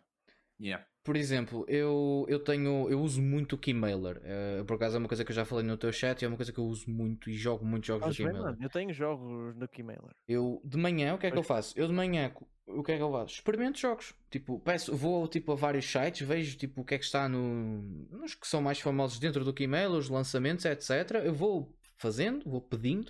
[0.62, 0.86] Yeah.
[1.04, 4.18] Por exemplo, eu, eu tenho eu uso muito o Keymailer.
[4.18, 6.28] Uh, por acaso é uma coisa que eu já falei no teu chat e é
[6.28, 8.42] uma coisa que eu uso muito e jogo muitos jogos no Keymailer.
[8.42, 10.14] Mano, eu tenho jogos no Keymailer.
[10.28, 11.74] Eu de manhã, o que é que eu faço?
[11.80, 12.34] Eu de manhã,
[12.68, 13.36] o que é que eu faço?
[13.36, 14.14] Experimento jogos.
[14.30, 17.82] Tipo, peço, vou tipo, a vários sites, vejo tipo, o que é que está no,
[18.12, 21.22] nos que são mais famosos dentro do Keymailer, os lançamentos, etc.
[21.24, 23.10] Eu vou fazendo, vou pedindo.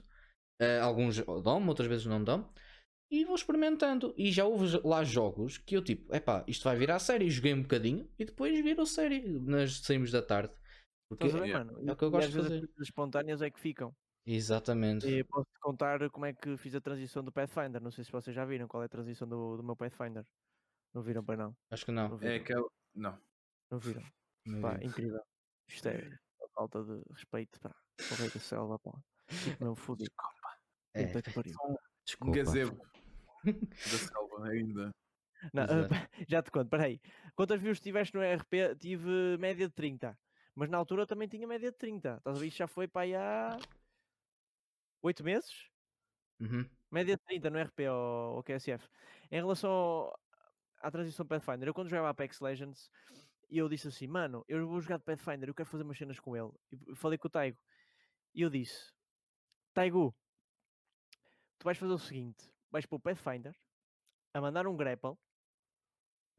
[0.61, 2.51] Uh, alguns dão, outras vezes não dão
[3.11, 4.13] e vou experimentando.
[4.17, 7.29] E já houve lá jogos que eu tipo, epá, isto vai virar série.
[7.29, 10.53] Joguei um bocadinho e depois virou série nas saímos da tarde.
[11.09, 11.89] Porque é, mano?
[11.89, 12.69] é o que eu gosto de fazer.
[12.77, 13.95] As espontâneas é que ficam.
[14.25, 15.07] Exatamente.
[15.07, 17.81] E posso-te contar como é que fiz a transição do Pathfinder.
[17.81, 20.23] Não sei se vocês já viram qual é a transição do, do meu Pathfinder.
[20.93, 21.55] Não viram para não?
[21.71, 22.09] Acho que não.
[22.09, 22.71] não é que eu...
[22.93, 23.19] Não.
[23.71, 24.03] Não viram?
[24.45, 25.21] Não pá, incrível.
[25.67, 26.17] Isto é
[26.53, 27.75] falta de respeito para
[28.11, 28.93] o rei da selva, pá.
[29.59, 30.11] Não fodido.
[30.93, 31.05] É.
[31.05, 32.31] Desculpa.
[32.31, 32.89] Um gazebo
[33.43, 34.91] da selva ainda.
[35.53, 35.67] Não, uh,
[36.27, 36.99] já te conto, peraí.
[37.35, 38.75] Quantas views tiveste no RP?
[38.79, 40.17] Tive média de 30.
[40.55, 42.17] Mas na altura eu também tinha média de 30.
[42.17, 42.47] Estás a ver?
[42.47, 43.57] Isto já foi para aí há
[45.01, 45.69] 8 meses?
[46.39, 46.67] Uhum.
[46.91, 48.89] Média de 30 no RP ou, ou QSF.
[49.31, 50.19] Em relação ao,
[50.81, 52.89] à transição Pathfinder, eu quando jogava Apex Legends,
[53.49, 56.35] eu disse assim, mano, eu vou jogar de Pathfinder, eu quero fazer umas cenas com
[56.35, 56.51] ele.
[56.71, 57.57] E falei com o Taigo.
[58.33, 58.91] E eu disse,
[59.73, 60.15] Taigo,
[61.57, 63.55] tu vais fazer o seguinte: vais para o Pathfinder
[64.33, 65.17] a mandar um grapple,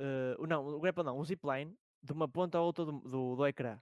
[0.00, 3.46] uh, não, o grapple não, um zipline de uma ponta a outra do, do, do
[3.46, 3.80] ecrã,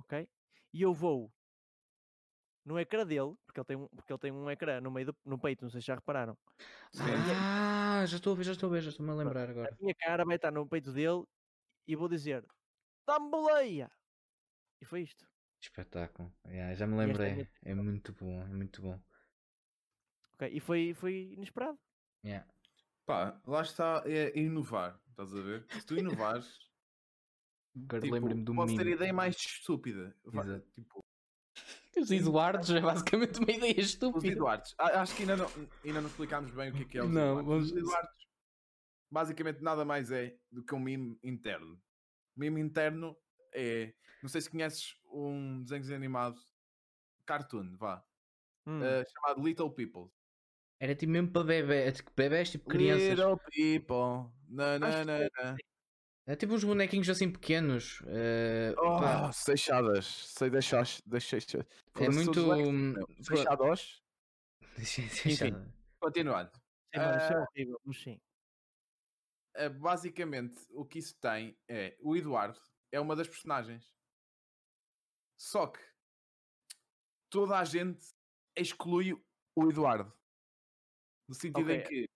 [0.00, 0.28] ok?
[0.72, 1.30] E eu vou
[2.64, 5.16] no ecrã dele, porque ele tem um, porque ele tem um ecrã no meio do,
[5.24, 6.36] no peito, não sei se já repararam.
[6.98, 9.68] Ah, já estou a ver, já estou a ver, já estou-me a lembrar agora.
[9.70, 11.24] A minha cara vai estar no peito dele
[11.86, 12.44] e vou dizer:
[13.06, 13.90] dá-me boleia!
[14.80, 15.29] E foi isto.
[15.60, 16.32] Espetáculo.
[16.46, 17.48] Yeah, já me é lembrei.
[17.64, 19.00] É, é muito bom, é muito bom.
[20.34, 21.78] Ok, e foi, foi inesperado.
[22.24, 22.48] Yeah.
[23.06, 25.66] Pá, lá está, é inovar, estás a ver?
[25.70, 26.48] Se tu inovares.
[27.76, 30.16] Agora tipo, lembro-me do Posso ter a ideia mais estúpida.
[30.24, 30.70] Exato.
[30.72, 31.04] Tipo,
[31.96, 34.26] os Eduardos é basicamente uma ideia estúpida.
[34.26, 35.46] Os Eduardos, acho que ainda não,
[35.84, 37.70] ainda não explicámos bem o que é que é os não, Eduardos.
[37.70, 38.20] Os Eduardos
[39.10, 41.74] basicamente nada mais é do que um meme interno.
[42.36, 43.16] O meme interno
[43.52, 43.94] é.
[44.22, 46.38] Não sei se conheces um desenho animado
[47.24, 48.04] cartoon, vá.
[48.66, 48.80] Hum.
[48.80, 50.10] Uh, chamado Little People.
[50.78, 53.18] Era tipo mesmo para bebés, tipo, bebés, tipo crianças.
[53.18, 54.32] Little people.
[54.48, 55.56] Na, na, na, na.
[56.26, 58.00] É tipo uns bonequinhos assim pequenos.
[58.02, 60.06] Uh, oh, seixadas.
[60.06, 60.86] Sei deixar.
[61.04, 61.38] deixar
[61.96, 62.40] é muito.
[63.22, 64.02] Seixados.
[64.78, 65.54] Enfim,
[65.98, 66.50] continuando.
[66.52, 68.20] Sim, mas uh, é horrível, mas sim.
[69.56, 71.96] Uh, basicamente, o que isso tem é.
[72.00, 72.58] O Eduardo
[72.92, 73.94] é uma das personagens.
[75.38, 75.80] Só que.
[77.30, 78.04] Toda a gente
[78.56, 79.14] exclui
[79.56, 80.12] o Eduardo.
[81.28, 81.76] No sentido okay.
[81.76, 82.10] em que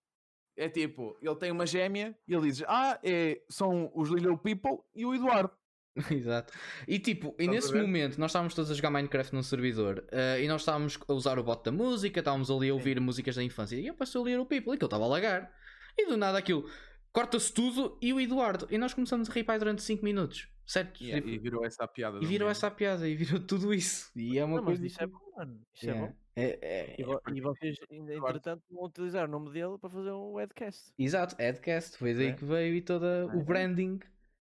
[0.57, 4.79] é tipo, ele tem uma gêmea e ele diz: Ah, é, são os Little People
[4.93, 5.51] e o Eduardo.
[6.11, 6.53] Exato.
[6.87, 10.47] E tipo, e nesse momento nós estávamos todos a jogar Minecraft num servidor uh, e
[10.47, 13.03] nós estávamos a usar o bot da música, estávamos ali a ouvir Sim.
[13.03, 15.07] músicas da infância e eu passei a ler o People e que eu estava a
[15.07, 15.51] lagar.
[15.97, 16.69] E do nada aquilo
[17.15, 18.67] corta-se tudo e o Eduardo.
[18.69, 20.49] E nós começamos a rir durante 5 minutos.
[20.65, 21.01] Certo?
[21.01, 22.19] Yeah, tipo, e virou essa a piada.
[22.21, 24.11] E virou essa a piada e virou tudo isso.
[24.15, 24.81] E é uma não, coisa.
[24.81, 25.61] Mas isso é bom, mano.
[25.73, 26.03] Isso yeah.
[26.03, 26.15] é bom.
[26.37, 30.37] É, é, e, é, e, vocês, entretanto, vão utilizar o nome dele para fazer um
[30.41, 30.91] Edcast.
[30.99, 31.97] Exato, Edcast.
[31.97, 32.33] Foi daí é.
[32.33, 33.23] que veio e todo é.
[33.23, 33.99] o branding.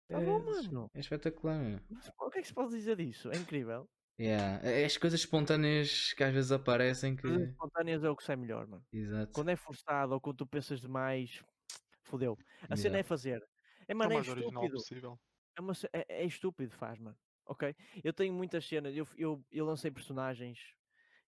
[0.09, 0.91] Tá bom, mano.
[0.95, 1.81] É espetacular.
[1.89, 3.31] Mas, o que é que se pode dizer disso?
[3.31, 3.89] É incrível.
[4.19, 4.67] Yeah.
[4.69, 7.29] É as coisas espontâneas que às vezes aparecem que.
[7.29, 8.83] As espontâneas é o que sai melhor, mano.
[8.93, 9.31] Exato.
[9.33, 11.41] Quando é forçado ou quando tu pensas demais,
[12.09, 12.39] fodeu.
[12.69, 13.47] A cena é fazer.
[13.87, 15.19] É, mano, é, estúpido.
[15.57, 17.17] É, uma, é, é, estúpido, faz, mano.
[17.47, 17.75] Ok?
[18.05, 18.95] Eu tenho muitas cenas.
[18.95, 20.59] Eu, eu, eu lancei personagens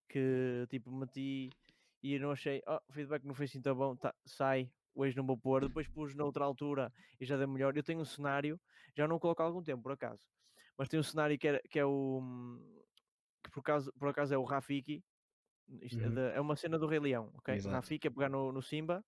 [0.08, 1.50] que tipo meti
[2.02, 2.62] e não achei.
[2.66, 3.96] Oh, o feedback não foi assim tão bom.
[3.96, 5.66] Tá, sai, hoje não vou pôr.
[5.66, 7.76] Depois pus noutra altura e já deu melhor.
[7.76, 8.60] Eu tenho um cenário,
[8.94, 10.26] já não coloco há algum tempo, por acaso.
[10.76, 12.22] Mas tem um cenário que é, que é o.
[13.42, 15.02] que por acaso, por acaso é o Rafiki.
[15.68, 16.02] É uhum.
[16.02, 17.54] É, de, é, uma cena do Rei Leão, ok?
[17.54, 17.72] Exato.
[17.72, 19.04] O Rafiki é pegar no, no Simba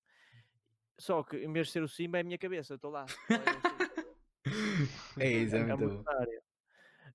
[1.03, 3.05] só que em vez de ser o Simba é a minha cabeça, estou lá.
[5.19, 6.05] é isso, é, é muito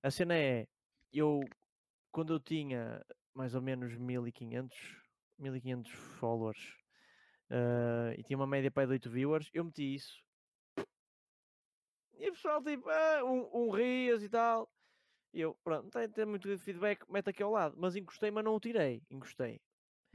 [0.02, 0.68] A cena é,
[1.10, 1.40] eu
[2.12, 3.02] quando eu tinha
[3.34, 4.76] mais ou menos 1500,
[5.38, 6.60] 1500 followers
[7.50, 10.22] uh, e tinha uma média para de 8 viewers, eu meti isso.
[12.18, 14.70] E o pessoal tipo, ah, um, um rias e tal.
[15.32, 17.74] E eu, pronto, tem, tem muito feedback, mete aqui ao lado.
[17.78, 19.02] Mas encostei, mas não o tirei.
[19.10, 19.62] Encostei.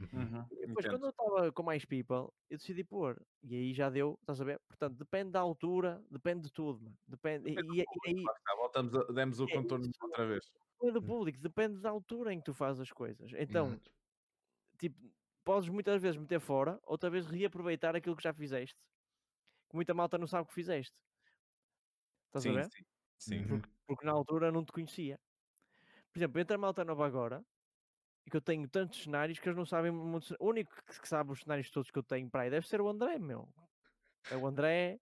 [0.00, 3.20] Uhum, depois, quando eu estava com mais people, eu decidi pôr.
[3.42, 4.58] E aí já deu, estás a ver?
[4.66, 6.98] Portanto, depende da altura, depende de tudo, mano.
[7.06, 7.54] Depende.
[7.54, 8.24] depende e, e, aí.
[8.56, 10.52] Voltamos a, demos o é contorno é, outra vez.
[10.80, 11.02] do hum.
[11.02, 13.30] público, depende da altura em que tu fazes as coisas.
[13.36, 13.80] Então, uhum.
[14.78, 14.98] tipo,
[15.44, 18.76] podes muitas vezes meter fora, outra vez reaproveitar aquilo que já fizeste.
[19.70, 20.94] Que muita malta não sabe o que fizeste.
[22.26, 22.70] Estás sim, a ver?
[22.70, 22.84] Sim,
[23.18, 23.46] sim.
[23.46, 25.20] Porque, porque, na altura não te conhecia.
[26.12, 27.44] Por exemplo, entra a malta nova agora
[28.30, 29.90] que eu tenho tantos cenários que eles não sabem.
[29.90, 32.88] O único que sabe os cenários todos que eu tenho para aí deve ser o
[32.88, 33.48] André, meu.
[34.30, 35.00] É o André.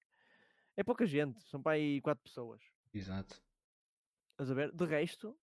[0.76, 2.62] É pouca gente, são para aí quatro pessoas.
[2.92, 3.42] Exato.
[4.32, 4.72] Estás a ver?
[4.72, 5.38] De resto,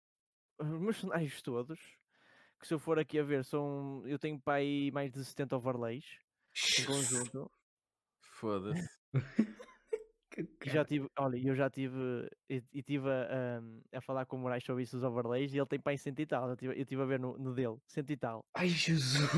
[0.58, 1.78] os meus cenários todos,
[2.60, 4.02] que se eu for aqui a ver, são.
[4.06, 6.04] Eu tenho para aí mais de 70 overlays
[6.80, 7.50] em conjunto.
[8.20, 8.88] Foda-se.
[10.64, 13.60] já tive, olha, eu já tive e, e tive a,
[13.92, 16.20] a, a, falar com o Moraes sobre isso dos overlays e ele tem pai cento
[16.20, 16.48] e tal.
[16.50, 18.44] Eu tive, eu tive a ver no, no dele, cento e tal.
[18.54, 19.28] Ai Jesus!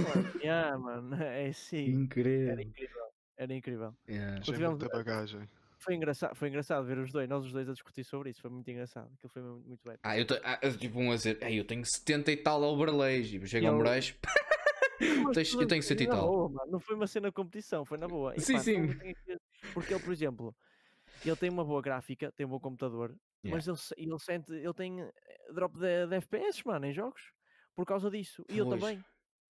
[0.42, 1.86] yeah, mano, é sim.
[1.90, 2.52] Incrível.
[2.52, 3.04] Era incrível.
[3.36, 3.94] Era incrível.
[4.08, 4.40] Yeah.
[4.40, 5.48] Tivemos, bagagem.
[5.78, 8.50] Foi engraçado, foi engraçado ver os dois, nós os dois a discutir sobre isso, foi
[8.50, 9.96] muito engraçado, aquilo foi muito, muito bem.
[10.02, 13.70] Ah, eu, ah, tipo um a dizer, eu tenho 70 e tal overlays, e chega
[13.70, 14.16] o Moraes.
[15.00, 16.26] eu tenho 70 e tal.
[16.26, 18.34] Boa, não foi uma cena de competição, foi na boa.
[18.36, 18.88] E, sim, pá, sim.
[19.72, 20.54] Porque ele, por exemplo,
[21.24, 23.56] ele tem uma boa gráfica, tem um bom computador, yeah.
[23.56, 27.32] mas ele, ele sente, ele tem eh, drop de, de, FPS, mano, em jogos,
[27.74, 28.44] por causa disso.
[28.48, 29.04] E eu também.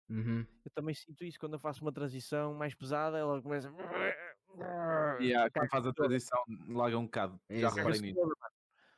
[0.08, 0.46] Uhum.
[0.64, 3.70] Eu também sinto isso quando eu faço uma transição mais pesada, ela começa.
[5.20, 7.38] Yeah, quando faz a transição, larga um bocado.
[7.50, 8.20] Já reparei nisso.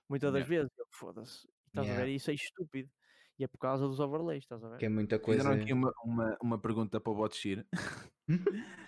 [0.09, 1.49] Muitas das vezes, foda-se.
[1.66, 2.03] Estás yeah.
[2.03, 2.12] a ver?
[2.12, 2.91] Isso é estúpido.
[3.39, 4.79] E é por causa dos overlays, estás a ver?
[4.79, 5.43] Que é muita coisa.
[5.43, 7.66] Fizeram aqui uma, uma, uma pergunta para o Botshir.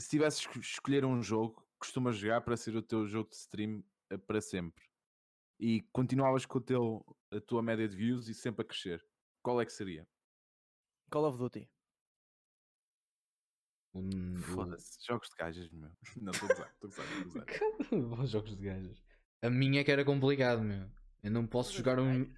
[0.00, 3.84] Se tivesses que escolher um jogo costumas jogar para ser o teu jogo de stream
[4.10, 4.84] eh, para sempre
[5.58, 9.02] e continuavas com o teu, a tua média de views e sempre a crescer,
[9.42, 10.06] qual é que seria?
[11.10, 11.68] Call of Duty.
[13.94, 15.90] Um, Foda-se, jogos de gajas, meu.
[16.20, 17.46] Não, estou a usar, estou a usar.
[18.26, 19.04] jogos de gajas.
[19.42, 20.90] A minha é que era complicado, meu.
[21.22, 22.30] Eu não posso jogar um.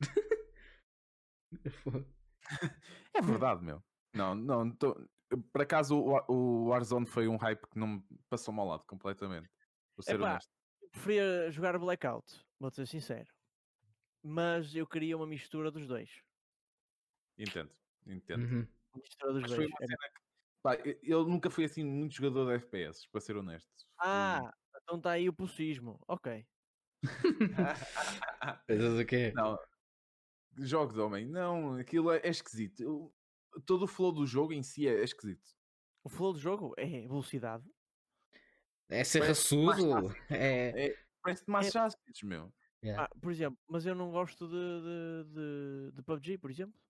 [3.14, 3.82] é verdade, meu.
[4.14, 4.94] Não, não, tô...
[5.52, 9.50] por acaso o, o Warzone foi um hype que não me passou mal lado completamente.
[9.96, 10.50] Vou ser Epá, honesto.
[10.90, 13.32] Preferia jogar Blackout, vou ser sincero.
[14.22, 16.10] Mas eu queria uma mistura dos dois.
[17.38, 17.70] Entendo,
[18.06, 18.42] entendo.
[18.42, 18.68] Uhum.
[18.96, 19.70] Mistura dos dois.
[19.70, 19.86] Que,
[20.62, 23.70] pá, eu nunca fui assim muito jogador de FPS, para ser honesto.
[23.98, 24.52] Ah,
[24.82, 25.98] então está aí o possismo.
[26.08, 26.44] Ok.
[28.66, 29.32] Pensas o quê?
[29.34, 29.58] Não,
[30.58, 33.12] jogos, homem, não, aquilo é, é esquisito
[33.66, 35.50] todo o flow do jogo em si é, é esquisito.
[36.02, 37.64] O flow do jogo é velocidade.
[38.88, 40.14] É ser raçudo.
[40.30, 40.86] É...
[40.86, 40.96] é...
[41.22, 41.88] Parece-te mais é...
[42.24, 42.52] meu.
[42.82, 43.04] Yeah.
[43.04, 46.80] Ah, por exemplo, mas eu não gosto de, de, de, de PUBG, por exemplo.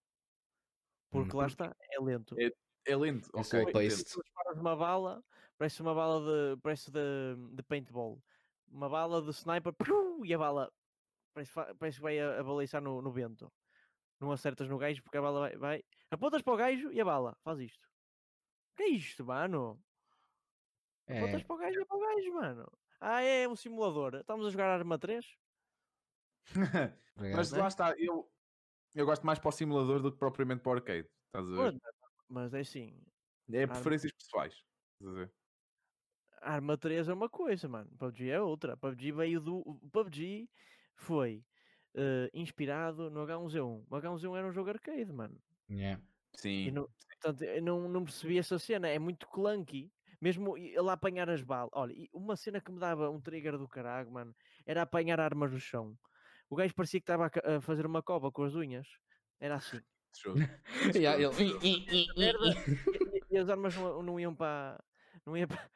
[1.10, 1.40] Porque hum.
[1.40, 2.36] lá está, é lento.
[2.38, 2.50] É,
[2.86, 3.88] é lento, é ok.
[3.88, 4.22] Tu
[4.54, 5.22] uma bala,
[5.58, 7.00] parece uma bala de, parece de,
[7.52, 8.22] de paintball.
[8.68, 9.74] Uma bala de sniper,
[10.24, 10.72] e a bala
[11.34, 13.52] parece, parece que vai a, a baliçar no, no vento.
[14.20, 17.04] Não acertas no gajo porque a bala vai, vai Apontas para o gajo e a
[17.04, 17.86] bala faz isto.
[18.72, 19.80] O que é isto, mano?
[21.06, 21.18] É.
[21.18, 22.72] Apontas para o gajo e para o gajo, mano.
[23.00, 24.16] Ah, é um simulador.
[24.16, 25.24] Estamos a jogar Arma 3?
[27.16, 28.30] mas lá está, eu,
[28.94, 31.08] eu gosto mais para o simulador do que propriamente para o arcade.
[31.26, 31.80] Estás a ver?
[32.28, 33.00] Mas é assim.
[33.52, 34.54] É preferências pessoais.
[35.00, 35.32] Estás a ver?
[36.42, 37.90] Arma 3 é uma coisa, mano.
[37.98, 38.76] PUBG é outra.
[38.76, 39.80] PUBG veio do.
[39.92, 40.48] PUBG
[40.96, 41.44] foi
[41.94, 43.84] uh, inspirado no H1Z1.
[43.88, 45.36] O H1Z1 era um jogo arcade, mano.
[45.70, 46.00] Yeah.
[46.34, 46.70] Sim.
[46.70, 49.90] Não, portanto, eu não, não percebi essa cena, é muito clunky.
[50.20, 51.70] Mesmo ele apanhar as balas.
[51.72, 54.34] Olha, uma cena que me dava um trigger do caralho, mano,
[54.66, 55.96] era apanhar armas no chão.
[56.50, 58.86] O gajo parecia que estava a fazer uma cova com as unhas.
[59.38, 59.80] Era assim.
[61.62, 62.06] e,
[63.30, 64.82] e, as armas não, não iam para.
[65.24, 65.70] Não iam para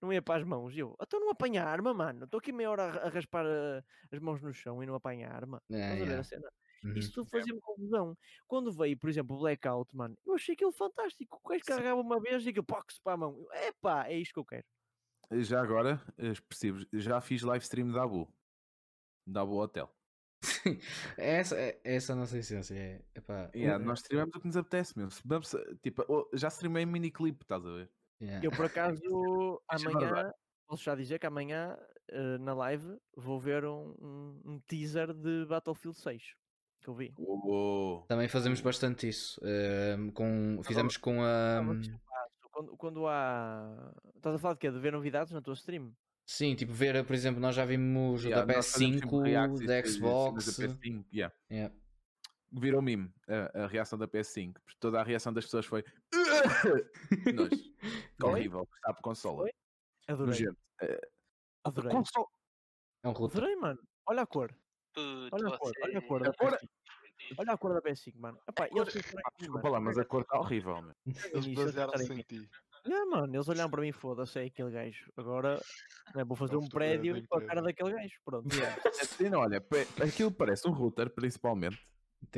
[0.00, 0.74] não ia para as mãos.
[0.74, 2.24] E eu, então não apanha arma, mano.
[2.24, 5.60] Estou aqui meia hora a, raspar uh, as mãos no chão e não apanha arma.
[5.70, 6.48] É, Estás a ver a cena?
[6.84, 6.94] Uhum.
[6.94, 8.16] Isso tudo fazia-me confusão.
[8.46, 11.40] Quando veio, por exemplo, o Blackout, mano, eu achei aquilo fantástico.
[11.42, 13.46] O gajo carregava uma vez e aquilo pox para a mão.
[13.52, 14.64] Epá, é isto que eu quero.
[15.30, 16.00] Já agora,
[16.48, 18.28] percebo, já fiz live stream da Abu.
[19.26, 19.90] Da Abu Hotel.
[21.16, 22.74] essa, é, essa é a nossa essência.
[22.74, 25.10] É, epá, yeah, nós streamamos o que nos apetece mesmo.
[25.82, 27.90] Tipo, já streamei mini clip, estás a ver?
[28.22, 28.46] Yeah.
[28.46, 30.32] Eu por acaso amanhã,
[30.68, 31.76] posso já dizer que amanhã
[32.12, 36.22] uh, na live vou ver um, um, um teaser de Battlefield 6
[36.80, 37.14] que eu vi.
[37.18, 38.04] Oh.
[38.08, 39.40] Também fazemos bastante isso.
[39.40, 41.62] Uh, com, fizemos com a.
[42.50, 43.92] Quando, quando há.
[44.16, 44.70] Estás a falar de quê?
[44.70, 45.92] De ver novidades na tua stream?
[46.26, 50.58] Sim, tipo ver, por exemplo, nós já vimos yeah, da PS5, da Xbox.
[50.58, 51.34] PS5, yeah.
[51.50, 51.74] Yeah.
[52.52, 55.84] virou meme a, a, reação da PS5, porque toda a reação das pessoas foi
[58.26, 59.48] horrível, está por consola.
[60.08, 60.48] Adorei.
[60.48, 60.56] Uh,
[61.64, 61.92] Adorei.
[61.92, 62.26] Console...
[63.02, 63.80] É um Adorei, mano.
[64.06, 64.54] Olha a cor.
[64.96, 66.26] olha a cor, olha a cor.
[66.26, 66.58] A cor...
[67.38, 68.38] Olha a cor da PS5, mano.
[68.48, 68.82] Epá, cor...
[68.82, 68.94] eles...
[69.38, 70.94] Desculpa lá, mas a cor está horrível, mano.
[71.32, 72.50] Eles basearam-se em ti.
[72.84, 75.08] É, mano, eles olharam para mim, foda-se, é aquele gajo.
[75.16, 75.60] Agora
[76.16, 78.14] né, vou fazer um prédio com a cara daquele gajo.
[78.24, 78.52] Pronto.
[78.52, 79.38] Yeah.
[79.38, 79.64] olha,
[80.02, 81.78] aquilo parece um router, principalmente.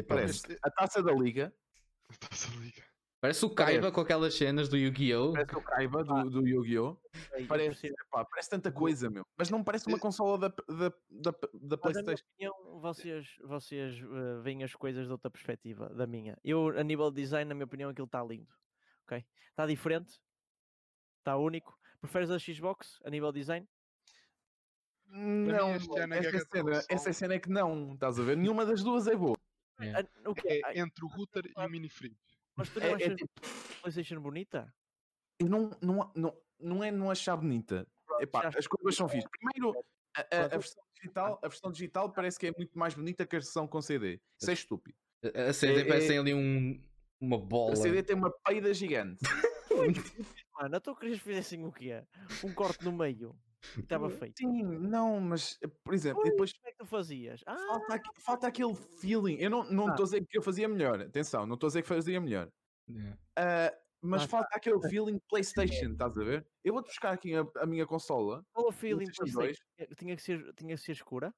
[0.06, 1.52] Parece a taça da liga.
[2.10, 2.82] A taça da liga.
[3.24, 5.32] Parece o Kaiba com aquelas cenas do Yu-Gi-Oh!
[5.32, 6.98] Parece o Kaiba do, do Yu-Gi-Oh!
[7.48, 9.24] Parece, pá, parece tanta coisa, meu.
[9.38, 12.22] Mas não parece uma consola da, da, da, da PlayStation.
[12.34, 16.36] Opinião, vocês, vocês uh, veem as coisas de outra perspectiva da minha.
[16.44, 18.52] Eu, a nível de design, na minha opinião, aquilo está lindo.
[19.04, 19.24] Ok?
[19.48, 20.20] Está diferente.
[21.20, 21.78] Está único.
[22.02, 23.66] Preferes a Xbox a nível de design?
[25.06, 28.36] Não, essa cena, essa cena é que não, estás a ver?
[28.36, 29.38] Nenhuma das duas é boa.
[29.80, 32.18] É, é entre o router e o mini fridge.
[32.56, 33.30] Mas tu não é, é achas é tipo...
[33.80, 34.74] PlayStation bonita?
[35.38, 37.86] Eu não, não, não, não é não achar bonita.
[38.20, 39.30] Epá, as coisas são fixas.
[39.30, 39.84] Primeiro,
[40.16, 43.36] a, a, a, versão digital, a versão digital parece que é muito mais bonita que
[43.36, 44.20] a versão com CD.
[44.40, 44.96] Isso é estúpido.
[45.48, 46.18] A CD é, parece é...
[46.18, 46.80] ali um,
[47.20, 47.72] uma bola.
[47.72, 49.18] A CD tem uma peida gigante.
[50.54, 52.02] Mano, tu querias que fizessem o quê?
[52.44, 53.36] Um corte no meio.
[53.78, 54.38] Estava feito.
[54.38, 56.52] Sim, não, mas por exemplo, Ui, depois.
[56.52, 57.42] Como é que tu fazias?
[57.46, 57.56] Ah.
[57.56, 59.36] Falta, falta aquele feeling.
[59.38, 59.92] Eu não estou não ah.
[59.92, 61.00] a dizer que eu fazia melhor.
[61.00, 62.50] Atenção, não estou a dizer que fazia melhor.
[62.88, 63.16] Yeah.
[63.38, 64.56] Uh, mas ah, falta tá.
[64.56, 66.46] aquele feeling PlayStation, estás a ver?
[66.62, 68.44] Eu vou-te buscar aqui a, a, minha consola.
[68.52, 69.64] Qual o feeling PlayStation?
[69.96, 71.34] Tinha que, ser, tinha que ser escura?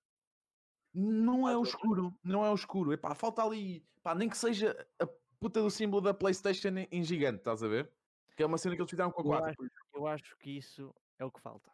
[0.93, 2.93] Não é o escuro, não é o escuro.
[2.93, 5.07] Epá, falta ali, pá, nem que seja a
[5.39, 7.89] puta do símbolo da PlayStation em, em gigante, estás a ver?
[8.37, 9.47] Que é uma cena que eles fizeram com a 4.
[9.47, 11.71] Eu acho, eu acho que isso é o que falta.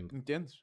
[0.00, 0.08] Sim.
[0.12, 0.62] Entendes?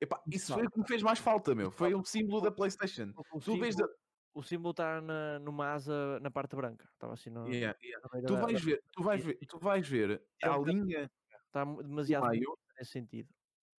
[0.00, 1.70] Epá, isso foi o que me fez mais falta, meu.
[1.70, 3.12] Foi o símbolo da PlayStation.
[3.32, 3.88] O, tu símbolo, da...
[4.34, 6.88] o símbolo está na, numa asa na parte branca.
[6.92, 8.26] Estava assim no, yeah, yeah.
[8.26, 11.10] Tu, vais ver, tu vais ver, tu vais ver a linha.
[11.46, 13.28] Está demasiado meio, nesse sentido.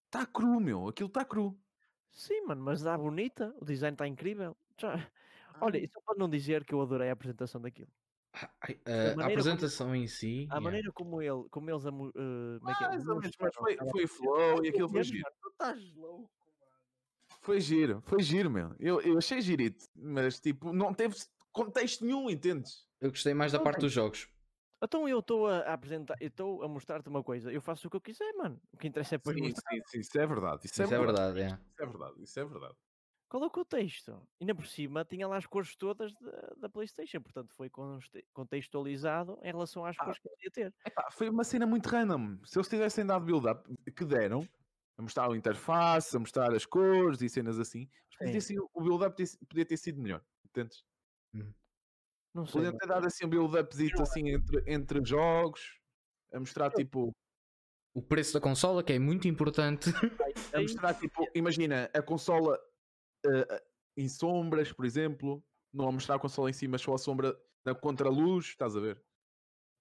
[0.05, 0.87] Está cru, meu.
[0.87, 1.59] Aquilo está cru.
[2.11, 3.53] Sim, mano, mas dá bonita.
[3.59, 4.57] O design está incrível.
[4.79, 4.95] Já...
[5.59, 7.91] Olha, isso pode não dizer que eu adorei a apresentação daquilo.
[8.61, 10.47] Ai, uh, a, apresentação como, em si.
[10.49, 10.59] A yeah.
[10.59, 11.85] maneira como, ele, como eles.
[11.85, 15.23] Uh, Mais ou menos, mas foi, foi flow e aquilo foi giro.
[15.41, 16.29] Tu estás louco,
[16.59, 16.71] mano.
[17.41, 18.75] Foi giro, foi giro, meu.
[18.79, 21.15] Eu, eu achei girito, mas tipo, não teve
[21.51, 22.85] contexto nenhum, entendes?
[22.99, 24.27] Eu gostei mais da parte dos jogos.
[24.83, 27.95] Então eu estou a apresentar, eu estou a mostrar-te uma coisa, eu faço o que
[27.95, 28.59] eu quiser, mano.
[28.73, 30.65] O que interessa é para sim, sim, sim, isso é verdade.
[30.65, 31.65] Isso, é isso é, verdade, verdade, é.
[31.71, 32.75] Isso é verdade, isso é verdade.
[33.35, 34.25] Qual é o contexto?
[34.39, 37.69] Ainda por cima tinha lá as cores todas da, da PlayStation, portanto foi
[38.31, 40.73] contextualizado em relação às ah, cores que podia ter.
[40.87, 42.37] Epá, foi uma cena muito random.
[42.45, 43.61] Se eles tivessem dado build-up
[43.93, 44.47] que deram,
[44.97, 47.89] a mostrar a interface, a mostrar as cores e cenas assim,
[48.39, 50.23] sido, o build-up podia ter sido melhor.
[50.45, 50.85] Entendes?
[51.33, 51.51] Hum.
[52.33, 52.61] Não sei.
[52.61, 55.77] Podiam ter dado assim um build-upzito assim entre, entre jogos,
[56.31, 57.11] a mostrar tipo.
[57.93, 59.89] O preço da consola, que é muito importante.
[60.53, 62.57] a mostrar tipo, imagina, a consola
[63.25, 63.61] uh,
[63.97, 65.43] em sombras, por exemplo,
[65.73, 68.79] não a mostrar a consola em cima, mas só a sombra na contraluz, estás a
[68.79, 69.01] ver?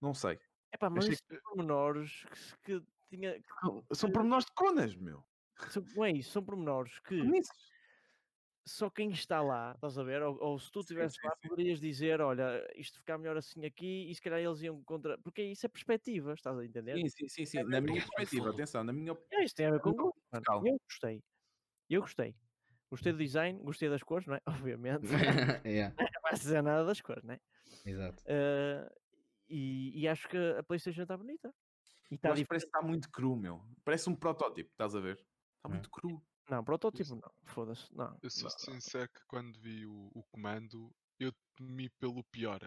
[0.01, 0.39] Não sei.
[0.73, 2.25] É pá, mas são pormenores
[2.62, 3.39] que, que tinha.
[3.39, 3.95] Que...
[3.95, 5.25] São pormenores de conas, meu.
[5.71, 7.23] São, não é isso, são pormenores que.
[8.66, 10.23] Só quem está lá, estás a ver?
[10.23, 11.49] Ou, ou se tu estivesse lá, sim.
[11.49, 15.19] poderias dizer: olha, isto ficar melhor assim aqui, e se calhar eles iam contra.
[15.19, 16.97] Porque isso é perspectiva, estás a entender?
[16.97, 17.59] Sim, sim, sim, sim.
[17.59, 19.43] É na minha perspectiva, atenção, na minha opinião.
[19.43, 19.91] É, isto tem a ver com.
[19.91, 21.23] Eu gostei.
[21.91, 22.35] Eu gostei.
[22.90, 24.40] Gostei do design, gostei das cores, não é?
[24.69, 25.06] Obviamente.
[25.66, 25.94] yeah.
[25.98, 27.40] Não vai dizer nada das cores, não é?
[27.85, 28.23] Exato.
[28.24, 28.90] Uh,
[29.48, 31.52] e, e, acho que a PlayStation está bonita.
[32.11, 33.62] E tá parece que está muito cru, meu.
[33.85, 35.16] Parece um protótipo, estás a ver?
[35.56, 36.23] Está muito cru.
[36.51, 37.32] Não, protótipo não.
[37.44, 37.94] Foda-se.
[37.94, 38.19] Não.
[38.23, 42.61] Eu sou sincero que quando vi o, o comando, eu temi pelo pior.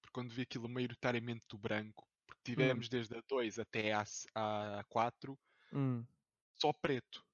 [0.00, 2.54] Porque quando vi aquilo maioritariamente do branco, porque hum.
[2.54, 2.90] tivemos hum.
[2.90, 5.38] desde a 2 até a, a 4,
[5.72, 6.04] hum.
[6.54, 7.25] só preto.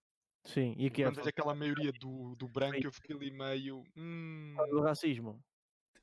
[0.44, 1.10] Sim, e aqui é.
[1.10, 3.84] Quando aquela maioria do, do branco, eu fiquei ali meio.
[3.96, 4.54] Hum...
[4.70, 5.42] Do racismo.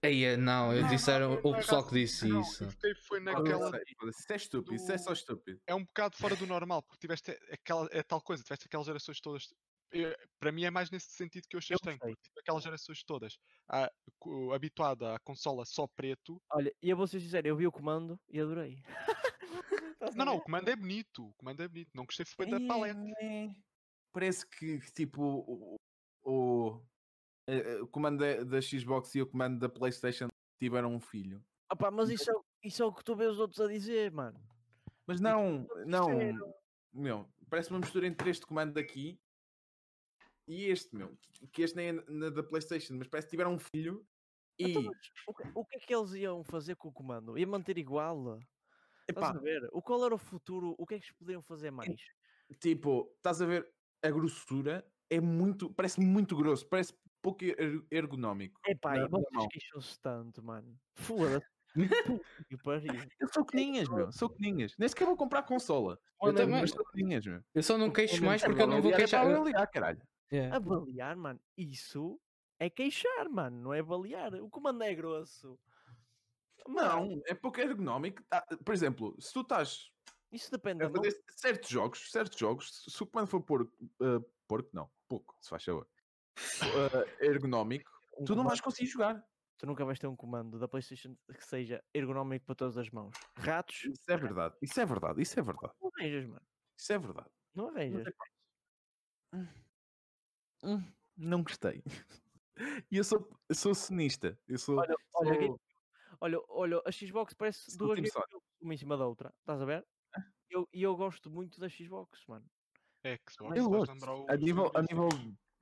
[0.02, 2.64] Eia, não, eu disseram o pessoal que disse não, isso.
[2.64, 3.70] Eu fiquei, foi naquela.
[4.08, 4.76] Isso é estúpido, do...
[4.76, 5.60] isso é só estúpido.
[5.68, 7.88] É um bocado fora do normal, porque tiveste aquela.
[7.92, 9.54] É tal coisa, tiveste aquelas gerações todas.
[9.92, 11.98] Eu, para mim é mais nesse sentido que eu achei estranho.
[11.98, 13.38] Tive aquelas gerações todas
[13.68, 13.92] ah,
[14.54, 16.42] habituada à consola só preto.
[16.52, 18.82] Olha, e eu vou ser sincero, eu vi o comando e adorei.
[20.16, 21.28] não, não, o comando é bonito.
[21.28, 21.90] O comando é bonito.
[21.94, 23.00] Não gostei foi da paleta.
[24.10, 25.78] É parece que tipo o,
[26.24, 26.82] o,
[27.82, 30.28] o comando da, Xbox e o comando da PlayStation
[30.60, 31.44] tiveram um filho.
[31.72, 32.34] Opa, mas isso é,
[32.64, 34.40] isso é o que tu vês os outros a dizer, mano.
[35.08, 36.08] Mas não, não,
[36.94, 39.20] meu, parece uma mistura entre este comando daqui
[40.48, 41.18] e este, meu,
[41.52, 44.06] que este nem é na da PlayStation, mas parece que tiveram um filho
[44.60, 44.86] então, e.
[44.86, 44.92] Então,
[45.28, 47.38] o, que, o, que é que eles iam fazer com o comando?
[47.38, 48.40] Ia manter igual?
[49.08, 49.22] Epá.
[49.22, 49.70] Estás a ver?
[49.72, 50.76] O qual era o futuro?
[50.78, 51.96] O que é que eles poderiam fazer mais?
[52.60, 53.72] Tipo, estás a ver
[54.04, 58.60] a grossura é muito, parece muito grosso, parece pouco er, ergonómico.
[58.66, 60.78] Epá, e vocês queixam-se tanto, mano.
[60.96, 61.48] Foda-se.
[63.20, 64.12] eu sou coninhas, meu.
[64.12, 64.76] Sou coninhas.
[64.78, 66.00] Nem sequer vou comprar consola.
[66.22, 66.66] Eu, também.
[66.68, 67.44] Sou coninhas, meu.
[67.54, 69.26] Eu só não queixo mais porque eu não vou queixar.
[69.26, 70.02] É avaliar, caralho.
[70.32, 70.56] Yeah.
[70.56, 71.40] Avaliar, mano.
[71.58, 72.20] Isso
[72.60, 73.62] é queixar, mano.
[73.62, 74.34] Não é avaliar.
[74.36, 75.60] O comando é grosso.
[76.68, 78.22] Não, é pouco ergonómico.
[78.32, 79.92] Ah, por exemplo, se tu estás
[80.32, 80.84] isso depende.
[80.84, 85.36] A fazer certos jogos, certos jogos, se o comando for porco, uh, porco não, pouco,
[85.42, 85.88] se faz favor,
[86.38, 86.40] uh,
[87.22, 89.24] ergonómico, um tu não vais conseguir jogar.
[89.58, 93.14] Tu nunca vais ter um comando da PlayStation que seja ergonómico para todas as mãos.
[93.36, 93.84] Ratos.
[93.84, 95.74] Isso é verdade, isso é verdade, isso é verdade.
[95.82, 96.48] Não arranjas, mano.
[96.78, 97.30] Isso é verdade.
[97.54, 98.14] Não arranjas.
[99.34, 99.48] Hum.
[100.64, 100.84] Hum,
[101.18, 101.84] não gostei.
[102.92, 104.38] E eu sou, eu sou sonista.
[104.46, 104.78] Eu sou.
[104.78, 105.60] Olha, olha,
[106.20, 108.14] olha, olha, a Xbox parece duas vezes
[108.60, 109.34] uma em cima da outra.
[109.40, 109.86] Estás a ver?
[110.50, 112.46] Eu, e eu gosto muito da Xbox, mano.
[113.04, 113.92] É, Xbox, eu gosto.
[114.28, 115.10] A nível, a nível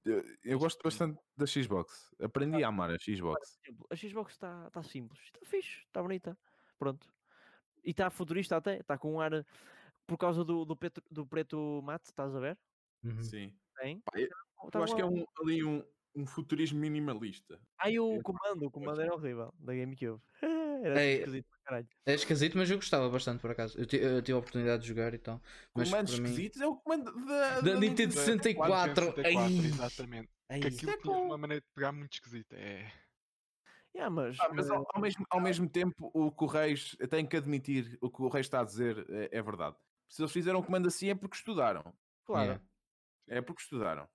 [0.05, 2.09] eu, eu gosto bastante da Xbox.
[2.19, 3.59] Aprendi a amar a Xbox.
[3.89, 6.37] A Xbox está tá simples, está fixe, está bonita.
[6.79, 7.07] Pronto.
[7.83, 9.45] E está futurista até, está com um ar
[10.05, 12.57] por causa do, do, preto, do preto mate, estás a ver?
[13.03, 13.21] Uhum.
[13.21, 13.53] Sim.
[13.77, 13.99] Tem.
[13.99, 14.29] Pá, eu,
[14.71, 15.83] tá eu acho que é um, ali um,
[16.15, 17.59] um futurismo minimalista.
[17.77, 20.21] Aí o comando, o comando era horrível da GameCube.
[20.83, 21.87] era é, esquisito caralho.
[22.05, 23.77] É esquisito, mas eu gostava bastante por acaso.
[23.77, 25.41] Eu, eu tive a oportunidade de jogar e então.
[25.75, 26.65] Mas Comandos esquisitos mim...
[26.65, 29.05] é o comando da, da, da Nintendo 64.
[29.15, 30.29] 64 exatamente.
[30.49, 32.55] Ai, que aquilo é tinha uma maneira de pegar muito esquisita.
[32.55, 32.89] É.
[33.93, 37.97] Yeah, mas, ah, mas ao, ao, mesmo, ao mesmo tempo, o Correios tem que admitir
[37.99, 39.75] o que o Reis está a dizer é, é verdade.
[40.07, 41.83] Se eles fizeram o comando assim é porque estudaram.
[42.25, 42.45] Claro.
[42.45, 42.63] Yeah.
[43.27, 44.07] É porque estudaram.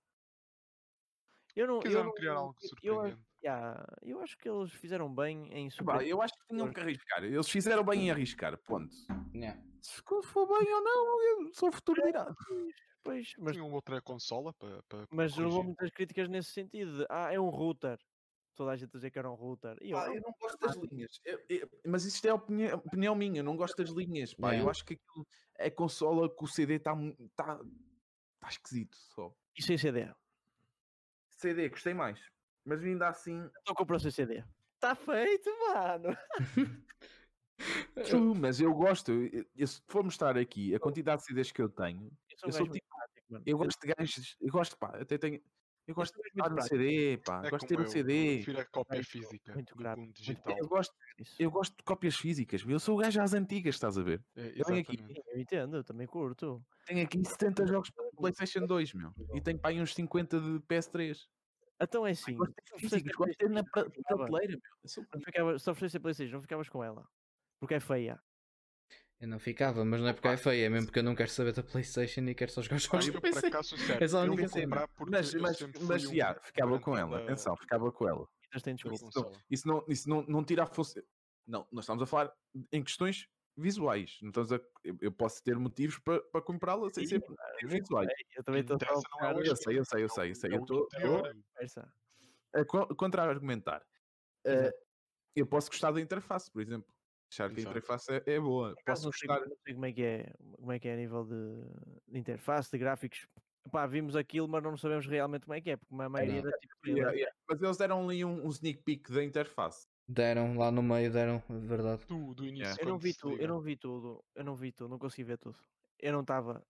[1.55, 3.17] Eu não, Quiseram eu criar algo surpreendente.
[3.43, 5.69] Eu, yeah, eu acho que eles fizeram bem em.
[6.07, 7.23] Eu acho que tinham que arriscar.
[7.23, 8.95] Eles fizeram bem em arriscar, ponto.
[9.35, 9.61] Yeah.
[9.81, 12.33] Se for bem ou não, eu sou futuro dirá.
[13.03, 13.53] Pois, mas...
[13.53, 14.81] Tinham outra consola para.
[14.83, 16.99] para mas houve muitas críticas nesse sentido.
[16.99, 17.99] De, ah, é um router.
[18.55, 19.77] Toda a gente a dizer que era um router.
[19.81, 21.19] E eu, ah, eu não gosto das linhas.
[21.25, 23.39] Eu, eu, mas isto é a opinião, opinião, minha.
[23.39, 24.33] Eu não gosto das linhas.
[24.33, 24.55] Pá.
[24.55, 25.27] Eu acho que aquilo
[25.57, 26.95] é consola que o CD está
[27.35, 27.59] tá,
[28.39, 29.35] tá esquisito só.
[29.57, 30.07] E sem CD?
[31.43, 32.19] CD, gostei mais.
[32.65, 33.49] Mas ainda assim.
[33.59, 34.43] Estou comprando o CD.
[34.75, 36.17] Está feito, mano.
[38.05, 39.11] True, mas eu gosto.
[39.55, 42.53] Eu, se for mostrar aqui a quantidade de CDs que eu tenho, eu, sou, eu
[42.53, 42.85] sou tipo.
[43.45, 44.37] Eu gosto de gajos.
[44.39, 45.41] Eu gosto, pá, até tenho.
[45.85, 47.41] Eu gosto de ter um CD, pá.
[47.45, 48.13] É gosto de ter um CD.
[48.13, 50.57] Eu prefiro a cópia física muito do um digital.
[50.57, 50.95] Eu gosto,
[51.37, 52.63] eu gosto de cópias físicas.
[52.65, 54.23] Eu sou o gajo às antigas, estás a ver?
[54.35, 54.97] É, eu, tenho aqui,
[55.27, 56.63] eu entendo, eu também curto.
[56.85, 59.13] Tenho aqui 70 jogos para PlayStation 2, meu.
[59.33, 61.17] E tenho para aí uns 50 de PS3.
[61.81, 62.35] Então é assim.
[62.35, 65.59] Gosto de ter na prateleira, meu.
[65.59, 67.05] Se oferecesse a PlayStation, não ficavas com ela.
[67.59, 68.19] Porque é feia.
[69.23, 71.29] Eu não ficava, mas não é porque é feia, é mesmo porque eu não quero
[71.29, 73.47] saber da PlayStation e quero só jogar jogos do PC.
[73.47, 74.85] Acaso, certo, é só a única cena.
[75.09, 77.19] Mas, mas, mas já, ficava com ela.
[77.19, 77.23] Da...
[77.23, 78.27] Atenção, ficava com ela.
[78.53, 81.01] Isso, isso, não, isso não, não tira a função.
[81.47, 82.33] Não, nós estamos a falar
[82.69, 84.19] em questões visuais.
[84.21, 84.45] Então
[84.99, 87.23] eu posso ter motivos para, para comprá-la sem ser
[87.63, 88.09] visuais.
[88.35, 88.77] Eu também estou
[89.21, 90.53] a é Eu sei, eu sei, eu sei, eu sei.
[90.53, 90.85] Eu estou
[92.53, 93.81] a contra-argumentar.
[94.45, 94.69] Uh,
[95.33, 96.92] eu posso gostar da interface, por exemplo.
[97.33, 98.75] Achar que a interface é, é boa.
[98.85, 99.39] Posso gostar.
[99.39, 102.69] Não sei como é que é, como é que é a nível de, de interface,
[102.69, 103.27] de gráficos.
[103.71, 106.41] Pá, vimos aquilo, mas não sabemos realmente como é que é, porque a maioria é,
[106.43, 106.75] da tipo.
[106.85, 107.35] Yeah, yeah.
[107.49, 109.87] Mas eles deram ali um, um sneak peek da interface.
[110.07, 112.05] Deram lá no meio, deram, de verdade.
[112.05, 112.79] Do, do início.
[112.79, 115.39] Eu não vi tudo, eu não vi tudo, eu não vi tudo, não consegui ver
[115.39, 115.57] tudo.
[115.99, 116.63] Eu não estava,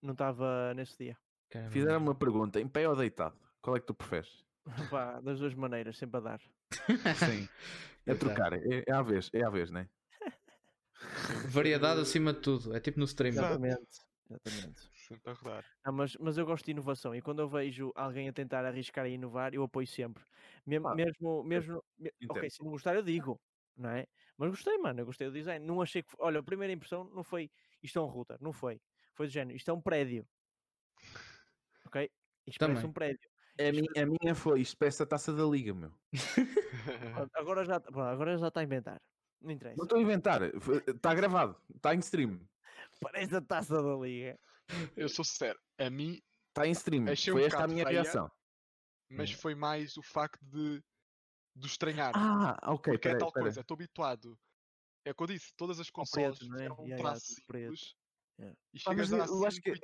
[0.00, 1.16] não estava nesse dia.
[1.48, 1.70] Caramba.
[1.70, 3.38] Fizeram uma pergunta, em pé ou deitado?
[3.60, 4.44] Qual é que tu preferes?
[4.90, 6.40] Pá, das duas maneiras, sempre a dar.
[7.18, 7.48] Sim.
[8.06, 9.88] É trocar, é, é à vez, é à vez, né?
[11.48, 13.32] Variedade acima de tudo, é tipo no stream.
[13.32, 14.00] Exatamente.
[14.28, 14.90] Exatamente.
[14.94, 15.64] Sempre a rodar.
[15.84, 19.06] Não, mas, mas eu gosto de inovação e quando eu vejo alguém a tentar arriscar
[19.06, 20.24] e inovar, eu apoio sempre.
[20.66, 21.84] Mesmo, ah, mesmo, mesmo
[22.28, 23.40] ok, se não gostar, eu digo,
[23.76, 24.06] não é?
[24.38, 25.64] Mas gostei, mano, eu gostei do design.
[25.64, 26.14] Não achei que.
[26.18, 27.50] Olha, a primeira impressão não foi
[27.82, 28.80] isto é um router, não foi.
[29.14, 30.26] Foi do género, isto é um prédio.
[31.86, 32.10] Ok?
[32.46, 32.76] Isto Também.
[32.76, 33.30] parece um prédio.
[33.58, 35.92] A, minha, a minha foi, isto parece a taça da liga, meu.
[37.34, 39.00] agora já agora já está a inventar.
[39.40, 39.76] Não interessa.
[39.76, 42.40] Não estou a inventar, está gravado, está em stream.
[43.00, 44.38] Parece a taça da liga.
[44.96, 47.04] Eu sou sincero, a mim está em stream.
[47.04, 48.30] Foi um esta a minha feia, reação.
[49.10, 49.36] Mas hum.
[49.36, 50.82] foi mais o facto de,
[51.54, 52.12] de estranhar.
[52.14, 52.94] Ah, ok.
[52.94, 54.38] Porque é tal coisa, estou habituado.
[55.04, 56.70] É o que eu disse, todas as consoles preto, né?
[56.70, 57.96] um yeah, simples
[58.42, 58.58] Yeah.
[58.74, 59.74] E chegas ah, eu, acho que é,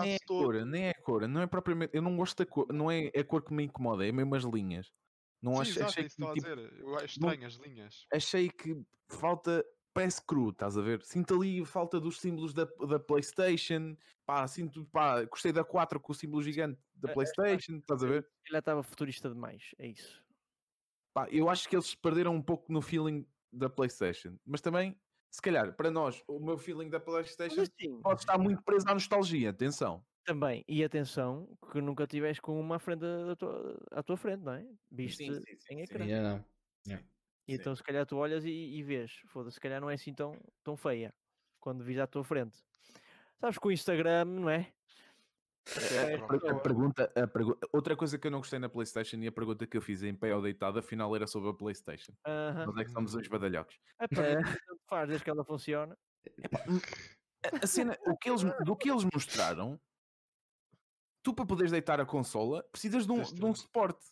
[0.00, 0.44] nem é todo.
[0.44, 3.24] cor, nem é cor, não é propriamente, eu não gosto da cor, não é a
[3.24, 4.92] cor que me incomoda, é mesmo as linhas.
[5.40, 6.58] Não Sim, acho, exato, achei que, tipo, a dizer.
[6.78, 8.06] Eu acho estranho não, as linhas.
[8.12, 9.64] Achei que falta
[9.94, 11.02] parece cru, estás a ver?
[11.02, 13.96] Sinto ali falta dos símbolos da, da PlayStation.
[14.24, 18.06] Pá, sinto, pá, gostei da 4 com o símbolo gigante da é, PlayStation, estás a
[18.06, 18.26] ver?
[18.46, 20.22] Ele estava futurista demais, é isso.
[21.12, 24.98] Pá, eu acho que eles perderam um pouco no feeling da PlayStation, mas também,
[25.32, 28.92] se calhar, para nós, o meu feeling da PlayStation assim, pode estar muito preso à
[28.92, 30.04] nostalgia, atenção.
[30.24, 34.52] Também, e atenção, que nunca tiveste com uma frente da tua, à tua frente, não
[34.52, 34.64] é?
[34.90, 36.04] Viste sim, sim, sim, em ecrã.
[36.04, 36.44] Yeah, não.
[37.48, 40.14] E então se calhar tu olhas e, e vês, foda-se, se calhar não é assim
[40.14, 41.12] tão, tão feia
[41.58, 42.62] quando vis à tua frente.
[43.40, 44.72] Sabes que o Instagram, não é?
[45.92, 49.32] É a, pergunta, a pergunta, outra coisa que eu não gostei na PlayStation e a
[49.32, 52.12] pergunta que eu fiz em pé ou deitado, afinal era sobre a PlayStation.
[52.26, 52.66] Uh -huh.
[52.66, 53.78] Nós é que somos os badalhocos.
[54.00, 54.42] É para
[54.88, 55.96] faz desde que ela funciona.
[57.60, 59.80] a cena, o que eles, do que eles mostraram,
[61.22, 64.04] tu para poderes deitar a consola precisas de um, de um suporte.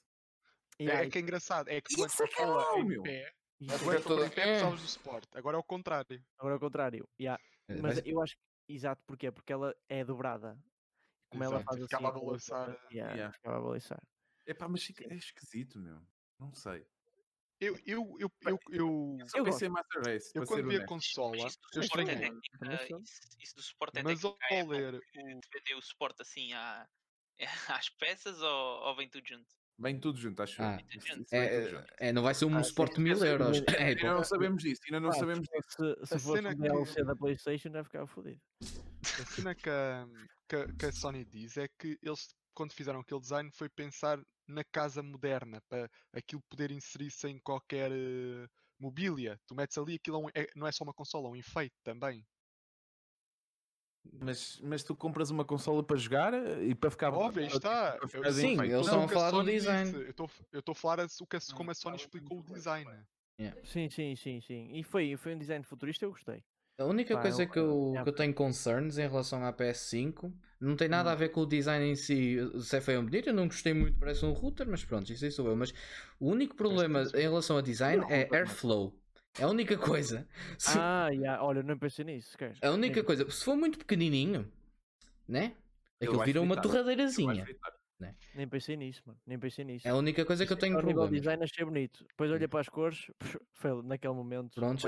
[0.79, 3.03] É, é que é engraçado, é que quando é que é em meu.
[3.03, 3.31] pé,
[3.69, 6.25] agora em pé precisavas do suporte, agora é o contrário.
[6.39, 7.43] Agora é o contrário, yeah.
[7.69, 9.31] É, mas, mas, eu acho que, exato, porquê?
[9.31, 10.59] Porque ela é dobrada.
[11.31, 12.87] Como exato, ela faz ficava assim, a balançar.
[12.91, 13.33] Yeah, yeah.
[13.33, 14.03] Ficava a balançar.
[14.47, 16.01] É pá, mas é esquisito, meu.
[16.39, 16.85] Não sei.
[17.61, 20.31] Eu, eu, eu, eu, eu, eu pensei Master Race.
[20.35, 21.37] Eu quando vi a consola,
[21.75, 22.31] eu estranhei.
[23.39, 24.37] Isso do suporte é Mas ao
[24.67, 26.89] ler o, o suporte assim à,
[27.69, 29.47] às peças ou, ou vem tudo junto?
[29.79, 30.79] Vem tudo junto, acho ah,
[31.33, 33.63] é, é, não vai ser um ah, suporte de mil euros.
[33.79, 35.97] É, ainda não sabemos disso, ainda não ah, sabemos disso.
[36.05, 37.05] Se, se fosse o DLC que...
[37.05, 38.41] da Playstation já ficava fodido.
[38.63, 40.07] A cena que a,
[40.51, 44.65] que, que a Sony diz é que eles, quando fizeram aquele design, foi pensar na
[44.65, 48.49] casa moderna, para aquilo poder inserir-se em qualquer uh,
[48.79, 49.39] mobília.
[49.47, 52.27] Tu metes ali, aquilo é, é, não é só uma consola, é um enfeite também.
[54.13, 57.13] Mas, mas tu compras uma consola para jogar eh, e para ficar.
[57.13, 57.99] Óbvio, está.
[58.13, 59.93] Eu, sim, eles estão a falar do design.
[60.51, 62.91] Eu estou a falar o que como a Sony explicou o design.
[63.39, 63.61] Yeah.
[63.65, 64.71] Sim, sim, sim, sim.
[64.73, 66.43] E foi, foi um design futurista, eu gostei.
[66.81, 70.33] A única Pá, coisa eu, que, eu, que eu tenho concerns em relação à PS5
[70.59, 71.13] não tem nada hum.
[71.13, 72.39] a ver com o design em si.
[72.59, 75.27] Se é feio ou bonito, eu não gostei muito, parece um router, mas pronto, isso
[75.27, 75.55] aí sou eu.
[75.55, 75.75] Mas
[76.19, 78.99] o único problema em relação a design é airflow.
[79.39, 80.27] É a única coisa.
[80.57, 80.79] Se...
[80.79, 81.45] Ah, yeah.
[81.45, 82.37] olha, não pensei nisso.
[82.37, 82.57] Quer?
[82.63, 84.51] A única coisa, se for muito pequenininho,
[85.29, 85.53] né?
[86.01, 87.47] Aquilo vira uma torradeirazinha.
[88.01, 88.15] Né?
[88.35, 89.21] Nem pensei nisso, mano.
[89.27, 89.87] Nem pensei nisso.
[89.87, 91.05] É a única coisa que eu tenho problema.
[91.05, 92.03] O design achei bonito.
[92.09, 93.11] Depois olhei para as cores,
[93.53, 94.55] foi naquele momento.
[94.55, 94.87] Pronto,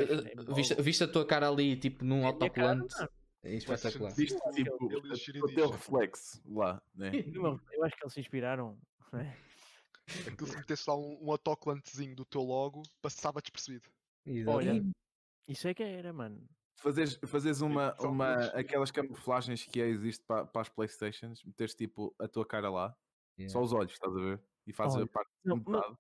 [0.55, 2.95] viste, viste, a tua cara ali, tipo, num autocolante.
[3.43, 4.15] É espetacular.
[4.15, 7.11] Viste, tipo, o teu reflexo lá, né?
[7.15, 8.79] Eu acho que eles se inspiraram.
[9.13, 9.37] Né?
[10.27, 13.89] Aquilo se metesse lá um, um autocolantezinho do teu logo, passava despercebido.
[14.47, 14.83] Olha,
[15.47, 16.49] isso é que era, mano.
[16.83, 22.27] Fazes, fazes uma, uma, aquelas camuflagens que existe para, para as Playstations, meteres tipo a
[22.27, 22.97] tua cara lá,
[23.39, 23.53] yeah.
[23.53, 24.43] só os olhos, estás a ver?
[24.67, 25.97] E fazes Olha, a parte não, de metade.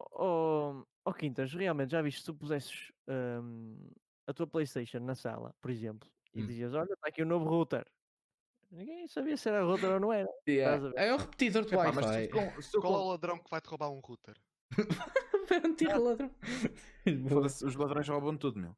[0.00, 3.88] Oh, oh, Quintas, realmente já viste se tu pusesses um,
[4.26, 6.46] a tua Playstation na sala, por exemplo, e hum.
[6.46, 7.86] dizias, olha, está aqui o um novo router.
[8.72, 10.28] Ninguém sabia se era router ou não era.
[10.48, 10.92] Yeah.
[10.96, 12.28] É um repetidor de Wi-Fi.
[12.80, 14.34] Qual é o ladrão que vai te roubar um router?
[15.46, 16.30] Foi um ladrão.
[17.40, 18.76] Os ladrões roubam tudo, meu.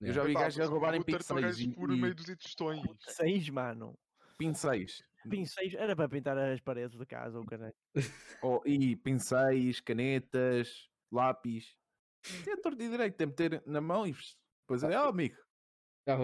[0.00, 1.66] Eu já vi gajos a roubarem pincéis.
[1.74, 2.80] por meio dos tostões.
[2.80, 3.98] Pincéis, mano.
[4.38, 5.04] Pincéis.
[5.28, 7.74] Pincéis, era para pintar as paredes da casa ou caralho.
[8.42, 11.76] Oh, e pincéis, canetas, lápis.
[12.44, 14.14] Tem a torta e direito, tem que ter na mão e
[14.62, 15.36] depois é, oh amigo.
[16.06, 16.16] Já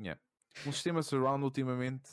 [0.00, 0.20] yeah.
[0.66, 2.10] Um sistema surround ultimamente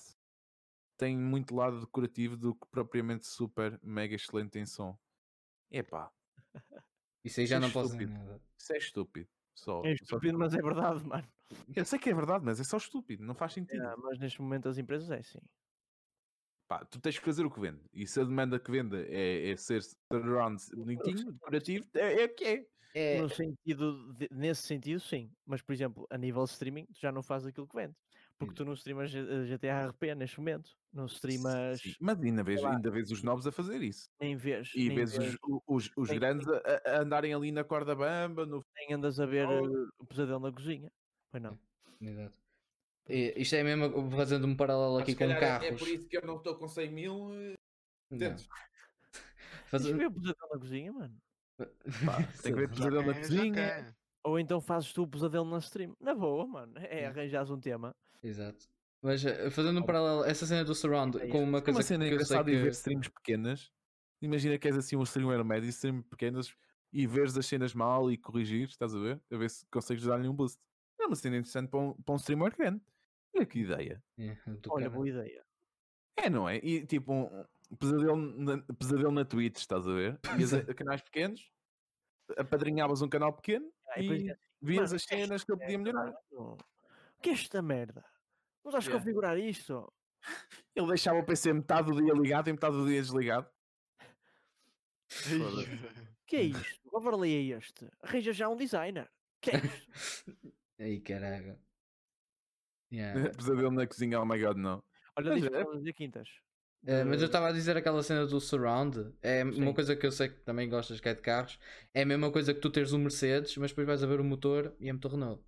[0.97, 4.97] tem muito lado decorativo do que propriamente super mega excelente em som.
[5.71, 6.11] Epá,
[7.23, 8.41] isso aí já Isso é não posso dizer nada.
[8.57, 9.29] Isso é estúpido.
[9.55, 10.37] Só, é estúpido, só...
[10.37, 11.27] mas é verdade, mano.
[11.75, 13.81] Eu sei que é verdade, mas é só estúpido, não faz sentido.
[13.81, 15.39] É, mas neste momento as empresas é assim.
[16.67, 17.79] Pá, tu tens que fazer o que vende.
[17.93, 22.35] E se a demanda que vende é, é ser turnaround bonitinho, decorativo, é, é o
[22.35, 22.67] que é.
[22.95, 23.21] é.
[23.21, 25.31] No sentido de, nesse sentido, sim.
[25.45, 27.95] Mas, por exemplo, a nível de streaming, tu já não fazes aquilo que vende.
[28.37, 30.69] Porque tu não streamas GTA RP neste momento.
[30.91, 31.81] Não streamas.
[31.81, 34.09] Sim, mas ainda vês, ainda vês os novos a fazer isso.
[34.19, 34.71] Nem vês.
[34.75, 35.37] E nem vês, vês.
[35.43, 38.45] Os, os, os grandes a, a, andarem ali na corda bamba.
[38.45, 38.65] No...
[38.75, 39.89] Nem andas a ver oh.
[39.99, 40.91] o pesadelo na cozinha.
[41.31, 41.57] Pois não.
[42.01, 42.37] Exato.
[43.07, 45.67] E, isto é mesmo fazendo um paralelo aqui com carros.
[45.67, 47.29] É, é por isso que eu não estou com 100 mil.
[48.11, 48.47] Dentes.
[49.67, 49.95] Fazer...
[49.95, 51.17] ver o pesadelo na cozinha, mano.
[51.57, 53.95] Pá, tem que ver o pesadelo na cozinha.
[54.23, 55.95] Ou então fazes tu o pesadelo na stream.
[55.99, 56.73] Na boa, mano.
[56.77, 57.95] É arranjares um tema.
[58.25, 58.67] Exato.
[59.01, 62.05] Mas eh, fazendo um paralelo, essa cena do surround é com uma coisa uma cena
[62.05, 62.57] que engraçada que...
[62.57, 63.71] ver streams pequenas.
[64.21, 66.55] Imagina que és assim um streamer médio e streams pequenas
[66.91, 69.21] e veres as cenas mal e corrigir, estás a ver?
[69.31, 70.59] A ver se consegues dar-lhe um boost.
[70.99, 72.81] É uma cena interessante para um, para um streamer grande.
[73.35, 74.03] Olha que ideia.
[74.17, 74.37] É,
[74.69, 75.45] Olha, boa ideia.
[76.17, 76.57] É, não é?
[76.57, 77.45] E tipo, um,
[77.77, 80.19] pesadelo, na, pesadelo na Twitch, estás a ver?
[80.39, 81.51] Ias a, a canais pequenos,
[82.37, 86.11] apadrinhavas um canal pequeno Ah, e e vias as cenas que eu podia melhorar.
[86.31, 86.57] O
[87.21, 88.03] que é esta merda?
[88.65, 88.99] Não sabes Yeah.
[88.99, 89.93] configurar isto?
[90.75, 93.47] Ele deixava o PC metade do dia ligado e metade do dia desligado.
[96.25, 96.81] Que é isto?
[96.91, 97.87] O overlay é este?
[98.01, 99.09] Arranja já um designer.
[99.39, 99.85] que é isto?
[100.79, 101.59] Aí, caralho.
[102.91, 103.29] Yeah.
[103.37, 104.83] Pesadelo na cozinha, oh my god, não.
[105.15, 105.41] Olha, Mas
[105.79, 106.27] diz é- quintas.
[106.87, 109.11] Eh, mas eu estava a dizer aquela cena do surround.
[109.21, 109.73] É uma Sim.
[109.73, 111.57] coisa que eu sei que também gostas que é de carros.
[111.95, 114.23] É a mesma coisa que tu teres um Mercedes, mas depois vais a ver o
[114.23, 115.43] motor e é motor Renault.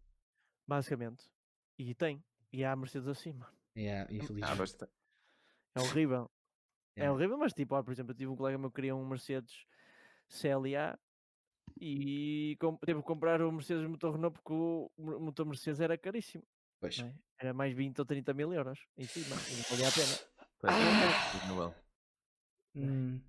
[0.68, 1.26] Basicamente.
[1.78, 2.24] E tem.
[2.52, 3.52] E há a Mercedes acima.
[3.76, 4.52] Yeah, Ah, infelizmente.
[5.76, 6.32] É horrível.
[6.96, 9.08] É horrível, mas tipo, ó, por exemplo, eu tive um colega meu que queria um
[9.08, 9.66] Mercedes
[10.30, 10.98] CLA
[11.80, 15.98] e com- teve que comprar o Mercedes motor Renault porque o mo- motor Mercedes era
[15.98, 16.44] caríssimo.
[16.80, 16.98] Pois.
[17.00, 17.14] é?
[17.40, 19.36] Era mais 20 ou 30 mil euros em cima.
[19.36, 20.48] E não valia a pena.
[20.60, 21.74] Pois, Ah!
[22.76, 23.22] Hum,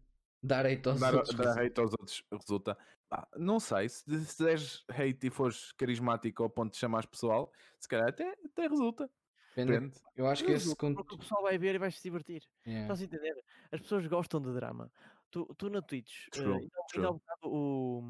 [0.43, 1.35] dar hate aos Dar, outros.
[1.37, 2.77] dar hate aos outros resulta.
[3.09, 7.51] Pá, não sei, se, se deres hate e fores carismático ao ponto de chamares pessoal,
[7.79, 9.11] se calhar até, até resulta.
[9.57, 10.01] Depende- Depende.
[10.15, 12.43] Eu acho que esse Resulta, con- porque o pessoal vai ver e vai se divertir.
[12.67, 12.83] Yeah.
[12.85, 13.45] Estás a entender?
[13.73, 14.93] As pessoas gostam de drama.
[15.31, 18.01] Tu, tu na Twitch, True, há um bocado o,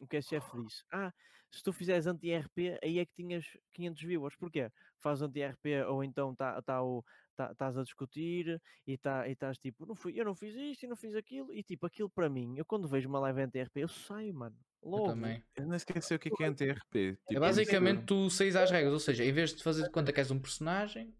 [0.00, 1.12] o QSF disse: Ah,
[1.50, 4.36] se tu fizeres anti-RP, aí é que tinhas 500 viewers.
[4.36, 4.70] Porquê?
[4.98, 7.04] Faz anti-RP ou então tá, tá o-
[7.46, 10.86] estás a discutir e tá, e estás tipo, não fui, eu não fiz isto e
[10.88, 11.52] não fiz aquilo.
[11.52, 14.56] E tipo, aquilo para mim, eu quando vejo uma live anti-RP, eu saio, mano.
[14.82, 15.06] Eu Logo.
[15.06, 15.44] também.
[15.56, 16.96] Eu nem sei o que é, que é anti-RP.
[16.96, 20.12] É Tipo, basicamente tu saís às regras, ou seja, em vez de fazer de conta
[20.12, 21.14] que és um personagem,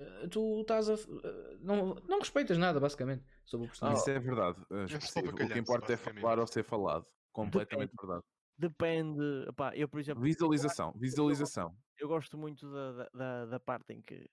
[0.00, 0.94] eh, tu estás a.
[0.94, 4.00] eh, Não, não respeitas nada, basicamente, sobre o personagem.
[4.00, 4.58] Isso é verdade.
[4.70, 5.32] eh, expressivo.
[5.34, 7.06] para O que importa é falar ou ser falado.
[7.32, 8.24] Completamente verdade.
[8.56, 9.22] Depende.
[9.48, 11.76] Epá, eu, por exemplo, Visualização, visualização.
[11.96, 14.28] eu gosto muito da, da, da parte em que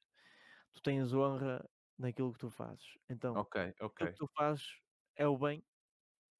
[0.75, 2.85] tu tens honra naquilo que tu fazes.
[3.09, 3.41] Então,
[3.79, 3.97] ok.
[3.97, 4.79] que tu fazes
[5.15, 5.65] é o bem,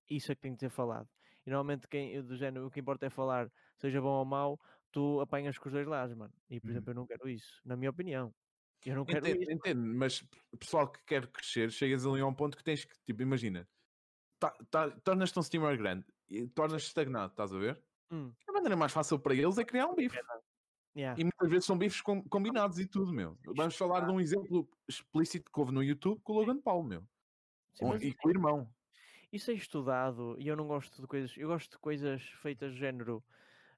[0.10, 1.10] isso é que tem que ser falado.
[1.46, 4.60] E normalmente quem, do género, o que importa é falar, seja bom ou mau,
[4.92, 6.34] tu apanhas com os dois lados, mano.
[6.50, 6.72] E por Uhum.
[6.72, 8.36] exemplo, eu não quero isso, na minha opinião.
[8.86, 9.52] Eu não quero Entendo, isso.
[9.52, 10.22] entendo, mas
[10.52, 13.70] o pessoal que quer crescer, chegas ali a um ponto que tens que, tipo, imagina,
[14.40, 17.84] tá, tá, tornas-te um streamer grande e tornas-te estagnado, estás a ver?
[18.10, 20.22] Hum, A maneira mais fácil para eles é criar um bife.
[20.96, 21.20] Yeah.
[21.20, 23.38] E muitas vezes são bifes com- combinados e tudo, meu.
[23.56, 27.02] Vamos falar de um exemplo explícito que houve no YouTube com o Logan Paul, meu.
[27.74, 28.70] Sim, Com- e com o irmão.
[29.32, 31.36] isso é estudado e eu não gosto de coisas.
[31.38, 33.24] Eu gosto de coisas feitas do género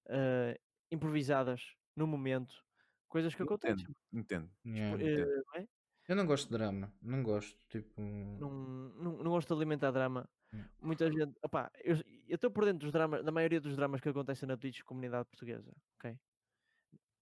[0.10, 0.58] ah,
[0.92, 2.64] improvisadas no momento,
[3.10, 3.88] coisas que acontecem.
[4.14, 4.78] Entendo, entendo.
[4.78, 5.04] Yeah.
[5.04, 5.44] Eh, entendo.
[5.48, 5.68] não é?
[6.08, 7.58] Eu não gosto de drama, não gosto.
[7.68, 8.02] Tipo.
[8.02, 10.30] não, não, não gosto de alimentar drama.
[10.54, 10.64] Hum.
[10.82, 11.98] Muita gente, opá, eu
[12.30, 15.28] eu estou por dentro dos dramas, da maioria dos dramas que acontecem na Twitch comunidade
[15.28, 16.18] portuguesa, ok?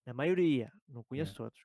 [0.05, 1.59] Na maioria, não conheço todos.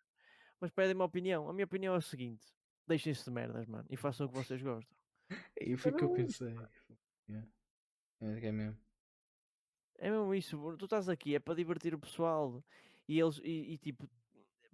[0.60, 1.48] Mas pedem uma opinião.
[1.48, 2.46] A minha opinião é o seguinte:
[2.86, 4.96] deixem-se de merdas, mano, e façam o que vocês gostam.
[5.60, 6.54] E foi o que eu pensei.
[7.28, 7.48] Yeah.
[8.20, 8.78] É é mesmo.
[9.98, 12.64] É mesmo isso, tu estás aqui, é para divertir o pessoal.
[13.06, 14.10] E eles, e, e, tipo,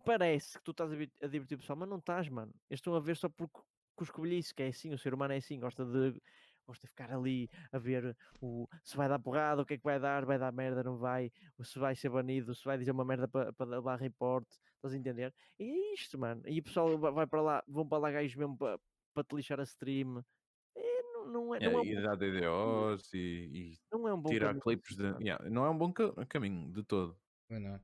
[0.04, 2.54] parece que tu estás a, a divertir o pessoal, mas não estás, mano.
[2.70, 3.60] Eles estão a ver só porque
[3.96, 6.20] cuscobilhice, que é assim, o ser humano é assim, gosta de,
[6.66, 9.84] gosta de ficar ali a ver o, se vai dar porrada, o que é que
[9.84, 11.30] vai dar, vai dar merda, não vai,
[11.62, 14.96] se vai ser banido, se vai dizer uma merda para pa dar report, estás a
[14.96, 15.32] entender?
[15.58, 16.42] E é isto, mano.
[16.46, 18.78] E o pessoal va- vai para lá, vão para lá gajos mesmo para
[19.14, 20.24] pa te lixar a stream.
[20.74, 24.14] É, não, não é, não, é É, um, e bom- dar DDOs e, não é
[24.14, 25.04] um e bom tirar caminho, clipes de.
[25.22, 27.16] yeah, não é um bom ca- caminho de todo.
[27.48, 27.80] Foi não.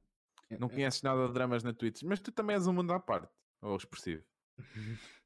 [0.59, 3.33] Não conheces nada de dramas na Twitch, mas tu também és um mundo à parte.
[3.63, 4.23] Ou expressivo.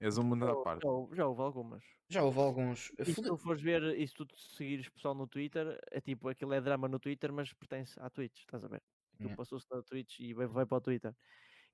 [0.00, 0.82] És um mundo Já, à parte.
[0.82, 1.84] já já houve algumas.
[2.10, 2.92] Já houve alguns.
[2.98, 6.52] E se tu fores ver, e se tu seguires pessoal no Twitter, é tipo, aquilo
[6.52, 8.82] é drama no Twitter, mas pertence à Twitch, estás a ver?
[9.14, 9.36] Aquilo Yeah.
[9.36, 11.14] passou-se na Twitch e vai, vai para o Twitter.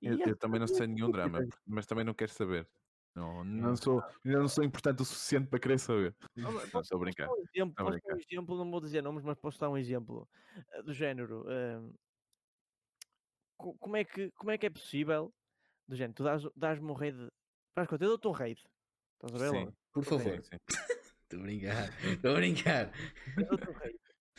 [0.03, 2.69] E Eu, é eu também não sei nenhum drama, mas também não quero saber.
[3.15, 3.77] Não, não Hum.
[3.77, 6.15] sou, ainda não sou importante o suficiente para querer saber.
[6.37, 7.29] Não, posso- estou a brincar.
[7.31, 10.29] um exemplo, posso dar um exemplo, não vou dizer nomes, mas posso dar um exemplo
[10.73, 11.47] eh, do género.
[11.51, 11.81] eh,
[13.57, 15.35] co- como, é que, como é que é possível,
[15.89, 17.31] do género, tu dás- dás-me um raid,
[17.75, 18.63] faz conta, eu dou-te um raid,
[19.17, 19.51] estás a ver?
[19.51, 19.65] Sim.
[19.65, 19.77] logo?
[19.93, 20.35] Por favor.
[20.39, 20.59] Estou
[21.41, 22.05] a brincar.
[22.05, 22.93] Estou a brincar.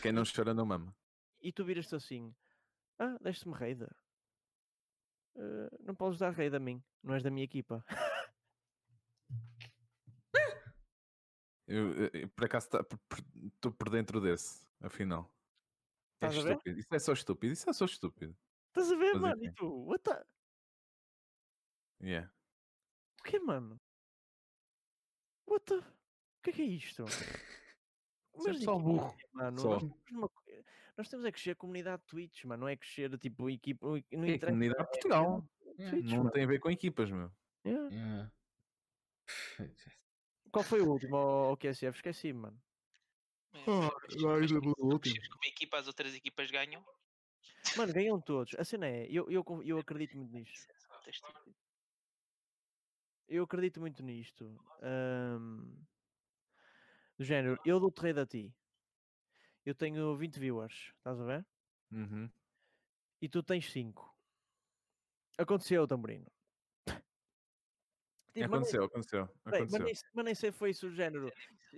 [0.01, 0.95] Quem não chora não mama.
[1.41, 2.33] e tu viras-te assim:
[2.99, 3.83] Ah, deste-me raid.
[5.35, 7.83] "Eh, não podes dar raid a mim, não és da minha equipa.
[11.67, 12.69] Eu, eu- eu, por acaso
[13.53, 15.29] estou por dentro desse, afinal.
[16.21, 16.79] É estúpido.
[16.79, 17.53] Isso é só estúpido.
[17.53, 18.35] Isso é só estúpido.
[18.69, 19.43] Estás a ver, Fazer mano?
[19.43, 20.25] E tu, what the...
[22.01, 22.31] Yeah.
[23.19, 23.79] O que, mano?
[25.47, 25.75] What the...
[25.75, 25.83] O
[26.43, 27.03] que é que é isto?
[27.03, 29.69] É de pessoal que burro, é, Mano, só.
[29.69, 30.31] nós, temos uma
[30.97, 32.61] nós temos é que crescer a comunidade Twitch, mano.
[32.61, 33.85] Não é crescer tipo equipa.
[33.87, 34.45] Não É a interessa.
[34.47, 35.49] comunidade Portugal.
[35.75, 36.31] tweets, não mano.
[36.31, 37.31] tem a ver com equipas, meu.
[37.65, 37.89] Yeah.
[39.59, 39.73] Yeah.
[40.51, 41.97] Qual foi o último ao QSF?
[41.97, 42.57] Esqueci, mano.
[43.53, 43.89] Ah,
[45.29, 46.85] como equipa, as outras equipas ganham.
[47.75, 48.55] Mano, ganham todos.
[48.57, 50.67] A cena é, eu, eu, eu acredito muito nisto.
[53.27, 54.57] Eu acredito muito nisto.
[54.81, 55.85] Um,
[57.17, 58.55] do género, eu dou trade a ti.
[59.65, 61.45] Eu tenho 20 viewers, estás a ver?
[61.91, 62.29] Uhum.
[63.21, 64.15] E tu tens 5.
[65.37, 66.31] Aconteceu, Tamborino.
[68.43, 69.79] Tipo, aconteceu, aconteceu, aconteceu.
[69.79, 71.31] Mas, nem, mas nem sei foi isso o género.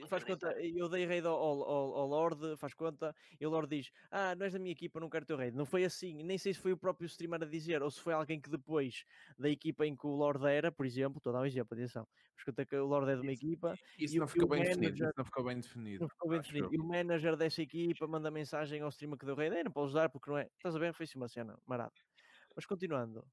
[0.08, 1.64] Faz conta, eu dei raid ao, ao,
[1.96, 5.10] ao Lord, faz conta, e o Lord diz: Ah, não és da minha equipa, não
[5.10, 5.56] quero teu raid.
[5.56, 8.14] Não foi assim, nem sei se foi o próprio streamer a dizer, ou se foi
[8.14, 9.06] alguém que depois
[9.38, 12.06] da equipa em que o Lord era, por exemplo, estou a dar um exemplo, atenção.
[12.36, 13.74] Faz conta que o Lord é de uma equipa.
[13.98, 16.02] Isso, não, ficou bem manager, definido, isso não ficou bem definido.
[16.02, 16.70] Não ficou bem definido.
[16.74, 20.10] E o manager dessa equipa manda mensagem ao streamer que deu raid: Não podes dar
[20.10, 20.50] porque não é.
[20.58, 20.94] Estás a ver?
[20.94, 21.94] Foi-se uma cena, marada.
[22.56, 23.26] Mas continuando.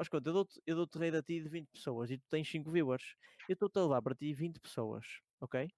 [0.00, 2.70] Faz conta, eu dou-te eu dou a ti de 20 pessoas e tu tens 5
[2.70, 3.02] viewers.
[3.46, 5.04] Eu estou-te a levar para ti 20 pessoas,
[5.38, 5.68] ok?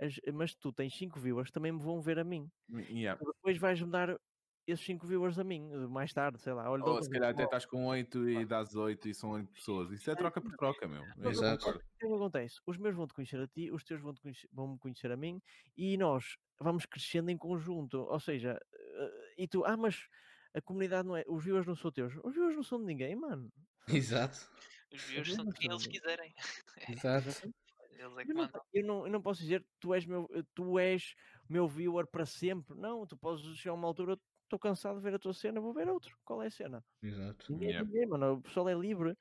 [0.00, 2.48] As, mas tu tens 5 viewers, também me vão ver a mim.
[2.70, 3.20] Hum, yeah.
[3.20, 4.16] Depois vais-me dar
[4.64, 6.70] esses 5 viewers a mim, mais tarde, sei lá.
[6.70, 9.90] Olha, Ou se calhar até estás com 8 e dás 8 e são 8 pessoas.
[9.90, 11.02] Isso é troca por troca, meu.
[11.28, 11.70] Exato.
[11.70, 12.60] O que acontece?
[12.64, 15.16] Os meus vão te conhecer a ti, os teus vão, conhecer, vão me conhecer a
[15.16, 15.42] mim
[15.76, 18.02] e nós vamos crescendo em conjunto.
[18.02, 20.08] Ou seja, eh, e tu, ah, mas
[20.54, 22.14] a comunidade não é, os viewers não são teus.
[22.22, 23.52] Os viewers não são de ninguém, mano.
[23.88, 24.48] Exato.
[24.92, 26.32] Os viewers são de quem eles quiserem.
[26.88, 27.52] Exato.
[27.90, 28.62] Eles é que mandam.
[28.72, 31.14] Eu não, eu não posso dizer tu és meu, tu és
[31.48, 32.76] meu viewer para sempre.
[32.76, 35.74] Não, tu podes chegar a uma altura, estou cansado de ver a tua cena, vou
[35.74, 36.16] ver outro.
[36.24, 36.84] Qual é a cena?
[37.02, 37.52] Exato.
[37.52, 37.86] Ninguém, yeah.
[37.86, 39.16] ninguém, mano, o pessoal é livre.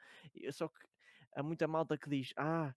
[0.51, 0.79] Só que
[1.35, 2.73] há muita malta que diz: Ah,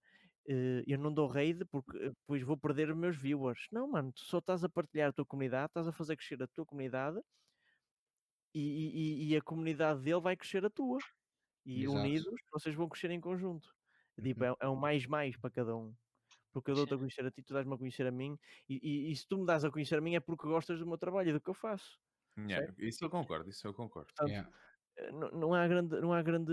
[0.48, 3.66] eh, eu não dou raid porque depois vou perder os meus viewers.
[3.70, 6.46] Não, mano, tu só estás a partilhar a tua comunidade, estás a fazer crescer a
[6.46, 7.20] tua comunidade
[8.58, 10.98] e, e, e a comunidade dele vai crescer a tua.
[11.64, 11.98] E Exato.
[11.98, 13.68] unidos vocês vão crescer em conjunto.
[14.22, 14.50] Tipo, uhum.
[14.50, 15.94] é, é um mais-mais para cada um.
[16.52, 18.38] Porque eu dou-te a conhecer a ti, tu dás-me a conhecer a mim.
[18.66, 20.96] E, e, se tu me dás a conhecer a mim é porque gostas do meu
[20.96, 21.98] trabalho e do que eu faço.
[22.38, 24.08] Yeah, isso eu concordo, isso eu concordo.
[24.14, 24.50] Portanto, yeah.
[24.96, 26.52] Eh, não, não, há grande, não há grande.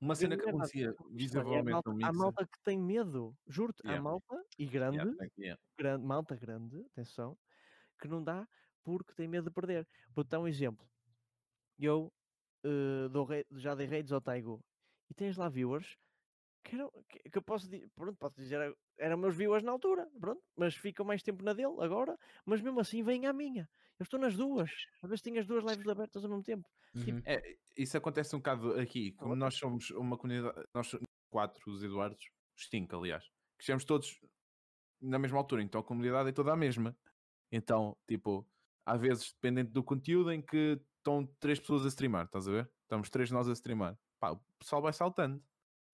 [0.00, 3.98] Uma cena que acontecia visivelmente malta, no Há malta que tem medo, juro-te, yeah.
[3.98, 5.16] há malta e grande,
[5.76, 7.36] grande, malta grande, atenção,
[8.00, 8.46] que não dá
[8.84, 9.86] porque tem medo de perder.
[10.14, 10.86] Vou dar um exemplo.
[11.78, 12.12] Eu
[12.64, 14.60] uh, dou já dei raids ao Taigo
[15.10, 15.96] e tens lá viewers
[16.64, 20.42] que, era, que, que eu posso, pronto, posso dizer, eram meus viewers na altura, pronto,
[20.56, 23.68] mas ficam mais tempo na dele agora, mas mesmo assim vêm à minha.
[23.98, 24.70] Eu estou nas duas,
[25.02, 26.68] às vezes tenho as duas lives abertas ao mesmo tempo.
[26.92, 27.16] Tipo uhum.
[27.16, 30.96] Tipo, é, isso acontece um bocado aqui, como nós somos uma comunidade, nós
[31.30, 33.24] quatro, os Eduardos, os cinco, aliás,
[33.58, 34.18] que estamos todos
[35.00, 36.96] na mesma altura, então a comunidade é toda a mesma.
[37.52, 38.46] Então, tipo,
[38.84, 42.70] há vezes, dependente do conteúdo, em que estão três pessoas a streamar, estás a ver?
[42.82, 43.98] Estamos três nós a streamar.
[44.18, 45.42] Pá, o pessoal vai saltando.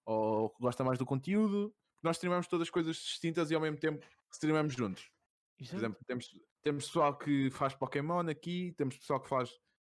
[0.05, 1.75] Ou gosta mais do conteúdo.
[2.03, 5.11] Nós streamamos todas as coisas distintas e ao mesmo tempo streamamos juntos.
[5.59, 6.31] Por exemplo, temos,
[6.63, 9.51] temos pessoal que faz Pokémon aqui, temos pessoal que faz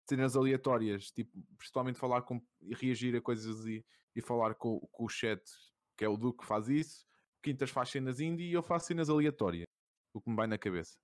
[0.08, 3.84] cenas aleatórias, tipo, principalmente falar com e reagir a coisas e,
[4.14, 5.42] e falar com, com o chat,
[5.96, 7.06] que é o Duque que faz isso.
[7.42, 9.64] Quintas faz cenas indie e eu faço cenas aleatórias.
[10.12, 10.98] O que me vai na cabeça.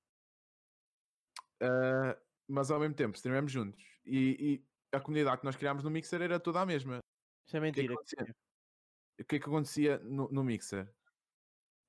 [1.62, 2.18] Uh,
[2.48, 3.82] mas ao mesmo tempo streamamos juntos.
[4.04, 4.62] E,
[4.92, 6.98] e, a comunidade que nós criámos no Mixer era toda a mesma.
[7.46, 7.94] Isso é mentira.
[7.94, 10.92] O que, é que, o que, é que acontecia no, no Mixer?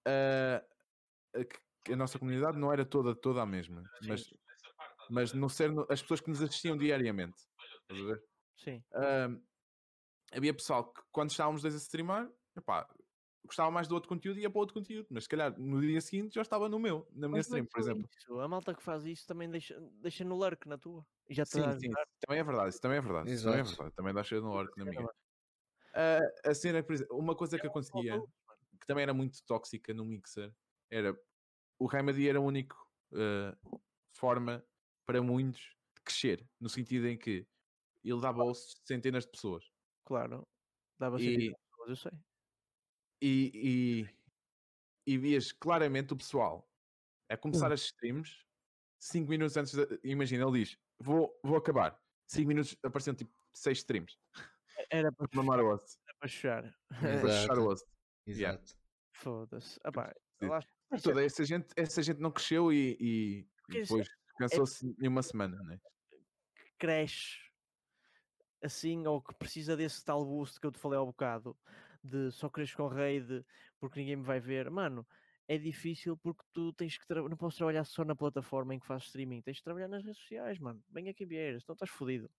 [0.07, 0.61] Uh,
[1.35, 3.84] a, a, nossa comunidade não era toda, toda a mesma.
[4.07, 4.34] Mas,
[5.10, 7.38] mas no ser, as pessoas que nos assistiam diariamente.
[7.81, 8.23] Estás a ver?
[8.57, 8.84] Sim.
[8.93, 9.43] Uh,
[10.31, 12.88] havia pessoal que quando estávamos dois a streamar, epá,
[13.46, 16.00] gostava mais do outro conteúdo e ia para outro conteúdo, mas se calhar no dia
[16.02, 18.08] seguinte já estava no meu, na minha stream, por exemplo.
[18.18, 18.40] Isso.
[18.40, 21.06] A malta que faz isso também deixa, deixa no lurk na tua.
[21.28, 23.32] E já sim, sim, também é verdade, isso também é verdade.
[23.32, 25.04] Isso também é verdade, também deixa no lurk na minha.
[25.04, 28.22] Uh, a cena, por exemplo, uma coisa que acontecia,
[28.80, 30.54] que também era muito tóxica no Mixer,
[30.90, 31.18] era
[31.80, 32.76] o Remedy era a única
[33.12, 33.82] uh,
[34.14, 34.64] forma
[35.06, 35.62] para muitos
[35.96, 37.46] de crescer, no sentido em que
[38.04, 39.66] ele dava ouços centenas de pessoas.
[40.06, 40.48] Claro,
[40.98, 42.12] dava centenas de pessoas, eu sei
[43.22, 44.07] e,
[45.06, 46.68] e, e vias claramente o pessoal
[47.30, 47.73] a começar hum.
[47.73, 48.45] as streams
[48.99, 51.99] 5 minutos antes, de, imagina, ele diz: Vou, vou acabar.
[52.27, 54.18] 5 minutos apareceram tipo 6 streams.
[54.89, 55.98] Era para mamar o osso.
[56.06, 56.64] Era para fechar.
[57.02, 57.85] Era para fechar o osso.
[58.27, 58.38] Exato.
[58.38, 58.61] Yeah.
[59.14, 59.80] Foda-se.
[59.84, 60.15] Ah, pá,
[61.03, 64.07] toda essa gente, essa gente não cresceu e, e depois
[64.38, 65.06] cansou-se é...
[65.06, 65.80] em uma semana, né?
[66.77, 67.52] Cresce
[68.64, 71.57] assim, ou que precisa desse tal boost que eu te falei ao bocado,
[72.03, 73.45] de só queres com raid
[73.80, 74.69] porque ninguém me vai ver.
[74.69, 75.06] Mano,
[75.48, 79.07] é difícil porque tu tens que não posso trabalhar só na plataforma em que fazes
[79.07, 80.84] streaming, tens que trabalhar nas redes sociais, mano.
[80.88, 82.30] Bem aqui vieiras, então estás fodido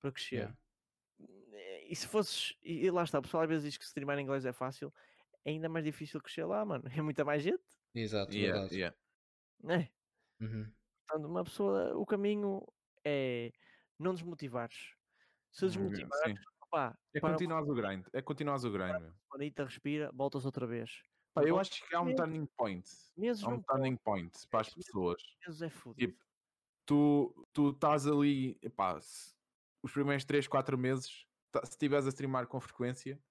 [0.00, 0.36] para crescer.
[0.36, 0.56] Yeah.
[1.88, 2.54] e se fosses.
[2.62, 4.92] E, lá está, o pessoal às vezes diz que streamar em inglês é fácil.
[5.44, 6.84] É ainda mais difícil crescer lá, mano.
[7.00, 7.62] É muita mais gente.
[7.94, 8.74] Exato, yeah, verdade.
[8.74, 8.96] Yeah.
[9.68, 9.88] É.
[10.44, 10.72] Uhum.
[11.06, 12.66] Portanto, uma pessoa, o caminho
[13.04, 13.52] é
[13.98, 14.94] não desmotivares.
[15.52, 16.40] Se hum, desmotivares,
[16.74, 18.04] Pá, é continuar o grind.
[18.12, 19.00] É continuar o grind.
[19.30, 21.04] Manita, respira, voltas outra vez.
[21.32, 22.84] Pá, eu acho que há um turning point.
[23.16, 25.22] Meses há um turning point para as pessoas.
[25.46, 26.12] Meses é fodido.
[26.12, 26.24] Tipo,
[26.84, 28.58] tu, tu estás ali,
[29.00, 29.36] se,
[29.84, 31.24] os primeiros 3, 4 meses,
[31.62, 33.22] se estiveres a streamar com frequência,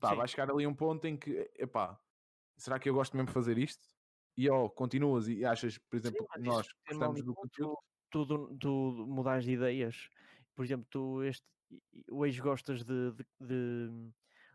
[0.00, 1.96] pá, vai chegar ali um ponto em que, epá,
[2.56, 3.86] será que eu gosto mesmo de fazer isto?
[4.36, 7.78] E ó, oh, continuas e achas, por exemplo, Sim, que nós gostamos do conteúdo.
[8.10, 10.08] Tu, tu, tu mudas de ideias.
[10.56, 11.46] Por exemplo, tu este,
[12.10, 14.10] hoje gostas de, de, de,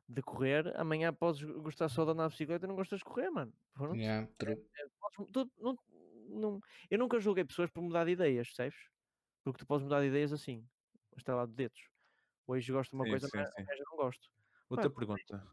[0.08, 3.30] de, correr, amanhã podes gostar só de andar de bicicleta e não gostas de correr,
[3.30, 3.54] mano.
[3.94, 4.58] Yeah, é, é,
[5.32, 5.78] tu, não,
[6.30, 6.60] não,
[6.90, 8.76] eu nunca julguei pessoas por mudar de ideias, sabes?
[9.44, 10.68] Porque tu podes mudar de ideias assim,
[11.18, 11.90] está lá de dedos.
[12.48, 13.84] Hoje gosto de uma sim, coisa, sim, mas sim.
[13.90, 14.30] não gosto.
[14.70, 15.48] Outra pergunta.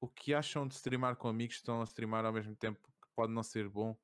[0.00, 3.08] O que acham de streamar com amigos que estão a streamar ao mesmo tempo que
[3.14, 3.96] pode não ser bom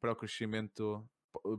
[0.00, 1.08] para o crescimento,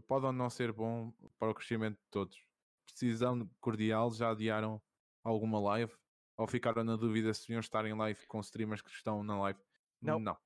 [0.07, 2.46] pode ou não ser bom para o crescimento de todos?
[2.91, 4.81] Precisão cordial, já adiaram
[5.23, 5.91] alguma live?
[6.37, 9.59] Ou ficaram na dúvida se deviam estar em live com streamers que estão na live?
[10.01, 10.19] Não.
[10.19, 10.37] Não.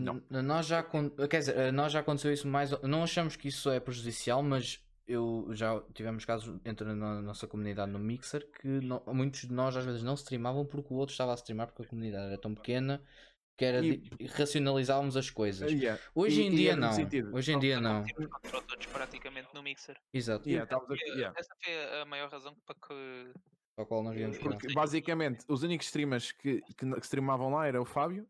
[0.00, 0.22] Não.
[0.42, 0.84] Nós já,
[1.30, 2.70] quer dizer, nós já aconteceu isso mais.
[2.82, 7.90] Não achamos que isso é prejudicial, mas eu já tivemos casos entre na nossa comunidade
[7.90, 11.32] no Mixer que não, muitos de nós às vezes não streamavam porque o outro estava
[11.32, 13.02] a streamar porque a comunidade era tão pequena
[13.58, 14.08] que era e...
[14.36, 15.70] racionalizávamos as coisas.
[15.72, 16.00] Yeah.
[16.14, 16.92] Hoje, e, em dia, não.
[17.32, 18.04] Hoje em dia não.
[18.68, 20.00] todos praticamente no Mixer.
[20.14, 20.48] Exato.
[20.48, 20.70] Yeah,
[21.16, 21.36] yeah.
[21.36, 23.32] Essa foi a maior razão para que.
[23.74, 27.66] Para a qual nós viemos Porque basicamente os únicos streamers que, que, que streamavam lá
[27.66, 28.28] era o Fábio,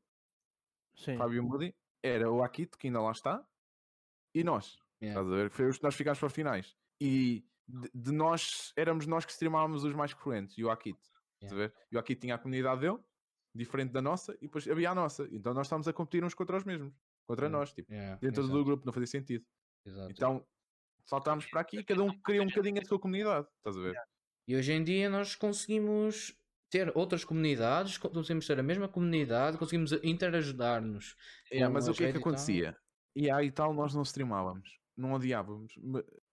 [0.96, 1.18] Sim.
[1.18, 3.46] Fábio Moody, era o Akito, que ainda lá está,
[4.34, 4.78] e nós.
[5.02, 5.20] Yeah.
[5.20, 5.50] Estás a ver?
[5.50, 6.74] Foi os que nós ficámos para finais.
[7.00, 10.98] E de, de, nós, éramos nós que streamávamos os mais frequentes, e o Akito.
[11.42, 11.44] Yeah.
[11.44, 11.74] Estás a ver?
[11.92, 12.98] E o Akito tinha a comunidade dele,
[13.58, 15.28] diferente da nossa, e depois havia a nossa.
[15.32, 16.94] Então nós estávamos a competir uns contra os mesmos,
[17.26, 18.56] contra nós, tipo, yeah, dentro exato.
[18.56, 19.44] do grupo, não fazia sentido.
[19.84, 20.10] Exato.
[20.10, 20.46] Então
[21.04, 23.96] saltámos para aqui e cada um queria um bocadinho a sua comunidade, estás a ver?
[24.46, 26.34] E hoje em dia nós conseguimos
[26.70, 31.16] ter outras comunidades, conseguimos ter a mesma comunidade, conseguimos interajudar-nos.
[31.50, 32.76] É, mas o que é que acontecia?
[33.16, 35.72] E aí tal nós não streamávamos, não adiávamos,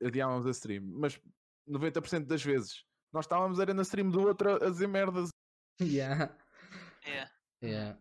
[0.04, 1.20] adiávamos a stream, mas
[1.68, 5.30] 90% das vezes nós estávamos era na stream do outro a dizer merdas.
[5.82, 6.34] Yeah.
[7.06, 7.30] É.
[7.64, 8.00] Yeah.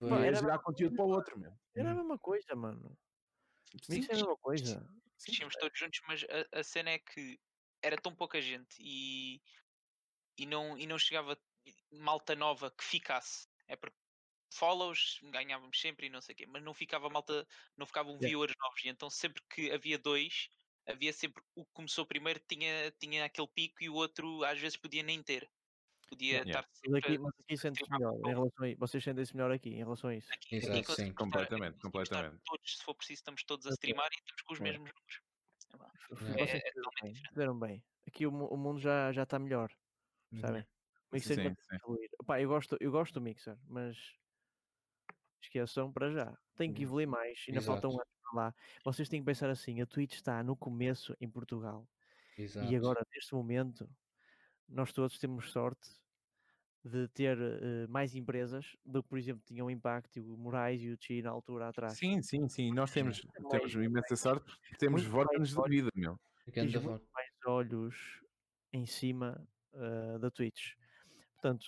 [0.00, 1.58] Mano, era gerar conteúdo para o outro, mesmo.
[1.74, 2.96] Era a mesma coisa, mano.
[3.82, 4.86] Sim, Isso é a mesma coisa.
[5.18, 7.40] Tínhamos todos juntos, mas a, a, cena é que
[7.82, 9.40] era tão pouca gente e,
[10.38, 11.38] e, não, e não chegava
[11.92, 13.48] malta nova que ficasse.
[13.66, 13.96] É porque
[14.52, 18.28] follows ganhávamos sempre e não sei o quê, mas não ficava malta, não ficavam yeah.
[18.28, 18.84] viewers novos.
[18.84, 20.48] E então sempre que havia dois,
[20.86, 24.76] havia sempre o que começou primeiro tinha, tinha aquele pico e o outro às vezes
[24.76, 25.50] podia nem ter.
[26.08, 26.60] Podia yeah.
[26.60, 29.78] estar mas aqui, mas aqui sente-se melhor em relação a Vocês sentem-se melhor aqui em
[29.78, 30.28] relação a isso.
[30.32, 32.40] Aqui, Exato, aqui sim, completamente, completamente.
[32.44, 35.20] Todos, se for preciso, estamos todos a streamar e estamos com os mesmos números.
[36.36, 37.82] É, é, é fizeram bem.
[38.06, 39.70] Aqui o, o mundo já, já está melhor.
[40.40, 40.62] Sabem?
[40.62, 40.66] Uhum.
[41.10, 42.26] O Mixer sim, sim.
[42.26, 43.96] Pá, eu, gosto, eu gosto do Mixer, mas
[45.42, 46.36] esqueçam para já.
[46.56, 46.88] Tem que uhum.
[46.88, 47.44] evoluir mais.
[47.48, 48.54] Ainda falta um ano para lá.
[48.84, 51.88] Vocês têm que pensar assim: a Twitch está no começo em Portugal.
[52.36, 52.70] Exato.
[52.70, 53.88] E agora, neste momento,
[54.68, 55.88] nós todos temos sorte
[56.84, 60.90] de ter uh, mais empresas do que, por exemplo, tinham o Impact, o Moraes e
[60.90, 61.96] o Chi na altura atrás.
[61.96, 62.72] Sim, sim, sim.
[62.72, 66.18] Nós temos, temos imensa sorte, temos votos de vida, meu.
[66.52, 68.22] Temos muito mais olhos
[68.70, 69.42] em cima
[69.72, 70.74] uh, da Twitch.
[71.32, 71.66] Portanto,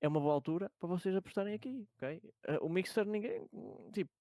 [0.00, 2.22] é uma boa altura para vocês apostarem aqui, ok?
[2.48, 3.44] Uh, o Mixer, ninguém,
[3.92, 4.12] tipo,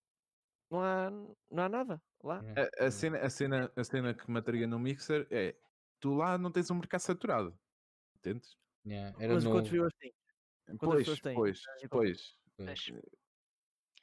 [0.72, 1.12] não há,
[1.52, 2.42] não há nada lá.
[2.80, 5.56] A, a, cena, a, cena, a cena que mataria no Mixer é,
[6.00, 7.56] tu lá não tens um mercado saturado,
[8.26, 8.58] entendes?
[8.86, 9.52] Yeah, era Mas no...
[9.52, 10.14] quantos viewers tem?
[10.78, 11.36] Quantas pois, têm?
[11.36, 12.38] Pois, pois.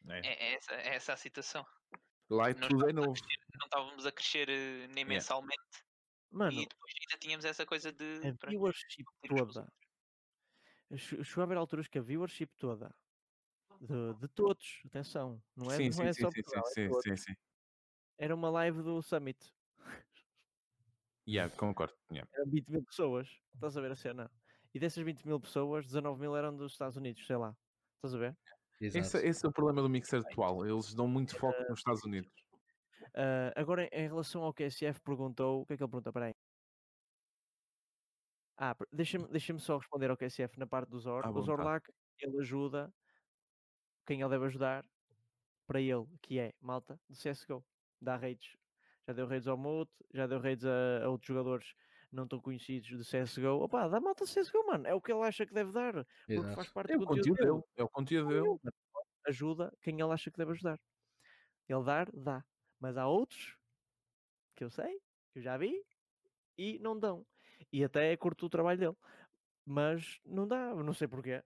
[0.08, 0.20] É.
[0.26, 1.66] É, essa, é essa a situação.
[2.28, 3.12] Lá é tudo é novo.
[3.12, 5.84] Crescer, não estávamos a crescer uh, nem mensalmente.
[6.30, 8.20] Mano, e depois ainda tínhamos essa coisa de.
[8.26, 9.72] A viewership toda.
[10.96, 12.94] Chegou a haver alturas que a viewership toda
[13.82, 16.42] de, de todos, atenção, não é, sim, não sim, é sim, só sim,
[16.74, 17.36] sim, sim, sim,
[18.16, 19.38] Era uma live do Summit.
[21.26, 21.94] Yeah, concordo.
[22.10, 22.28] Yeah.
[22.34, 23.28] Eram 20 mil pessoas.
[23.54, 24.30] Estás a ver a cena?
[24.74, 27.54] E dessas 20 mil pessoas, 19 mil eram dos Estados Unidos, sei lá.
[27.96, 28.36] Estás a ver?
[28.80, 30.66] Esse, esse, é o problema do mixer atual.
[30.66, 32.30] Eles dão muito foco uh, nos Estados Unidos.
[33.14, 36.12] Uh, agora, em relação ao que a SF perguntou, o que é que ele perguntou?
[36.12, 36.34] Peraí.
[38.56, 41.22] Ah, deixa-me deixa só responder ao QSF na parte do Zor.
[41.24, 41.90] Ah, o Zorlac,
[42.20, 42.92] ele ajuda
[44.06, 44.84] quem ele deve ajudar
[45.66, 47.64] para ele, que é malta do CSGO.
[48.00, 48.56] Dá raids.
[49.06, 51.74] Já deu raids ao Mote, já deu raids a, a outros jogadores
[52.12, 54.86] não tão conhecidos de CSGO, opá, dá malta CSGO, mano.
[54.86, 55.92] É o que ele acha que deve dar.
[55.92, 56.54] Porque Exato.
[56.54, 57.64] faz parte é do conteúdo, conteúdo dele.
[57.76, 58.74] É o conteúdo dele.
[59.26, 60.78] Ajuda quem ele acha que deve ajudar.
[61.68, 62.44] Ele dar, dá.
[62.78, 63.56] Mas há outros
[64.54, 65.00] que eu sei,
[65.32, 65.82] que eu já vi,
[66.58, 67.24] e não dão.
[67.72, 68.96] E até curto o trabalho dele.
[69.64, 71.42] Mas não dá, não sei porquê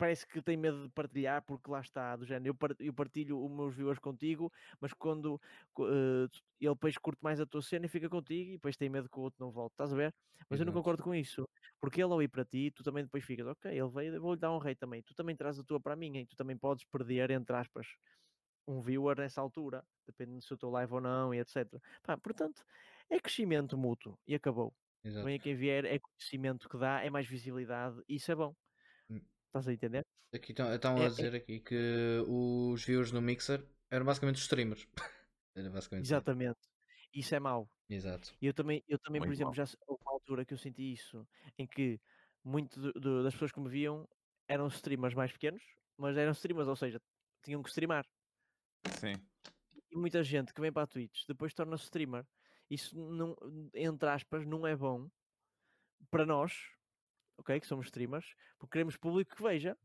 [0.00, 3.74] parece que tem medo de partilhar porque lá está, do género, eu partilho os meus
[3.74, 4.50] viewers contigo,
[4.80, 5.34] mas quando
[5.78, 6.24] uh,
[6.58, 9.18] ele depois curte mais a tua cena e fica contigo e depois tem medo que
[9.18, 10.14] o outro não volte, estás a ver?
[10.48, 10.62] Mas Exato.
[10.62, 11.46] eu não concordo com isso,
[11.78, 14.52] porque ele ao ir para ti, tu também depois ficas, ok, ele veio, vou-lhe dar
[14.52, 16.26] um rei também, tu também traz a tua para mim, hein?
[16.26, 17.88] tu também podes perder, entre aspas,
[18.66, 21.82] um viewer nessa altura, dependendo se eu estou live ou não e etc.
[22.02, 22.64] Pá, portanto,
[23.10, 24.74] é crescimento mútuo e acabou.
[25.04, 25.24] Exato.
[25.26, 28.54] Vem a quem vier, é conhecimento que dá, é mais visibilidade, e isso é bom.
[29.50, 30.06] Estás a entender?
[30.32, 30.66] Aqui estão
[30.98, 31.38] é, a é dizer é...
[31.38, 34.86] aqui que os viewers no Mixer eram basicamente os streamers.
[35.56, 36.60] Era basicamente Exatamente.
[37.12, 37.68] Isso é mau.
[37.88, 38.32] Exato.
[38.40, 39.66] E eu também, eu também por exemplo, mal.
[39.66, 41.26] já houve uma altura que eu senti isso,
[41.58, 42.00] em que
[42.44, 44.08] muito das pessoas que me viam
[44.46, 45.62] eram streamers mais pequenos,
[45.96, 47.02] mas eram streamers, ou seja,
[47.42, 48.06] tinham que streamar.
[49.00, 49.14] Sim.
[49.90, 52.24] E muita gente que vem para a Twitch depois torna-se streamer.
[52.70, 53.36] Isso, não,
[53.74, 55.10] entre aspas, não é bom
[56.08, 56.52] para nós,
[57.40, 57.58] ok?
[57.58, 59.76] Que somos streamers, porque queremos público que veja.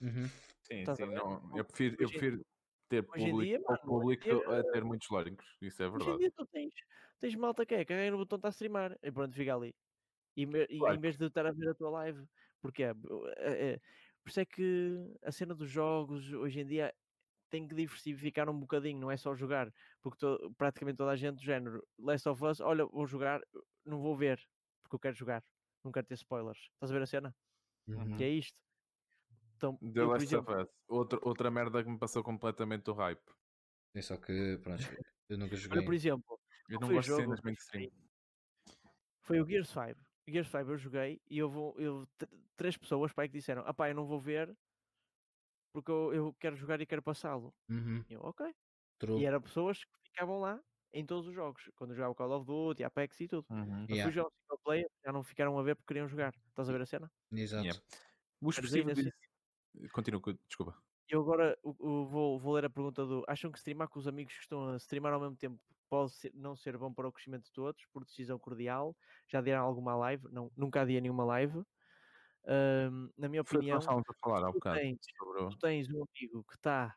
[0.00, 0.28] Uhum.
[0.62, 2.46] Sim, sim, não, eu prefiro, eu prefiro
[2.88, 6.10] ter público, dia, mano, público dia, a ter muitos loadings, isso é verdade.
[6.10, 6.74] Hoje em dia tu tens,
[7.18, 9.74] tens malta que é, carrega no botão está a streamar e pronto, fica ali.
[10.36, 10.94] E, e claro.
[10.94, 12.24] em vez de estar a ver a tua live,
[12.60, 12.94] porque é,
[13.38, 13.80] é, é,
[14.22, 16.94] por isso é que a cena dos jogos hoje em dia
[17.50, 19.72] tem que diversificar um bocadinho, não é só jogar,
[20.02, 23.40] porque to, praticamente toda a gente do género Last of Us, olha, vou jogar,
[23.84, 24.38] não vou ver,
[24.82, 25.42] porque eu quero jogar
[25.88, 26.58] não quero ter spoilers.
[26.74, 27.36] Estás a ver a cena?
[27.88, 28.16] Uhum.
[28.16, 28.60] Que é isto.
[29.56, 30.54] Então, The eu, Last exemplo...
[30.54, 30.68] of Us.
[30.88, 33.32] Outra, outra merda que me passou completamente o hype.
[33.94, 34.82] É só que, pronto,
[35.28, 35.78] eu nunca joguei.
[35.78, 37.90] Olha, por exemplo, eu não gosto de cenas mainstream.
[39.22, 39.98] Foi o Gears 5.
[40.28, 42.06] Gears 5 eu joguei e eu vou, eu,
[42.56, 44.54] três pessoas pai, que disseram: Ah, pá, eu não vou ver
[45.72, 47.54] porque eu, eu quero jogar e quero passá-lo.
[47.68, 48.04] Uhum.
[48.08, 48.54] Eu, ok.
[48.98, 49.20] True.
[49.20, 50.60] E eram pessoas que ficavam lá
[50.92, 51.70] em todos os jogos.
[51.76, 53.46] Quando eu jogava Call of Duty, Apex e tudo.
[53.50, 53.80] Uhum.
[53.80, 54.08] Mas yeah.
[54.08, 56.34] os jogos single player já não ficaram a ver porque queriam jogar.
[56.48, 57.10] Estás a ver a cena?
[57.32, 57.64] Exato.
[57.64, 57.82] Yeah.
[58.40, 59.12] O expressivo de...
[59.92, 60.76] Continua, desculpa.
[61.08, 63.24] Eu agora vou, vou ler a pergunta do.
[63.26, 65.58] Acham que streamar com os amigos que estão a streamar ao mesmo tempo
[65.88, 68.94] pode ser, não ser bom para o crescimento de todos, por decisão cordial?
[69.26, 70.28] Já deram alguma live?
[70.30, 71.62] Não, nunca havia nenhuma live.
[72.44, 75.48] Um, na minha opinião, a falar há um tu, tens, sobre...
[75.50, 76.94] tu tens um amigo que está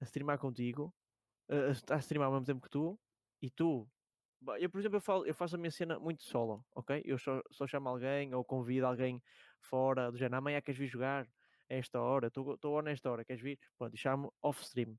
[0.00, 0.94] a streamar contigo
[1.50, 2.98] uh, a streamar ao mesmo tempo que tu
[3.40, 3.88] e tu.
[4.58, 7.02] Eu, por exemplo, eu, falo, eu faço a minha cena muito solo, ok?
[7.04, 9.20] Eu só, só chamo alguém ou convido alguém
[9.60, 11.26] fora do género, amanhã queres vir jogar
[11.68, 13.58] a esta hora, estou nesta hora, queres vir?
[13.76, 14.96] Pronto, e chamo off-stream.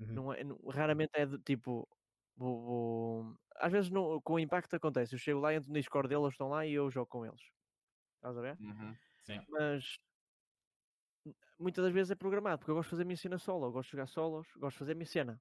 [0.00, 0.12] Uhum.
[0.14, 1.88] Não é, não, raramente é de tipo.
[2.34, 3.36] Vou, vou...
[3.56, 5.14] Às vezes não, com o impacto acontece.
[5.14, 7.42] Eu chego lá, entro no Discord deles, estão lá e eu jogo com eles.
[8.16, 8.56] Estás a ver?
[8.58, 8.96] Uhum.
[9.20, 9.40] Sim.
[9.50, 9.98] Mas
[11.58, 13.72] muitas das vezes é programado, porque eu gosto de fazer a minha cena solo, eu
[13.72, 15.40] gosto de jogar solos, gosto de fazer a minha cena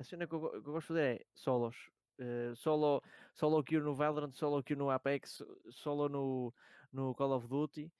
[0.00, 1.76] a cena que eu, que eu gosto de fazer é solos.
[2.18, 3.02] Uh, solo,
[3.34, 6.54] solo queue no Valorant, solo queue no Apex, solo no,
[6.92, 7.92] no Call of Duty.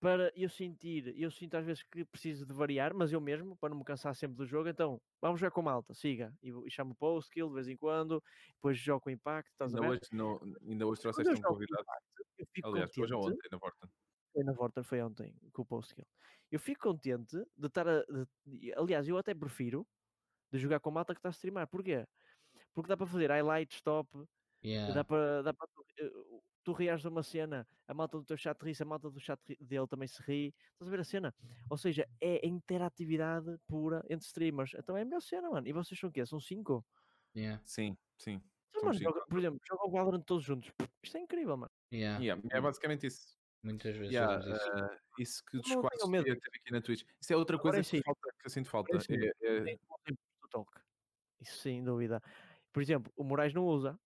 [0.00, 3.70] Para, eu sentir, eu sinto às vezes que preciso de variar, mas eu mesmo, para
[3.70, 6.32] não me cansar sempre do jogo, então vamos jogar com malta, siga.
[6.42, 8.22] E, e chamo o post kill de vez em quando,
[8.54, 9.50] depois jogo com impacto.
[9.50, 11.84] Estás ainda, hoje, no, ainda hoje trouxeste um convidado.
[12.38, 13.90] Eu fico Aliás, contente, hoje ou ontem na Vorten.
[14.32, 16.06] Foi na Vorten, foi ontem, com o post kill.
[16.50, 18.02] Eu fico contente de estar a.
[18.46, 19.86] De, aliás, eu até prefiro
[20.56, 21.66] de jogar com malta que está a streamar.
[21.66, 22.06] Porquê?
[22.74, 24.08] Porque dá para fazer highlights, top,
[24.64, 24.92] yeah.
[24.92, 25.68] dá para, dá para
[25.98, 26.10] eh,
[26.62, 29.40] tu reages a uma cena, a malta do teu chat ri, a malta do chat
[29.60, 30.54] dele também se ri.
[30.72, 31.34] Estás a ver a cena?
[31.70, 34.74] Ou seja, é interatividade pura entre streamers.
[34.74, 35.66] Então é a melhor cena, mano.
[35.66, 36.26] E vocês são o quê?
[36.26, 36.84] São cinco?
[37.34, 37.62] Yeah.
[37.64, 38.42] Sim, sim.
[38.70, 40.70] Então, mano, joga, por exemplo, jogam o Valorant todos juntos.
[41.02, 41.70] Isto é incrível, mano.
[41.92, 42.20] Yeah.
[42.20, 42.42] Yeah.
[42.50, 43.36] É basicamente isso.
[43.62, 44.70] Muitas vezes yeah, isso.
[44.70, 47.02] Uh, isso que quase ter aqui na Twitch.
[47.20, 48.96] Isso é outra coisa que, falta, que eu sinto falta.
[48.96, 49.78] É, é,
[50.48, 50.72] Talk.
[51.40, 52.22] Isso sem dúvida.
[52.72, 53.98] Por exemplo, o Moraes não usa,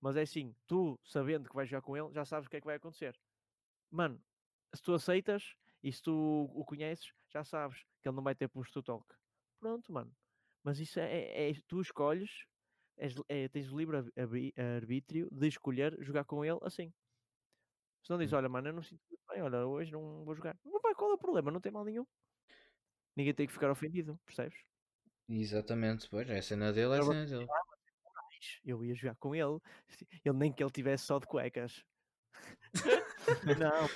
[0.00, 2.60] mas é assim, tu sabendo que vais jogar com ele, já sabes o que é
[2.60, 3.18] que vai acontecer.
[3.90, 4.20] Mano,
[4.74, 8.48] se tu aceitas e se tu o conheces, já sabes que ele não vai ter
[8.48, 9.06] push to talk.
[9.60, 10.14] Pronto, mano.
[10.62, 12.44] Mas isso é, é, é tu escolhes,
[12.96, 13.96] és, é, tens o livre
[14.76, 16.92] arbítrio de escolher jogar com ele assim.
[18.02, 18.36] Se não diz, hum.
[18.36, 19.00] olha, mano, eu não sinto
[19.30, 20.58] bem, olha, hoje não vou jogar.
[20.64, 21.50] Não, vai, qual é o problema?
[21.50, 22.04] Não tem mal nenhum.
[23.16, 24.58] Ninguém tem que ficar ofendido, percebes?
[25.28, 27.46] Exatamente, pois, é a cena dele, é a cena dele.
[28.64, 29.58] Eu ia jogar com ele,
[30.22, 31.82] ele nem que ele tivesse só de cuecas.
[33.58, 33.88] não,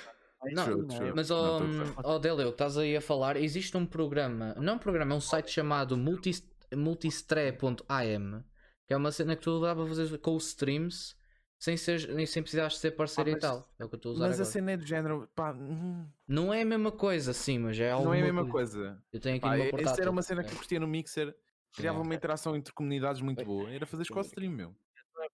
[0.51, 1.13] não, true, true.
[1.15, 5.13] mas ó oh, oh, Deleu, estás aí a falar, existe um programa, não um programa,
[5.13, 8.43] é um site chamado multistre.am,
[8.87, 11.15] que é uma cena que tu dá para fazer com os streams
[11.59, 13.69] sem, ser, nem sem precisar ser parceiro ah, mas, e tal.
[13.77, 14.27] É o que eu estou a usar.
[14.27, 14.49] Mas agora.
[14.49, 16.07] a cena é do género, pá, hum.
[16.25, 18.05] não é a mesma coisa, sim, mas é algo.
[18.05, 18.77] Não é a mesma coisa.
[18.77, 19.03] coisa.
[19.11, 19.81] Eu tenho aqui pá.
[19.81, 21.35] Essa era uma cena que eu curtia no Mixer,
[21.73, 22.01] criava é.
[22.01, 23.69] uma interação entre comunidades muito boa.
[23.69, 24.75] Era fazer squad stream, meu.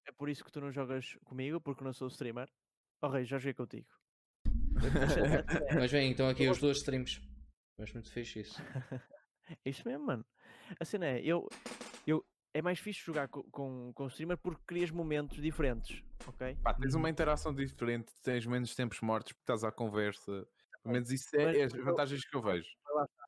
[0.08, 2.50] É por isso que tu não jogas comigo, porque não sou streamer.
[3.04, 3.88] Oh, Rei, já joguei contigo.
[5.80, 7.22] mas vem, então aqui os dois streams.
[7.78, 8.60] Mas muito fixe isso.
[9.48, 10.26] é isso mesmo, mano.
[10.80, 11.48] A cena é, eu,
[12.08, 12.26] eu,
[12.56, 16.56] é mais fixe jogar com, com, com o streamer porque crias momentos diferentes, ok?
[16.64, 17.10] Pá, tens uma uhum.
[17.10, 20.48] interação diferente, tens menos tempos mortos porque estás à conversa.
[20.82, 22.70] Pelo menos isso é, é as vantagens que eu vejo.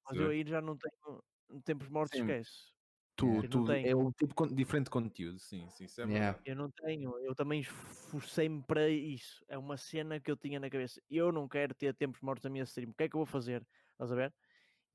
[0.05, 2.23] Mas eu aí já não tenho tempos mortos, sim.
[2.23, 2.71] esquece.
[3.17, 6.39] Tu, tu é um tipo diferente de conteúdo, sim, sim, isso é yeah.
[6.45, 9.43] Eu não tenho, eu também esforcei-me para isso.
[9.49, 11.01] É uma cena que eu tinha na cabeça.
[11.09, 12.91] Eu não quero ter tempos mortos na minha stream.
[12.91, 13.67] O que é que eu vou fazer?
[13.91, 14.33] Estás a ver?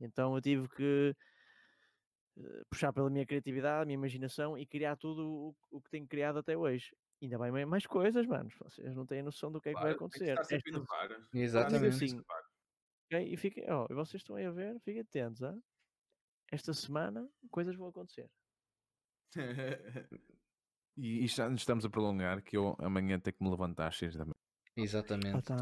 [0.00, 1.14] Então eu tive que
[2.70, 6.38] puxar pela minha criatividade, a minha imaginação e criar tudo o, o que tenho criado
[6.38, 6.94] até hoje.
[7.20, 8.54] Ainda vai mais coisas, manos.
[8.58, 10.36] Vocês não têm noção do que é que vai acontecer.
[10.38, 10.58] Esta...
[11.32, 12.04] Exatamente.
[12.04, 12.20] Assim,
[13.06, 13.32] okay?
[13.32, 15.40] E fiquem, oh, e vocês estão aí a ver, fiquem atentos.
[15.42, 15.62] Hein?
[16.50, 18.28] Esta semana coisas vão acontecer.
[20.96, 23.96] e, e já nos estamos a prolongar que eu amanhã tenho que me levantar às
[23.96, 24.34] 6 da manhã.
[24.76, 25.36] Exatamente.
[25.36, 25.56] Ah, tá.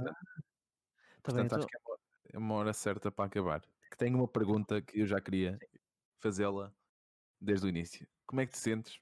[1.22, 1.98] Portanto, tá bem, acho que é uma,
[2.32, 3.60] é uma hora certa para acabar
[3.90, 5.58] que tenho uma pergunta que eu já queria
[6.20, 6.74] fazê-la
[7.40, 8.06] desde o início.
[8.26, 9.00] Como é que te sentes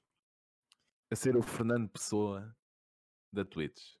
[1.11, 2.55] a ser o Fernando Pessoa
[3.31, 3.95] da Twitch?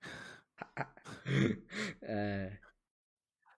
[2.02, 2.58] é...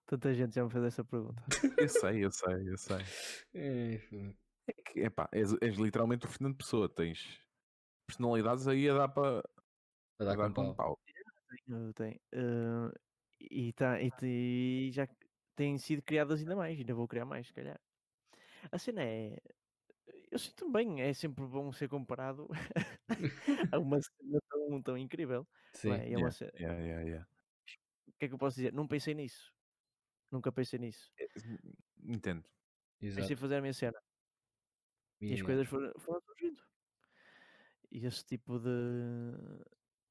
[0.06, 1.42] Tanta gente já me fez essa pergunta.
[1.78, 2.98] Eu sei, eu sei, eu sei.
[4.72, 7.40] É, que, epá, és, és literalmente o Fernando Pessoa, tens
[8.06, 9.38] personalidades aí a dar para
[10.18, 11.00] a dar, dar com, pau.
[11.66, 12.20] Tenho, tenho.
[12.32, 12.92] Uh,
[13.40, 15.08] e, tá, e, e já
[15.56, 17.80] têm sido criadas ainda mais, ainda vou criar mais, se calhar.
[18.70, 19.38] A cena é.
[20.30, 22.48] Eu sinto bem, é sempre bom ser comparado
[23.74, 25.46] a uma cena tão, tão incrível.
[25.74, 25.76] É?
[25.76, 26.06] Sim, é?
[26.06, 26.52] yeah, cena...
[26.54, 27.28] yeah, yeah, yeah.
[28.08, 28.72] O que é que eu posso dizer?
[28.72, 29.52] Não pensei nisso.
[30.30, 31.12] Nunca pensei nisso.
[31.18, 31.26] É,
[32.04, 32.44] entendo.
[33.00, 33.22] Exato.
[33.22, 34.00] Pensei fazer a minha cena.
[35.20, 36.62] E as coisas foram, foram surgindo.
[37.90, 39.32] E esse tipo de,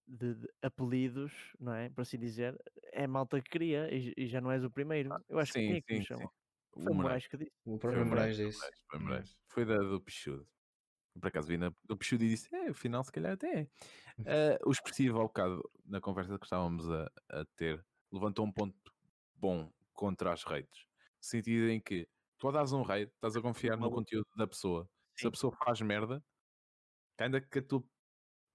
[0.07, 1.89] de, de, apelidos, não é?
[1.89, 2.59] Por assim dizer,
[2.91, 5.13] é malta que cria e, e já não és o primeiro.
[5.13, 6.31] Ah, Eu acho sim, que, é que sim, chama.
[6.73, 7.51] Foi o Moraes que disse.
[7.65, 8.59] O próprio Moraes disse.
[8.89, 9.37] Foi, Moraes.
[9.47, 10.47] foi da, do Pichudo.
[11.19, 13.63] Por acaso vi na, do Pichudo e disse: é, afinal, se calhar até é.
[14.19, 18.75] Uh, o expressivo, ao bocado, na conversa que estávamos a, a, ter, levantou um ponto
[19.35, 20.87] bom contra as redes.
[21.17, 24.47] No sentido em que tu a dás um rei, estás a confiar no conteúdo da
[24.47, 24.83] pessoa.
[24.85, 25.23] Sim.
[25.23, 26.23] Se a pessoa faz merda,
[27.17, 27.83] ainda que a tua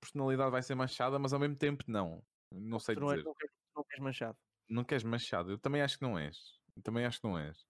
[0.01, 2.23] personalidade vai ser manchada, mas ao mesmo tempo não.
[2.51, 3.27] Não sei tu não, é, dizer.
[3.27, 4.39] não, queres, não queres manchado.
[4.69, 5.51] Não queres manchado.
[5.51, 6.37] Eu também acho que não és.
[6.77, 7.67] Eu também acho que não és.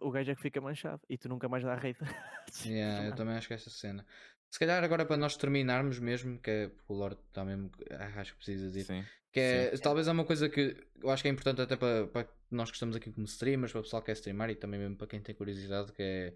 [0.00, 1.96] O gajo é que fica manchado e tu nunca mais dá rei.
[2.64, 4.06] yeah, eu também acho que é essa cena.
[4.50, 7.70] Se calhar agora para nós terminarmos mesmo, que é porque o Lorde está mesmo.
[7.90, 8.84] Ah, acho que precisa dizer.
[8.84, 9.04] Sim.
[9.32, 9.82] Que é, Sim.
[9.82, 12.76] talvez é uma coisa que eu acho que é importante até para, para nós que
[12.76, 15.20] estamos aqui como streamers, para o pessoal que quer streamar e também mesmo para quem
[15.20, 16.34] tem curiosidade, que é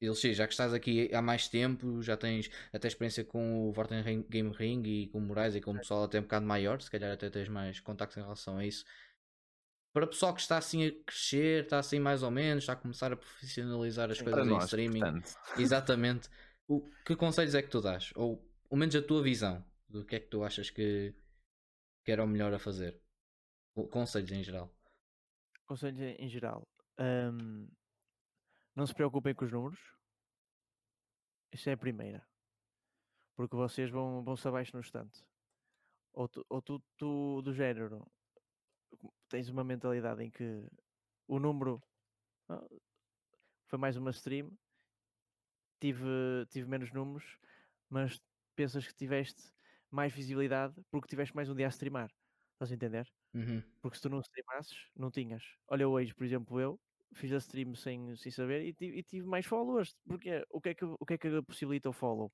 [0.00, 4.24] eles já que estás aqui há mais tempo, já tens até experiência com o Vorten
[4.30, 6.90] Game Ring e com o Moraes e com o pessoal até um bocado maior, se
[6.90, 8.86] calhar até tens mais contactos em relação a isso.
[9.92, 12.76] Para o pessoal que está assim a crescer, está assim mais ou menos, está a
[12.76, 15.00] começar a profissionalizar as Sim, coisas em nós, streaming.
[15.00, 15.34] Portanto.
[15.58, 16.28] Exatamente.
[16.68, 18.12] O, que conselhos é que tu dás?
[18.14, 18.36] Ou
[18.68, 21.12] pelo menos a tua visão do que é que tu achas que,
[22.04, 23.00] que era o melhor a fazer?
[23.90, 24.72] Conselhos em geral.
[25.66, 26.68] Conselhos em geral.
[26.98, 27.68] Um,
[28.76, 29.80] não se preocupem com os números.
[31.52, 32.24] Isso é a primeira.
[33.34, 35.24] Porque vocês vão, vão-se abaixo no instante.
[36.12, 38.06] Ou, tu, ou tu, tu, do género,
[39.30, 40.66] tens uma mentalidade em que
[41.26, 41.82] o número
[42.48, 42.66] ah,
[43.68, 44.50] foi mais uma stream,
[45.80, 46.04] tive,
[46.50, 47.38] tive menos números,
[47.88, 48.20] mas
[48.54, 49.42] pensas que tiveste
[49.90, 52.10] mais visibilidade porque tiveste mais um dia a streamar.
[52.52, 53.08] Estás a entender?
[53.32, 53.62] Uhum.
[53.80, 55.42] Porque se tu não streamasses, não tinhas.
[55.68, 56.78] Olha hoje, por exemplo, eu
[57.14, 59.96] fiz a stream sem, sem saber e tive, e tive mais followers.
[60.06, 62.32] Porque o que, é que, o que é que possibilita o follow?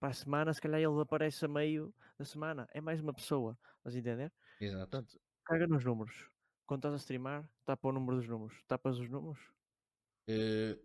[0.00, 2.66] Para a semana, se calhar ele aparece a meio da semana.
[2.72, 3.58] É mais uma pessoa.
[3.78, 4.32] Estás a entender?
[4.60, 4.90] Exato.
[4.90, 6.28] Portanto, caga nos números.
[6.66, 8.54] Quando estás a streamar, tapa o número dos números.
[8.66, 9.40] Tapas os números?
[10.28, 10.78] Uh,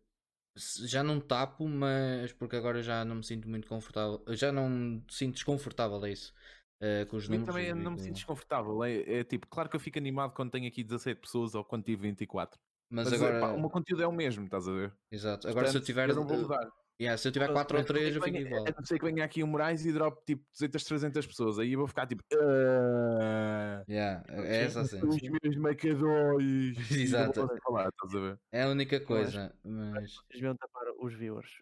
[0.85, 4.23] já não tapo, mas porque agora já não me sinto muito confortável.
[4.29, 6.33] Já não me sinto desconfortável a isso.
[6.81, 7.47] Uh, com os números.
[7.47, 8.83] Eu também não me sinto desconfortável.
[8.83, 11.83] É, é, tipo, claro que eu fico animado quando tenho aqui 17 pessoas ou quando
[11.83, 12.59] tive 24.
[12.89, 13.39] Mas, mas agora.
[13.39, 14.93] Pá, o meu conteúdo é o mesmo, estás a ver?
[15.11, 15.47] Exato.
[15.47, 16.09] Agora Portanto, se eu tiver.
[16.09, 16.69] Eu não vou mudar.
[16.99, 18.65] Yeah, se eu tiver 4 ou 3, eu fico igual.
[18.67, 21.59] A não ser que venha aqui o Moraes e drop tipo 200, 300 pessoas.
[21.59, 22.23] Aí eu vou ficar tipo.
[22.33, 23.83] Uh...
[23.87, 24.99] Yeah, é essa assim.
[25.05, 26.77] Os meus macadóis.
[26.91, 27.47] Exato.
[27.63, 28.39] Falar, estás a ver?
[28.51, 29.53] É a única coisa.
[29.63, 30.15] Mas.
[30.41, 31.61] Vão tapar os viewers.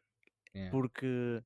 [0.56, 0.72] Yeah.
[0.72, 1.44] Porque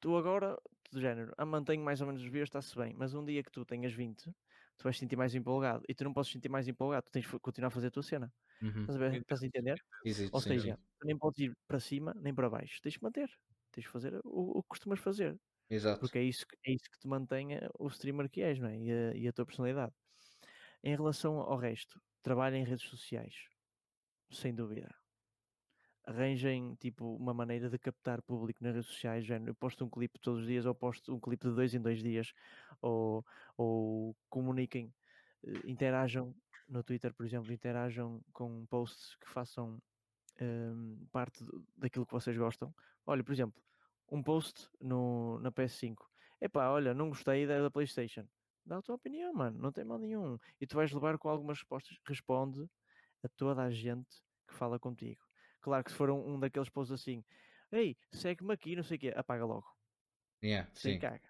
[0.00, 0.58] tu agora
[0.92, 3.50] do género, ah, mantenho mais ou menos os views, está-se bem, mas um dia que
[3.50, 4.34] tu tenhas 20,
[4.78, 7.38] tu vais sentir mais empolgado e tu não podes sentir mais empolgado, tu tens de
[7.40, 8.32] continuar a fazer a tua cena.
[8.62, 8.80] Uhum.
[8.80, 9.14] Estás, a ver?
[9.20, 9.78] Estás a entender?
[10.04, 13.30] Existe, Ou seja, tu nem podes ir para cima nem para baixo, tens de manter,
[13.72, 15.38] tens de fazer o, o que costumas fazer.
[15.68, 16.00] Exato.
[16.00, 17.48] Porque é isso, que, é isso que te mantém
[17.78, 18.78] o streamer que és, não é?
[18.78, 19.92] E a, e a tua personalidade.
[20.82, 23.34] Em relação ao resto, trabalho em redes sociais,
[24.30, 24.94] sem dúvida
[26.06, 30.18] arranjem tipo uma maneira de captar público nas redes sociais, género, eu posto um clipe
[30.20, 32.32] todos os dias ou posto um clipe de dois em dois dias
[32.80, 33.26] ou,
[33.56, 34.94] ou comuniquem,
[35.44, 36.34] eh, interajam
[36.68, 39.80] no Twitter, por exemplo, interajam com posts que façam
[40.40, 41.44] um, parte
[41.76, 42.74] daquilo que vocês gostam.
[43.04, 43.60] Olha, por exemplo,
[44.10, 45.96] um post no, na PS5.
[46.40, 48.26] Epá, olha, não gostei da, da Playstation.
[48.64, 50.38] Dá a tua opinião, mano, não tem mal nenhum.
[50.60, 51.98] E tu vais levar com algumas respostas.
[52.04, 52.68] Responde
[53.22, 55.25] a toda a gente que fala contigo.
[55.66, 57.24] Claro que se for um, um daqueles posts assim,
[57.72, 59.66] ei, segue-me aqui, não sei o quê, apaga logo.
[60.40, 61.00] Yeah, Sem sim.
[61.00, 61.28] caga.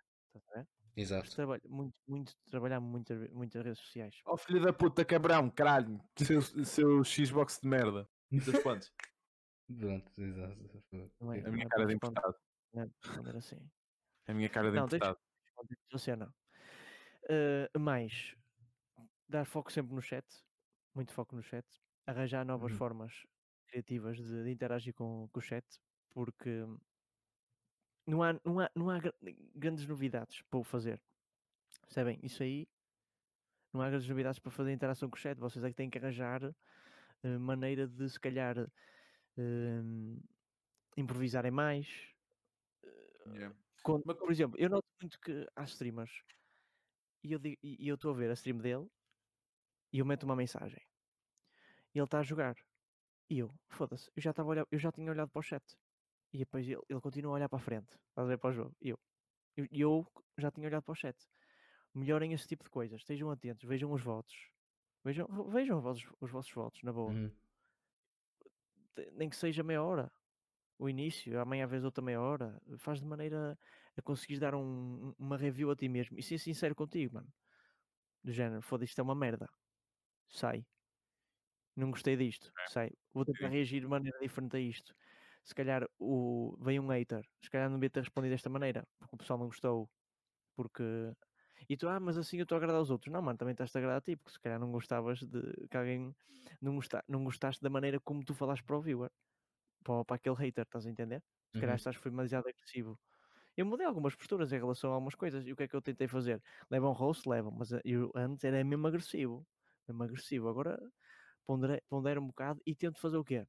[0.95, 1.35] Exato.
[1.35, 4.21] Trabalho, muito, muito, trabalhar muito, muitas redes sociais.
[4.27, 8.07] Oh filho da puta, cabrão, caralho, seu, seu Xbox de merda.
[8.31, 8.93] Muitas pontos.
[9.81, 10.85] Pronto, exato.
[10.93, 12.37] É, a minha é cara de importado.
[12.75, 13.71] Não é assim.
[14.27, 15.19] A minha cara de importado.
[15.93, 16.29] Você não.
[17.25, 18.37] Uh, mais,
[19.27, 20.27] dar foco sempre no chat,
[20.95, 21.67] muito foco no chat,
[22.07, 22.79] arranjar novas uhum.
[22.79, 23.27] formas
[23.67, 25.65] criativas de, de interagir com, com, o chat,
[26.11, 26.65] porque
[28.07, 29.01] não há, não, há, não há
[29.55, 31.01] grandes novidades para o fazer.
[31.83, 32.19] Percebem?
[32.23, 32.69] Isso aí
[33.73, 35.39] não há grandes novidades para fazer interação com o chat.
[35.39, 40.23] Vocês é que têm que arranjar uh, maneira de se calhar uh,
[40.97, 41.87] improvisarem mais.
[43.27, 43.55] Yeah.
[43.83, 46.23] Quando, por exemplo, eu noto muito que há streamers
[47.23, 48.89] e eu, e eu estou a ver a stream dele
[49.93, 50.81] e eu meto uma mensagem.
[51.95, 52.57] E ele está a jogar.
[53.29, 55.65] E eu, foda-se, eu já estava olhar, eu já tinha olhado para o chat.
[56.33, 58.77] E depois ele, ele continua a olhar para a frente, a ver para o jogo.
[58.81, 58.99] E eu,
[59.57, 60.07] eu, eu
[60.39, 61.17] já tinha olhado para o chat.
[61.95, 64.37] Melhorem esse tipo de coisas, estejam atentos, vejam os votos.
[65.03, 67.13] Vejam, vejam os, os vossos votos, na boa.
[67.13, 67.31] Uhum.
[69.13, 70.13] Nem que seja meia hora.
[70.79, 72.61] O início, amanhã vez outra meia hora.
[72.79, 73.59] Faz de maneira
[73.97, 76.19] a conseguires dar um, uma review a ti mesmo.
[76.19, 77.33] E ser sincero contigo, mano.
[78.23, 79.49] Do género, foda-se, isto é uma merda.
[80.29, 80.67] Sai
[81.77, 82.71] não gostei disto, é.
[82.71, 84.95] sei, vou tentar reagir de maneira diferente a isto.
[85.45, 89.15] Se calhar o, vem um hater, se calhar não devia ter respondido desta maneira, porque
[89.15, 89.89] o pessoal não gostou,
[90.57, 90.83] porque.
[91.69, 93.13] E tu, ah, mas assim eu estou a agradar aos outros.
[93.13, 95.77] Não, mano, também estás a agradar a ti, porque se calhar não gostavas de que
[95.77, 96.15] alguém
[96.61, 99.11] não, gosta, não gostaste da maneira como tu falaste para o viewer,
[99.85, 101.23] para, para aquele hater, estás a entender?
[101.53, 101.77] Se calhar uhum.
[101.77, 102.99] estás foi demasiado agressivo.
[103.57, 105.47] Eu mudei algumas posturas em relação a algumas coisas.
[105.47, 106.43] E o que é que eu tentei fazer?
[106.71, 107.29] Levam roast?
[107.29, 109.47] Levam, mas eh, eu antes era mesmo agressivo.
[109.89, 110.49] Mesmo agressivo.
[110.49, 110.79] Agora
[111.47, 113.47] pondera, pondera um bocado e tento fazer o quê?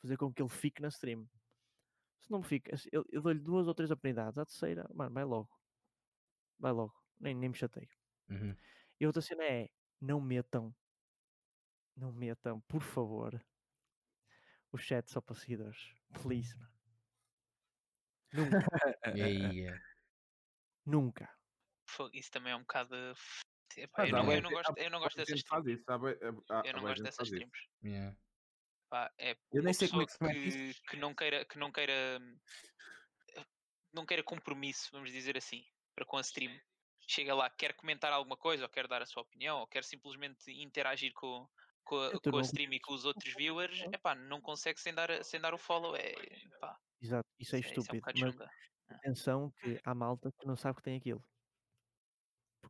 [0.00, 1.28] Fazer com que ele fique na stream.
[2.20, 5.50] Se não fica, eu, eu dou-lhe duas ou três oportunidades, a terceira, mano, vai logo.
[6.58, 6.94] Vai logo.
[7.18, 7.88] Nem, nem me chateio.
[8.30, 8.56] Uhum.
[9.00, 9.68] E outra cena é,
[10.00, 10.74] não metam,
[11.96, 13.44] não metam, por favor,
[14.70, 15.94] o chat só para seguidores.
[16.22, 16.72] Please, mano.
[18.32, 18.66] Nunca.
[19.16, 19.80] yeah.
[20.86, 21.28] Nunca.
[22.12, 22.94] Isso também é um bocado
[23.76, 25.72] Epá, eu, não, eu, não, gosto, eu não gosto dessas streams.
[25.72, 27.58] Isso, sabe, eu não gosto dessas streams.
[27.82, 28.16] Yeah.
[28.88, 31.72] Pá, é eu nem sei como é que se que, que não queira que não
[31.72, 32.20] queira
[33.92, 36.58] não queira compromisso, vamos dizer assim, para com a stream.
[37.06, 40.50] Chega lá, quer comentar alguma coisa, ou quer dar a sua opinião, ou quer simplesmente
[40.50, 41.46] interagir com,
[41.84, 44.94] com, a, com a stream e com os outros viewers, é pá, não consegue sem
[44.94, 45.96] dar, sem dar o follow.
[45.96, 46.14] É,
[46.60, 48.10] pá, Exato, isso é, é estúpido.
[48.14, 48.50] Isso é um mas ah.
[48.94, 51.22] atenção que há malta que não sabe que tem aquilo.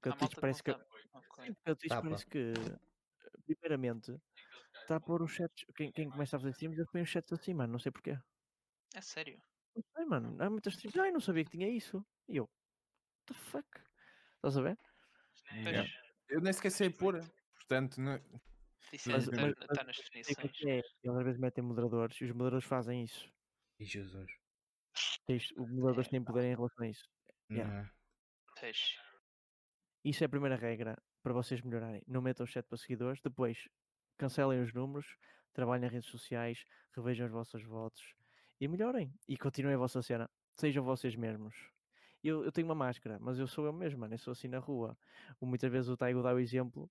[0.03, 0.70] Porque a Twitch parece que.
[0.73, 1.57] Okay.
[1.65, 2.53] a Twitch tá, parece que,
[3.47, 4.20] primeiramente,
[4.81, 5.65] está a pôr os chats.
[5.77, 7.73] Quem, quem começa a fazer streams, eles põem os chats assim, mano.
[7.73, 8.19] Não sei porquê.
[8.95, 9.41] É sério?
[9.77, 10.43] Não sei, mano.
[10.43, 10.99] Há muitas streams.
[10.99, 12.05] Eu não sabia que tinha isso.
[12.29, 13.69] E eu, what the fuck?
[14.37, 14.79] Estás a ver?
[15.53, 15.89] Yeah.
[16.29, 17.20] Eu nem sequer sei pôr.
[17.55, 18.20] Portanto, não...
[18.93, 20.62] Isso mas, mas, está nas definições.
[20.66, 23.33] É, eles às vezes metem moderadores e os moderadores fazem isso.
[23.79, 24.31] E Jesus.
[25.57, 27.09] Os moderadores têm poder em relação a isso.
[27.51, 27.83] Yeah.
[27.83, 27.91] Não.
[30.05, 32.03] Isso é a primeira regra para vocês melhorarem.
[32.07, 33.20] Não metam o chat para seguidores.
[33.20, 33.69] Depois,
[34.19, 35.16] cancelem os números,
[35.53, 36.65] trabalhem nas redes sociais,
[36.95, 38.15] revejam os vossos votos
[38.61, 39.15] e melhorem.
[39.29, 40.29] E continuem a vossa cena.
[40.57, 41.55] Sejam vocês mesmos.
[42.23, 44.05] Eu, eu tenho uma máscara, mas eu sou eu mesmo.
[44.07, 44.97] Eu sou assim na rua.
[45.41, 46.91] Muitas vezes o Taigo dá o exemplo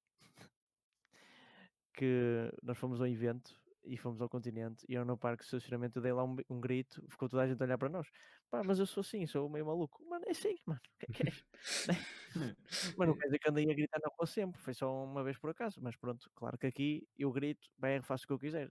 [1.93, 5.45] que nós fomos a um evento e fomos ao continente e eu no parque de
[5.45, 8.07] estacionamento dei lá um, um, grito, ficou toda a gente a olhar para nós.
[8.51, 10.03] Pá, mas eu sou assim, sou meio maluco.
[10.09, 10.81] Mano, é assim, mano.
[10.99, 11.31] Que, que é?
[12.97, 15.37] mas não quer dizer que andei a gritar na rua sempre, foi só uma vez
[15.37, 15.81] por acaso.
[15.81, 18.69] Mas pronto, claro que aqui eu grito, bem, faço o que eu quiser.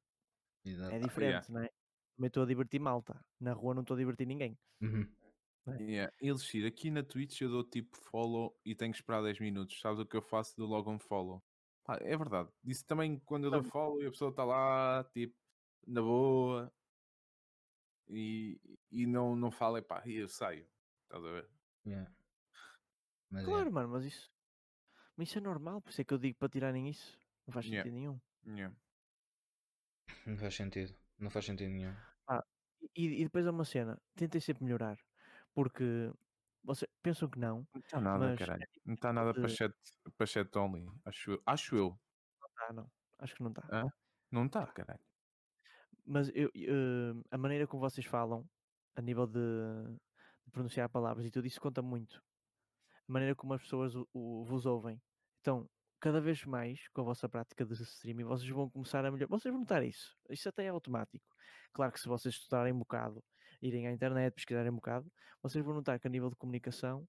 [0.63, 0.95] Exato.
[0.95, 1.49] É diferente, yeah.
[1.49, 1.71] não é?
[2.15, 3.19] Também estou a divertir malta.
[3.41, 4.59] Na rua não estou a divertir ninguém.
[4.83, 5.11] Uhum.
[5.79, 6.13] Yeah.
[6.21, 9.81] Elixir, aqui na Twitch eu dou tipo follow e tenho que esperar 10 minutos.
[9.81, 10.55] Sabes o que eu faço?
[10.59, 11.43] Dou logo um follow.
[11.85, 12.51] Pá, é verdade.
[12.65, 15.35] Isso também quando eu dou follow e a pessoa está lá, tipo,
[15.87, 16.71] na boa
[18.11, 18.61] e,
[18.91, 20.67] e não, não fala, pá, e eu saio.
[21.05, 21.49] Estás a ver?
[21.87, 22.11] Yeah.
[23.31, 23.71] Mas claro, é.
[23.71, 24.33] mano, mas isso,
[25.17, 27.19] mas isso é normal, por isso é que eu digo para tirarem isso.
[27.47, 27.99] Não faz sentido yeah.
[27.99, 28.21] nenhum.
[28.47, 28.77] Yeah.
[30.27, 30.95] Não faz sentido.
[31.19, 31.95] Não faz sentido nenhum.
[32.27, 32.45] Ah,
[32.97, 34.99] e, e depois é uma cena, tentem sempre melhorar.
[35.55, 36.13] Porque
[36.63, 37.67] vocês pensam que não.
[37.75, 38.63] Não está nada, mas caralho.
[38.63, 39.41] É tipo não está nada de...
[39.41, 39.75] para, chat,
[40.17, 40.87] para chat only.
[41.05, 41.43] Acho eu.
[41.47, 42.01] Acho eu.
[42.41, 42.91] Não está, não.
[43.19, 43.63] Acho que não está.
[43.71, 43.93] Ah?
[44.31, 45.01] Não está, caralho.
[46.07, 48.45] Mas eu, uh, a maneira como vocês falam,
[48.95, 49.41] a nível de,
[50.45, 52.23] de, pronunciar palavras e tudo isso conta muito.
[53.09, 55.01] A maneira como as pessoas o, o, vos ouvem.
[55.41, 55.69] Então,
[56.01, 59.31] cada vez mais, com a vossa prática de streaming, vocês vão começar a melhorar.
[59.31, 60.17] Vocês vão notar isso.
[60.29, 61.25] Isso até é automático.
[61.73, 63.23] Claro que se vocês estudarem um bocado,
[63.63, 65.11] irem à internet, pesquisarem um bocado,
[65.43, 67.07] vocês vão notar que a nível de comunicação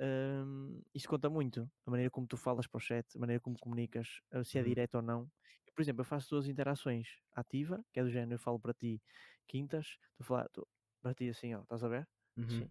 [0.00, 1.70] um, isso conta muito.
[1.86, 4.62] A maneira como tu falas para o chat, a maneira como comunicas, eh, se é
[4.62, 4.68] uhum.
[4.68, 5.28] direto ou não.
[5.74, 7.08] Por exemplo, eu faço duas interações.
[7.34, 9.02] Ativa, que é do género, eu falo para ti
[9.46, 10.66] quintas, tu falar tu,
[11.00, 12.08] para ti assim, ó, estás a ver?
[12.36, 12.48] Uhum.
[12.48, 12.70] Sim,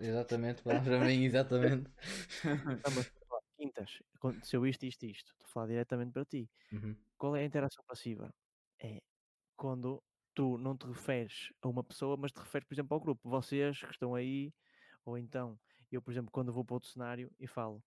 [0.00, 1.90] exatamente, para mim, exatamente.
[2.84, 3.10] Não, mas,
[3.56, 5.32] quintas, aconteceu isto, isto, isto.
[5.32, 6.48] Estou a falar diretamente para ti.
[6.72, 6.96] Uhum.
[7.16, 8.32] Qual é a interação passiva?
[8.80, 9.02] É
[9.56, 10.02] quando
[10.34, 13.28] tu não te referes a uma pessoa, mas te referes, por exemplo, ao grupo.
[13.28, 14.54] Vocês que estão aí,
[15.04, 15.58] ou então,
[15.90, 17.82] eu, por exemplo, quando vou para outro cenário e falo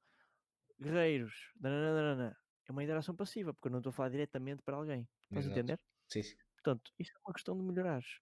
[0.80, 5.07] guerreiros, dananana, é uma interação passiva, porque eu não estou a falar diretamente para alguém.
[5.29, 5.79] Estás a entender?
[6.07, 6.35] Sim, sim.
[6.55, 8.19] Portanto, isso é uma questão de melhorares.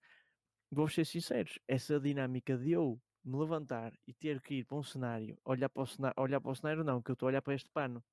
[0.71, 4.83] Vou ser sinceros, essa dinâmica de eu me levantar e ter que ir para um
[4.83, 7.41] cenário, olhar para o cenário, olhar para o cenário não, que eu estou a olhar
[7.41, 8.03] para este pano.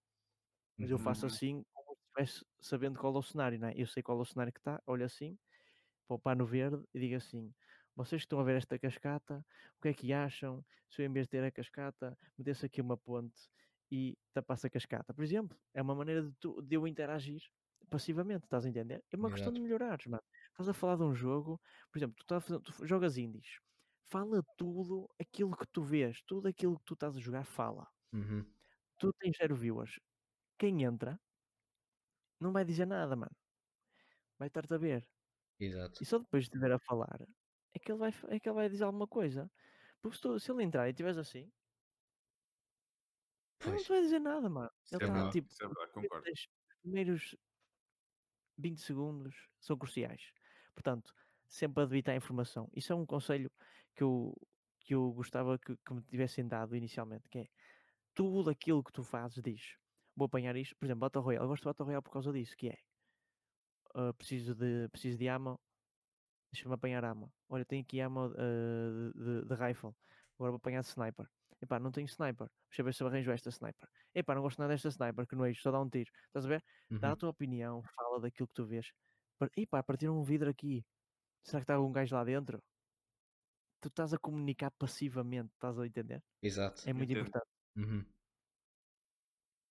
[0.77, 1.33] Mas eu faço uhum.
[1.33, 3.75] assim como se estivesse sabendo qual é o cenário, não é?
[3.77, 5.39] Eu sei qual é o cenário que está, olho assim,
[6.07, 7.55] para o pano verde e digo assim:
[7.95, 9.45] vocês que estão a ver esta cascata,
[9.79, 12.81] o que é que acham se eu, em vez de ter a cascata, metesse aqui
[12.81, 13.49] uma ponte
[13.91, 15.15] e tapasse a cascata?
[15.15, 17.43] Por exemplo, é uma maneira de, tu, de eu interagir
[17.91, 19.05] passivamente, estás a entender?
[19.13, 20.23] É uma questão de melhorares, mano.
[20.51, 21.61] Estás a falar de um jogo,
[21.91, 23.61] por exemplo, tu, estás tu jogas indies,
[24.09, 27.87] fala tudo aquilo que tu vês, tudo aquilo que tu estás a jogar, fala.
[28.13, 28.45] Uhum.
[28.99, 30.01] Tu tens zero viewers.
[30.59, 31.21] Quem entra
[32.41, 33.35] não vai dizer nada, mano.
[34.39, 35.09] Vai estar-te a ver.
[35.59, 36.03] Exato.
[36.03, 37.19] E só depois de estiver a falar
[37.75, 39.51] é que ele vai, é que ele vai dizer alguma coisa.
[40.03, 41.51] Porque se, tu, se ele entrar e estiveres assim,
[43.61, 44.71] ele não vai dizer nada, mano.
[44.93, 45.49] Ele está é tipo.
[45.61, 46.31] é verdade, concordo.
[46.31, 46.49] Os
[46.83, 47.37] primeiros
[48.59, 50.33] 20 segundos são cruciais.
[50.75, 51.13] Portanto,
[51.49, 52.71] sempre a debitar a informação.
[52.75, 53.51] Isso é um conselho
[53.95, 54.35] que eu,
[54.81, 57.49] que eu gostava que, que me tivessem dado inicialmente, que é
[58.15, 59.77] tudo aquilo que tu fazes diz.
[60.15, 61.45] Vou apanhar isto, por exemplo, Battle Royale.
[61.45, 62.79] Eu gosto de Battle Royale por causa disso, que é
[63.95, 65.61] uh, preciso, de, preciso de ammo,
[66.53, 67.33] deixa-me apanhar ammo.
[67.49, 69.95] Olha, tenho aqui ammo uh, de, de, rifle,
[70.39, 71.29] agora vou apanhar de sniper.
[71.61, 73.89] Epá, não tenho sniper, deixa eu ver se eu arranjo esta sniper.
[74.15, 76.11] Epá, não gosto nada desta sniper, que não é só dá um tiro.
[76.27, 76.65] Estás a ver?
[76.91, 76.99] Uhum.
[76.99, 78.93] Dá a tua opinião, fala daquilo que tu vês.
[79.57, 80.85] Epá, partiram um vidro aqui.
[81.43, 82.63] Será que está algum gajo lá dentro?
[83.81, 86.23] Tu estás a comunicar passivamente, estás a entender?
[86.43, 86.83] Exato.
[86.89, 87.29] É muito Entendo.
[87.29, 87.51] importante.
[87.77, 88.05] Uhum.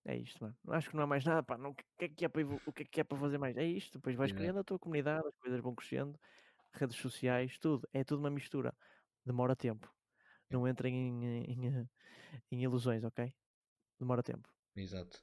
[0.05, 0.55] É isto, mano.
[0.69, 1.57] Acho que não há mais nada, pá.
[1.57, 3.57] Não, o, que é que é para, o que é que é para fazer mais?
[3.57, 3.97] É isto.
[3.97, 6.19] Depois vais criando a tua comunidade, as coisas vão crescendo,
[6.73, 7.87] redes sociais, tudo.
[7.91, 8.73] É tudo uma mistura.
[9.25, 9.94] Demora tempo.
[10.55, 11.89] Não entrem em, em,
[12.49, 13.35] em ilusões, ok?
[13.99, 14.47] Demora tempo.
[14.73, 15.21] Exato.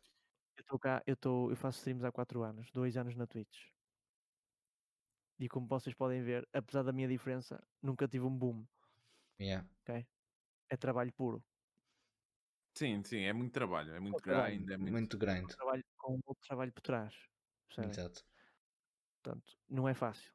[0.54, 3.70] Eu estou cá, eu, tô, eu faço streams há 4 anos, 2 anos na Twitch.
[5.38, 8.66] E como vocês podem ver, apesar da minha diferença, nunca tive um boom.
[9.40, 9.66] Yeah.
[9.80, 10.06] Ok?
[10.68, 11.42] É trabalho puro.
[12.76, 15.48] Sim, sim, é muito trabalho, é muito grind, é muito, muito grind.
[15.48, 17.14] Trabalho, com outro trabalho por trás.
[17.78, 18.22] Exato.
[19.22, 20.30] Portanto, não é fácil.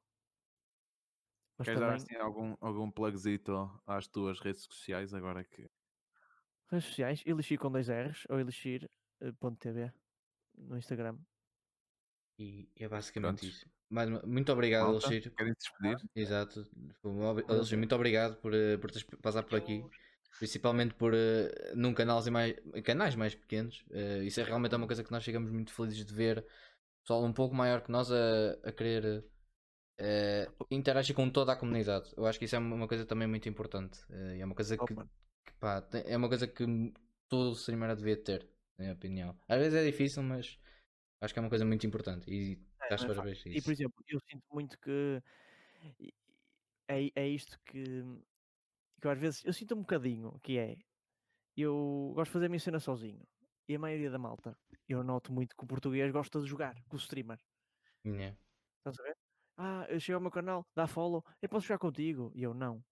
[1.57, 1.89] Mas Queres também...
[1.89, 5.69] dar assim algum, algum plugzito às tuas redes sociais agora que.
[6.69, 9.91] Redes sociais, Elixir com dois R's ou Elixir.tv
[10.57, 11.17] no Instagram.
[12.37, 13.57] E é basicamente Prontos.
[13.57, 13.69] isso.
[13.89, 15.33] Mas, muito obrigado, Elixir.
[15.33, 16.09] Querem despedir?
[16.13, 16.69] Exato.
[17.49, 19.83] Elixir, muito obrigado por, eh, por teres passado por aqui
[20.37, 23.83] principalmente por uh, num canais mais, canais mais pequenos.
[23.89, 26.45] Uh, isso é realmente uma coisa que nós ficamos muito felizes de ver.
[27.01, 29.25] Pessoal um pouco maior que nós a, a querer
[29.99, 32.11] uh, interagir com toda a comunidade.
[32.15, 33.99] Eu acho que isso é uma coisa também muito importante.
[34.09, 36.65] Uh, é uma coisa que, que pá, é uma coisa que
[37.27, 38.47] todo streamer devia ter,
[38.77, 39.39] na minha opinião.
[39.47, 40.57] Às vezes é difícil, mas
[41.21, 42.29] acho que é uma coisa muito importante.
[42.29, 42.59] E
[42.89, 45.21] é, parabéns E por exemplo, eu sinto muito que
[46.87, 48.03] é, é isto que
[48.99, 50.77] que eu às vezes eu sinto um bocadinho que é
[51.55, 53.27] eu gosto de fazer a minha cena sozinho
[53.67, 54.57] e a maioria da malta
[54.87, 57.39] eu noto muito que o português gosta de jogar com o streamer.
[58.05, 58.35] Yeah.
[58.79, 59.26] Estás a ver?
[59.57, 62.31] Ah, eu chego ao meu canal, dá follow, eu posso jogar contigo.
[62.35, 62.83] E eu não.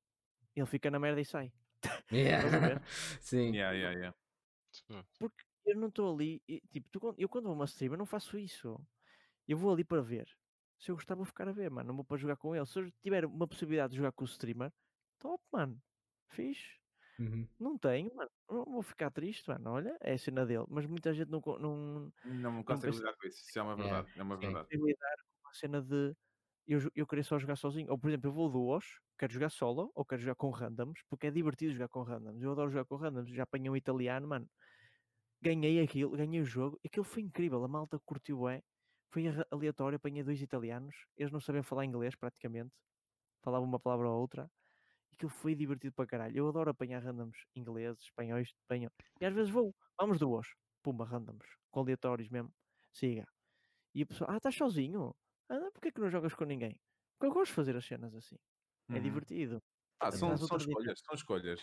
[0.55, 1.53] Ele fica na merda e sai.
[2.11, 2.81] Yeah.
[3.21, 3.53] Sim.
[3.53, 4.17] Yeah, yeah, yeah.
[5.19, 8.37] Porque eu não estou ali, tipo, tu, eu quando vou uma stream eu não faço
[8.37, 8.79] isso.
[9.47, 10.27] Eu vou ali para ver.
[10.79, 11.89] Se eu gostar, vou ficar a ver, mano.
[11.89, 12.65] Não vou para jogar com ele.
[12.65, 14.71] Se eu tiver uma possibilidade de jogar com o streamer,
[15.19, 15.81] top, mano.
[16.29, 16.79] Fixe.
[17.17, 17.47] Uhum.
[17.59, 18.29] Não tenho, mano.
[18.49, 19.71] Não vou ficar triste, mano.
[19.71, 20.65] Olha, é a cena dele.
[20.67, 21.41] Mas muita gente não.
[21.45, 23.47] Não, não, não consegue lidar com isso.
[23.47, 24.11] Isso é uma verdade.
[24.15, 24.67] É, é uma verdade.
[24.71, 26.15] lidar com a cena de
[26.67, 27.91] eu, eu querer só jogar sozinho.
[27.91, 28.85] Ou, por exemplo, eu vou duos,
[29.17, 32.41] quero jogar solo ou quero jogar com randoms, porque é divertido jogar com randoms.
[32.41, 33.29] Eu adoro jogar com randoms.
[33.31, 34.47] Já apanhei um italiano, mano.
[35.41, 36.79] Ganhei aquilo, ganhei o jogo.
[36.85, 37.63] Aquilo foi incrível.
[37.63, 38.61] A malta curtiu, é.
[39.11, 39.97] Foi aleatório.
[39.97, 40.95] Apanhei dois italianos.
[41.17, 42.71] Eles não sabiam falar inglês praticamente.
[43.43, 44.49] Falavam uma palavra ou outra.
[45.13, 46.37] Aquilo foi divertido para caralho.
[46.37, 48.91] Eu adoro apanhar randoms ingleses, espanhóis, espanhol.
[49.21, 50.47] E às vezes vou, vamos duos.
[50.83, 51.47] Pumba, randoms.
[51.71, 52.51] Com aleatórios mesmo.
[52.91, 53.25] Siga.
[53.93, 55.15] E a pessoa, ah, estás sozinho?
[55.49, 56.79] Ah, porquê que não jogas com ninguém?
[57.17, 58.37] Porque eu gosto de fazer as cenas assim.
[58.89, 59.01] É uhum.
[59.01, 59.63] divertido.
[59.99, 61.61] Ah, são, são escolhas, são escolhas.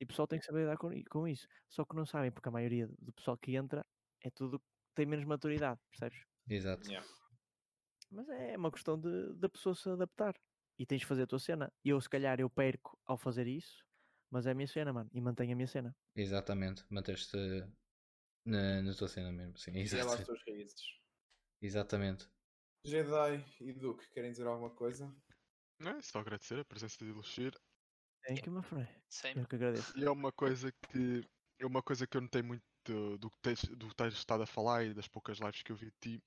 [0.00, 1.46] E o pessoal tem que saber lidar com, com isso.
[1.68, 3.84] Só que não sabem, porque a maioria do pessoal que entra
[4.22, 4.62] é tudo
[4.94, 6.24] tem menos maturidade, percebes?
[6.48, 6.88] Exato.
[6.88, 7.06] Yeah.
[8.10, 10.34] Mas é uma questão de da pessoa se adaptar.
[10.78, 11.72] E tens de fazer a tua cena.
[11.84, 13.84] E eu, se calhar, eu perco ao fazer isso,
[14.30, 15.10] mas é a minha cena, mano.
[15.12, 15.94] E mantenho a minha cena.
[16.14, 16.84] Exatamente.
[16.88, 17.36] Manter-te
[18.44, 19.58] na, na tua cena mesmo.
[19.58, 19.96] Sim, exatamente.
[19.96, 21.00] E é lá as tuas raízes.
[21.60, 22.30] Exatamente.
[22.88, 25.14] Jedi e Duke, querem dizer alguma coisa?
[25.78, 27.54] Não é só agradecer a presença de Luxir.
[28.26, 28.88] Thank you, my friend.
[29.36, 29.96] Eu que agradeço.
[29.98, 31.22] E é uma coisa que
[31.58, 34.42] é uma coisa que eu notei muito do, do, que tens, do que tens estado
[34.42, 36.22] a falar e das poucas lives que eu vi de ti,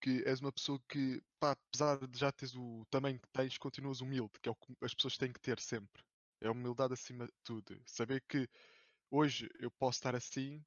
[0.00, 4.00] que és uma pessoa que, pá, apesar de já teres o tamanho que tens, continuas
[4.00, 6.02] humilde, que é o que as pessoas têm que ter sempre.
[6.40, 7.80] É a humildade acima de tudo.
[7.86, 8.48] Saber que
[9.10, 10.62] hoje eu posso estar assim,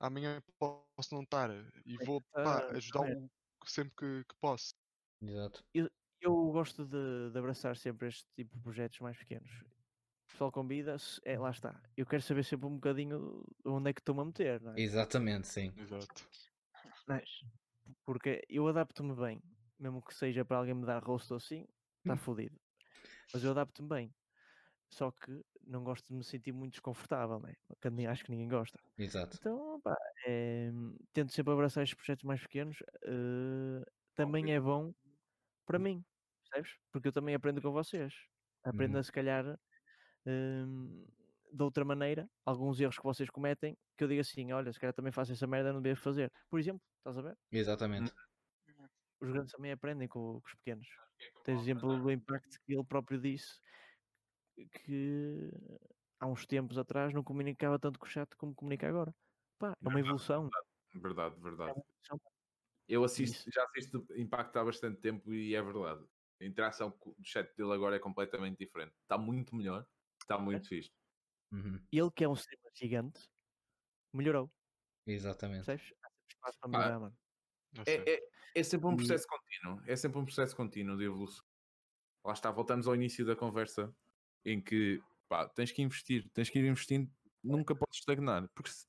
[0.00, 1.50] amanhã posso não estar
[1.84, 3.30] e vou pá, ajudar o
[3.68, 4.74] sempre que, que posso.
[5.22, 5.64] Exato.
[5.74, 9.50] Eu, eu gosto de, de, abraçar sempre este tipo de projetos mais pequenos.
[9.62, 11.80] O pessoal convida, é, lá está.
[11.96, 14.80] Eu quero saber sempre um bocadinho onde é que estou-me a meter, não é?
[14.80, 15.72] Exatamente, sim.
[15.76, 16.28] Exato.
[17.06, 17.28] Mas,
[18.04, 19.42] porque eu adapto-me bem,
[19.78, 21.66] mesmo que seja para alguém me dar rosto assim,
[21.98, 22.18] está hum.
[22.18, 22.58] fodido.
[23.32, 24.14] Mas eu adapto-me bem.
[24.92, 27.54] Só que não gosto de me sentir muito desconfortável, né?
[28.08, 28.78] acho que ninguém gosta.
[28.98, 29.36] Exato.
[29.38, 29.96] Então, pá,
[30.26, 30.70] é,
[31.12, 32.76] tento sempre abraçar estes projetos mais pequenos.
[33.04, 33.84] Uh,
[34.14, 34.92] também é bom
[35.64, 35.82] para hum.
[35.82, 36.04] mim,
[36.42, 36.76] percebes?
[36.92, 38.12] Porque eu também aprendo com vocês.
[38.64, 39.00] Aprendo uhum.
[39.00, 41.12] a se calhar uh,
[41.52, 44.92] de outra maneira, alguns erros que vocês cometem, que eu digo assim, olha, se calhar
[44.92, 46.32] também faço essa merda, não devo fazer.
[46.50, 47.38] Por exemplo, estás a ver?
[47.52, 48.12] Exatamente.
[48.68, 48.88] Uhum.
[49.20, 50.88] Os grandes também aprendem com, com os pequenos.
[51.44, 53.60] Tens exemplo do impacto que ele próprio disse
[54.66, 55.50] que
[56.18, 59.14] há uns tempos atrás não comunicava tanto com o chat como comunica agora.
[59.58, 60.48] Pá, é uma evolução.
[60.94, 61.78] Verdade, verdade.
[61.78, 62.16] É
[62.88, 63.50] Eu assisto, Isso.
[63.52, 66.04] já assisto Impacto há bastante tempo e é verdade.
[66.40, 68.94] A interação do chat dele agora é completamente diferente.
[69.02, 69.86] Está muito melhor,
[70.20, 70.68] está muito é.
[70.68, 70.90] fixe.
[71.52, 71.80] Uhum.
[71.92, 73.28] Ele que é um streamer gigante,
[74.12, 74.50] melhorou.
[75.06, 75.66] Exatamente.
[75.66, 75.94] Percebes?
[76.42, 77.18] Há sempre melhorar, mano.
[77.86, 79.82] É, é, é, sempre um processo contínuo.
[79.86, 81.44] É sempre um processo contínuo de evolução.
[82.24, 83.94] Lá está, voltamos ao início da conversa
[84.44, 87.10] em que pá, tens que investir, tens que ir investindo,
[87.42, 88.86] nunca podes estagnar, porque se,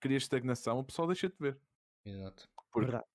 [0.00, 1.60] crias estagnação, o pessoal deixa de ver.
[2.04, 2.48] Exato.
[2.72, 3.06] Porque Verdade.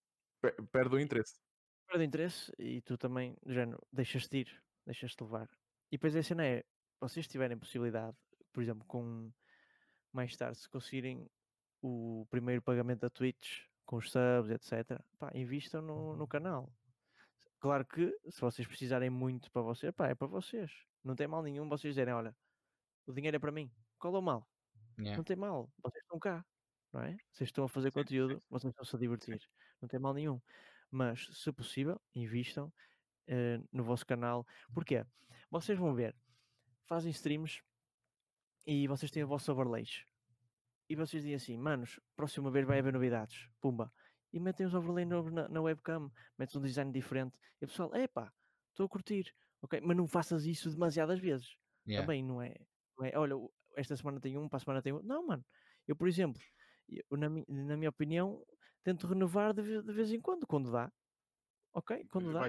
[0.71, 1.39] perde o interesse.
[1.87, 5.49] Perde o interesse e tu também, género, deixas-te ir, deixas-te levar.
[5.91, 6.63] E depois a cena é,
[6.99, 8.15] vocês tiverem possibilidade,
[8.53, 9.31] por exemplo, com
[10.11, 11.29] mais tarde, se conseguirem
[11.81, 16.71] o primeiro pagamento da Twitch, com os subs, etc., pá, invistam no, no canal.
[17.59, 20.71] Claro que se vocês precisarem muito para vocês, pá, é para vocês.
[21.05, 22.35] Não tem mal nenhum vocês dizerem, olha,
[23.05, 23.71] o dinheiro é para mim.
[23.97, 24.45] Qual é o mal?
[24.97, 25.15] Yeah.
[25.15, 26.43] Não tem mal, vocês estão cá
[26.95, 27.17] não é?
[27.31, 29.41] Vocês estão a fazer conteúdo, vocês estão-se a divertir,
[29.81, 30.41] não tem mal nenhum.
[30.89, 32.71] Mas, se possível, invistam
[33.27, 34.47] uh, no vosso canal.
[34.73, 35.05] Porquê?
[35.51, 36.15] Vocês vão ver,
[36.85, 37.61] fazem streams
[38.65, 40.05] e vocês têm o vosso overlays.
[40.87, 43.49] E vocês dizem assim, manos, próxima vez vai haver novidades.
[43.59, 43.91] Pumba.
[44.31, 47.37] E metem os overlays novos na, na webcam, metem um design diferente.
[47.61, 48.31] E o pessoal, epá,
[48.69, 49.33] estou a curtir.
[49.65, 51.57] Ok, mas não faças isso demasiadas vezes.
[51.87, 52.05] Yeah.
[52.05, 52.53] Também não é,
[52.95, 53.33] não é, olha,
[53.75, 55.07] esta semana tem um, para a semana tem outro.
[55.07, 55.43] Não, mano.
[55.87, 56.39] Eu, por exemplo,
[56.87, 58.45] eu, na, na minha opinião,
[58.83, 60.91] tento renovar de, de vez em quando, quando dá.
[61.73, 62.05] Ok?
[62.11, 62.47] Quando dá.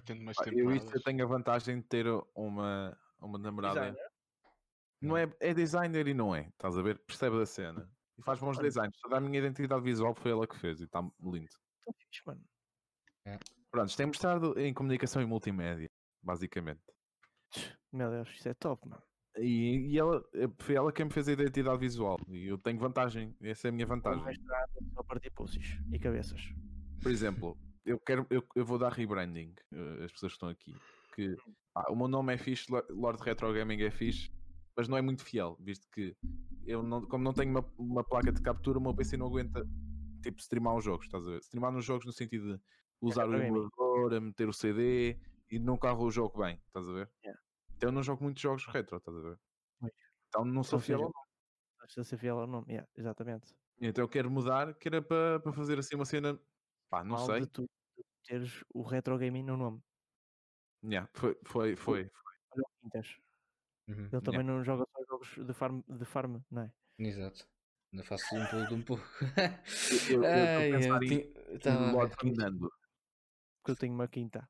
[0.52, 3.80] Eu, isso, eu tenho a vantagem de ter uma, uma namorada.
[3.80, 4.10] Designer.
[5.00, 6.98] Não é, é designer e não é, estás a ver?
[6.98, 7.90] Percebe a cena.
[8.18, 8.94] E faz bons designs.
[9.00, 11.46] Toda a minha identidade visual foi ela que fez e está lindo.
[11.46, 12.44] Está fixe, mano.
[13.24, 13.38] É.
[13.70, 15.90] Pronto, tem mostrado em comunicação e multimédia,
[16.22, 16.95] basicamente.
[17.92, 19.02] Meu Deus, isso é top, mano.
[19.38, 22.18] E, e ela, eh, foi ela quem me fez a identidade visual.
[22.28, 23.34] E eu tenho vantagem.
[23.42, 24.24] Essa é a minha vantagem.
[24.94, 26.40] Só partir pulsos e cabeças.
[27.02, 29.54] Por exemplo, eu quero eu, eu vou dar rebranding.
[29.72, 30.74] Uh, as pessoas que estão aqui.
[31.14, 31.36] Que
[31.74, 34.30] ah, o meu nome é fixe, Lord Retro Gaming é fixe.
[34.76, 36.14] mas não é muito fiel, visto que
[36.66, 39.66] eu não, como não tenho uma, uma placa de captura, o meu PC não aguenta
[40.22, 41.38] tipo streamar os jogos, estás a ver?
[41.38, 42.60] Streamar nos jogos no sentido de
[43.00, 45.18] usar o emulador, meter o CD
[45.50, 47.10] e não carro o jogo bem, estás a ver?
[47.22, 47.42] Yeah.
[47.76, 49.38] Então eu não jogo muitos jogos retro, estás a ver?
[50.28, 51.26] Então não sou fiel ao nome.
[51.84, 53.54] Estás a ser fiel ao nome, yeah, exatamente.
[53.80, 56.40] Então eu quero mudar, que era para, para fazer assim uma cena,
[56.88, 57.40] pá, não Mal sei.
[57.40, 57.68] De tu
[58.26, 59.82] teres o retro gaming no nome.
[60.82, 62.10] Yeah, foi, foi, foi.
[62.80, 63.18] Quintas.
[63.88, 64.52] Uhum, Ele também yeah.
[64.52, 66.72] não joga só jogos de farm, de farm, não é?
[66.98, 67.48] Exato.
[67.92, 69.04] Não faço um pouco de um pouco.
[70.10, 71.92] eu, eu, eu, eu tava...
[71.92, 72.70] Lord Quinando.
[73.58, 74.48] Porque eu tenho uma quinta.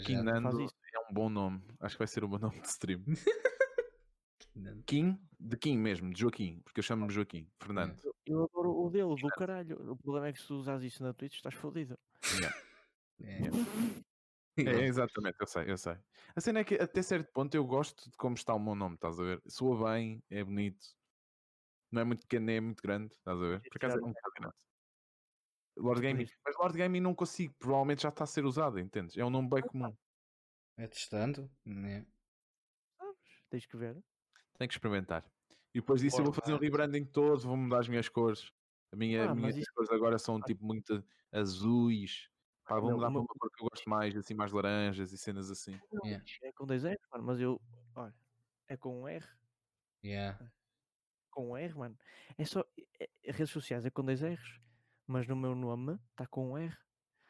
[0.00, 1.62] Quinando é um bom nome.
[1.80, 3.04] Acho que vai ser o meu nome de stream.
[4.86, 7.96] Kim, de Kim mesmo, de Joaquim, porque eu chamo-me Joaquim, Fernando.
[8.26, 9.92] Eu adoro o dele, do caralho.
[9.92, 11.98] O problema é que se tu usas isso na Twitch estás fodido.
[12.34, 12.56] Yeah.
[13.20, 13.38] É.
[14.84, 14.86] é.
[14.86, 15.96] exatamente, eu sei, eu sei.
[16.36, 18.96] A cena é que até certo ponto eu gosto de como está o meu nome,
[18.96, 19.42] estás a ver?
[19.46, 20.86] Soa bem, é bonito,
[21.90, 23.60] não é muito pequeno nem é muito grande, estás a ver?
[23.60, 24.56] Por acaso é um bocado grande.
[25.76, 29.16] Lord Gaming, mas Lord Gaming não consigo, provavelmente já está a ser usado, entendes?
[29.16, 29.96] É um nome bem comum.
[30.76, 32.06] É testando, né?
[33.50, 33.94] Tens que ver.
[34.58, 35.24] Tem que experimentar.
[35.74, 38.52] E depois disso eu vou fazer um rebranding todo, vou mudar as minhas cores.
[38.92, 39.72] A minha, ah, minhas isso...
[39.74, 42.28] cores agora são tipo muito azuis.
[42.66, 45.50] Pá, vou mudar para uma cor que eu gosto mais, assim, mais laranjas e cenas
[45.50, 45.78] assim.
[45.92, 46.24] Não, yeah.
[46.42, 47.60] É com dois R, mano, mas eu.
[47.94, 48.14] Olha,
[48.68, 49.26] é com um R.
[50.04, 50.38] Yeah.
[51.30, 51.98] Com um R, mano.
[52.38, 52.64] É só.
[53.00, 54.60] É, é, redes sociais é com dois R's,
[55.12, 56.74] mas no meu nome está com um R.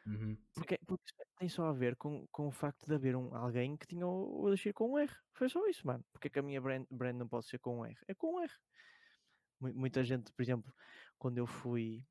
[0.05, 0.37] Uhum.
[0.53, 1.03] Porque, porque
[1.37, 4.49] tem só a ver com, com o facto de haver um, alguém que tinha o,
[4.49, 5.13] o com um R.
[5.33, 6.03] Foi só isso, mano.
[6.13, 7.97] Porque é que a minha brand, brand não pode ser com um R?
[8.07, 8.51] É com um R.
[9.59, 10.73] Muita gente, por exemplo,
[11.17, 12.07] quando eu fui.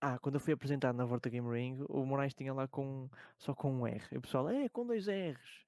[0.00, 3.08] Ah, quando eu fui apresentado na Vorta Game Ring, o Moraes tinha lá com,
[3.38, 4.04] só com um R.
[4.10, 5.66] E o pessoal, é, com dois R's.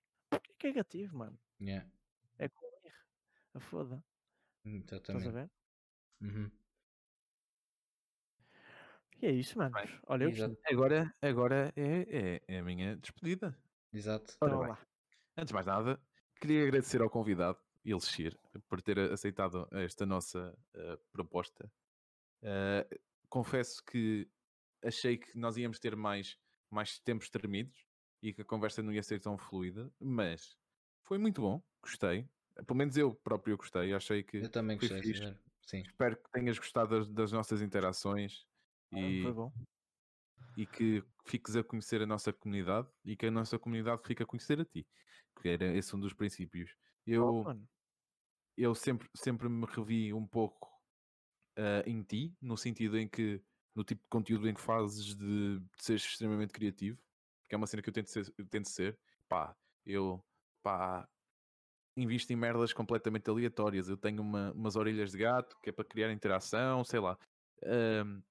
[0.58, 1.38] Que negativo, mano.
[1.60, 1.88] Yeah.
[2.38, 2.94] É com um R.
[3.54, 4.04] A foda.
[4.64, 4.94] Exatamente.
[4.94, 5.50] Estás a ver?
[6.20, 6.50] Uhum.
[9.20, 9.74] E é isso, mano.
[10.06, 10.28] Olha,
[10.70, 13.56] agora, agora é, é, é, a minha despedida.
[13.92, 14.36] Exato.
[14.40, 14.78] Ora.
[15.36, 16.00] Antes de mais nada,
[16.40, 18.38] queria agradecer ao convidado, Elixir,
[18.68, 21.70] por ter aceitado esta nossa uh, proposta.
[22.42, 24.28] Uh, confesso que
[24.84, 26.38] achei que nós íamos ter mais,
[26.70, 27.86] mais tempos tremidos
[28.22, 30.56] e que a conversa não ia ser tão fluida, mas
[31.02, 32.28] foi muito bom, gostei.
[32.66, 34.38] Pelo menos eu próprio gostei, achei que.
[34.38, 35.02] Eu também gostei,
[35.66, 35.80] sim.
[35.80, 38.46] Espero que tenhas gostado das, das nossas interações
[38.98, 39.52] e, foi bom.
[40.56, 44.26] E que fiques a conhecer a nossa comunidade e que a nossa comunidade fique a
[44.26, 44.86] conhecer a ti.
[45.40, 46.74] Que era esse um dos princípios.
[47.06, 47.54] Eu, oh,
[48.56, 50.68] eu sempre, sempre me revi um pouco
[51.58, 53.42] uh, em ti, no sentido em que
[53.74, 56.98] no tipo de conteúdo em que fazes de, de seres extremamente criativo,
[57.48, 58.98] que é uma cena que eu tento ser, eu tento ser.
[59.28, 59.54] Pá,
[59.84, 60.24] eu
[60.62, 61.08] pá,
[61.96, 63.88] invisto em merdas completamente aleatórias.
[63.88, 67.18] Eu tenho uma, umas orelhas de gato que é para criar interação, sei lá.
[67.64, 68.22] Um,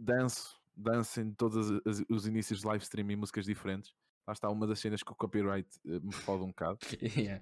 [0.00, 3.94] danço, danço em todos os, os inícios de live stream em músicas diferentes.
[4.26, 6.78] Lá está uma das cenas que o copyright uh, me fode um bocado.
[7.16, 7.40] yeah.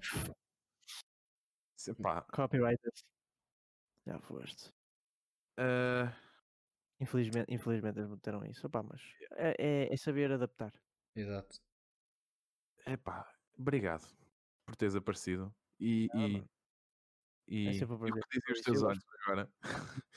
[2.33, 2.81] Copyright.
[4.05, 4.71] Já foste.
[5.57, 6.29] Uh...
[7.01, 8.67] Infelizmente, infelizmente eles meteram isso.
[8.67, 10.73] Opa, mas é, é, é, saber adaptar.
[11.15, 11.57] Exato.
[12.85, 14.05] É pá, obrigado
[14.65, 15.53] por teres aparecido.
[15.79, 16.45] E, ah, e,
[17.47, 19.49] e, é e o que dizem os teus olhos agora?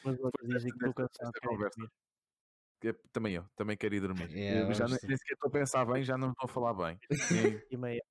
[0.04, 1.32] Mas outros dizem que estou cansado.
[2.82, 4.30] Conversa também eu, também quero ir dormir.
[4.30, 6.74] Yeah, eu já nem, nem sequer estou a pensar bem, já não estou a falar
[6.74, 6.98] bem.
[7.70, 8.02] e meia.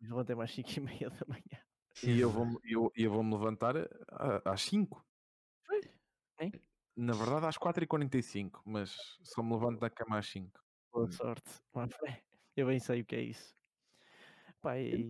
[0.00, 1.62] Levantei mais 5 e meia da manhã.
[2.02, 3.74] E eu vou-me eu, eu vou levantar
[4.44, 5.04] às 5.
[6.96, 10.62] Na verdade às 4h45, mas só me levanto da cama às 5.
[10.92, 11.12] Boa hum.
[11.12, 11.60] sorte.
[12.56, 13.54] Eu bem sei o que é isso.
[14.60, 15.08] Pai,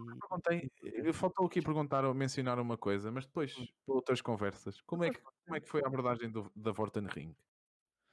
[0.82, 3.66] eu faltou aqui perguntar ou mencionar uma coisa, mas depois, hum.
[3.86, 7.34] outras conversas, como é que, como é que foi a abordagem do, da Vorten Ring?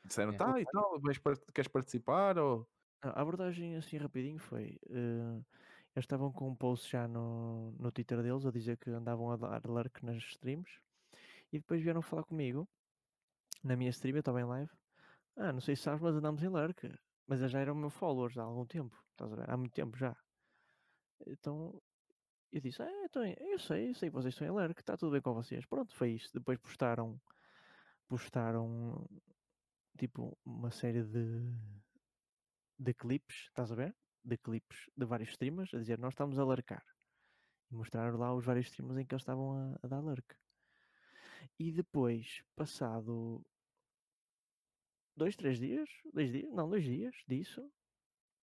[0.07, 1.17] Disseram, é, tá e tal, mas
[1.53, 2.37] queres participar?
[2.37, 2.67] Ou...
[3.01, 4.79] A abordagem assim rapidinho foi.
[4.87, 5.43] Uh,
[5.95, 9.35] eles estavam com um post já no, no Twitter deles a dizer que andavam a
[9.35, 10.79] dar lurk nas streams
[11.51, 12.67] e depois vieram falar comigo
[13.63, 14.71] na minha stream, eu estava em live.
[15.35, 16.91] Ah, não sei se sabes, mas andamos em lurk.
[17.27, 19.49] Mas já eram meu followers há algum tempo, estás a ver?
[19.49, 20.15] Há muito tempo já.
[21.25, 21.81] Então
[22.51, 25.21] eu disse, ah, então, eu sei, eu sei vocês estão em lurk, está tudo bem
[25.21, 25.65] com vocês.
[25.65, 26.31] Pronto, foi isso.
[26.33, 27.19] Depois postaram
[28.07, 29.05] postaram
[29.97, 31.53] tipo uma série de,
[32.79, 33.95] de clipes, estás a ver?
[34.23, 36.85] De clipes de vários streamers a dizer nós estamos a largar.
[37.69, 40.35] E mostrar lá os vários streamers em que eles estavam a, a dar lurk.
[41.59, 43.43] E depois, passado
[45.15, 47.69] dois, três dias, dois dias, não, dois dias disso,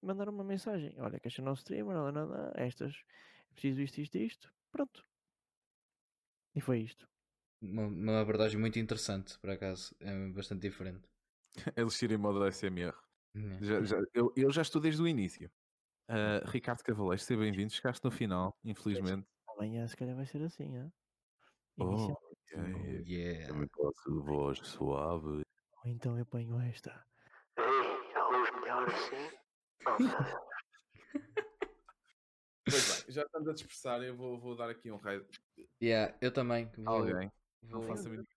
[0.01, 0.93] mandaram uma mensagem.
[0.99, 2.95] Olha, que este é o nosso streamer, não, não, não, estas,
[3.49, 4.53] é preciso isto, isto, isto.
[4.71, 5.05] Pronto.
[6.55, 7.07] E foi isto.
[7.61, 9.95] Uma, uma abordagem muito interessante, por acaso.
[9.99, 11.07] É bastante diferente.
[11.77, 12.95] Elixir em modo SMR.
[13.35, 13.63] É.
[13.63, 15.49] Já, já, eu, eu já estou desde o início.
[16.09, 17.71] Uh, Ricardo Cavaleiro, seja bem-vindo.
[17.71, 19.27] Chegaste no final, infelizmente.
[19.49, 20.93] Amanhã se calhar vai ser assim, hein?
[21.80, 22.15] Oh,
[22.51, 23.03] yeah.
[23.07, 23.47] yeah.
[23.47, 25.27] Também posso voz suave.
[25.27, 27.05] Ou então eu ponho esta.
[27.57, 29.31] Melhor assim?
[32.65, 35.27] pois bem, já estamos a dispersar, eu vou, vou dar aqui um raio.
[35.81, 36.69] Yeah, eu também.
[36.77, 37.31] Vou, Alguém.
[37.63, 37.81] Vou...
[37.81, 38.27] Não faça a mínima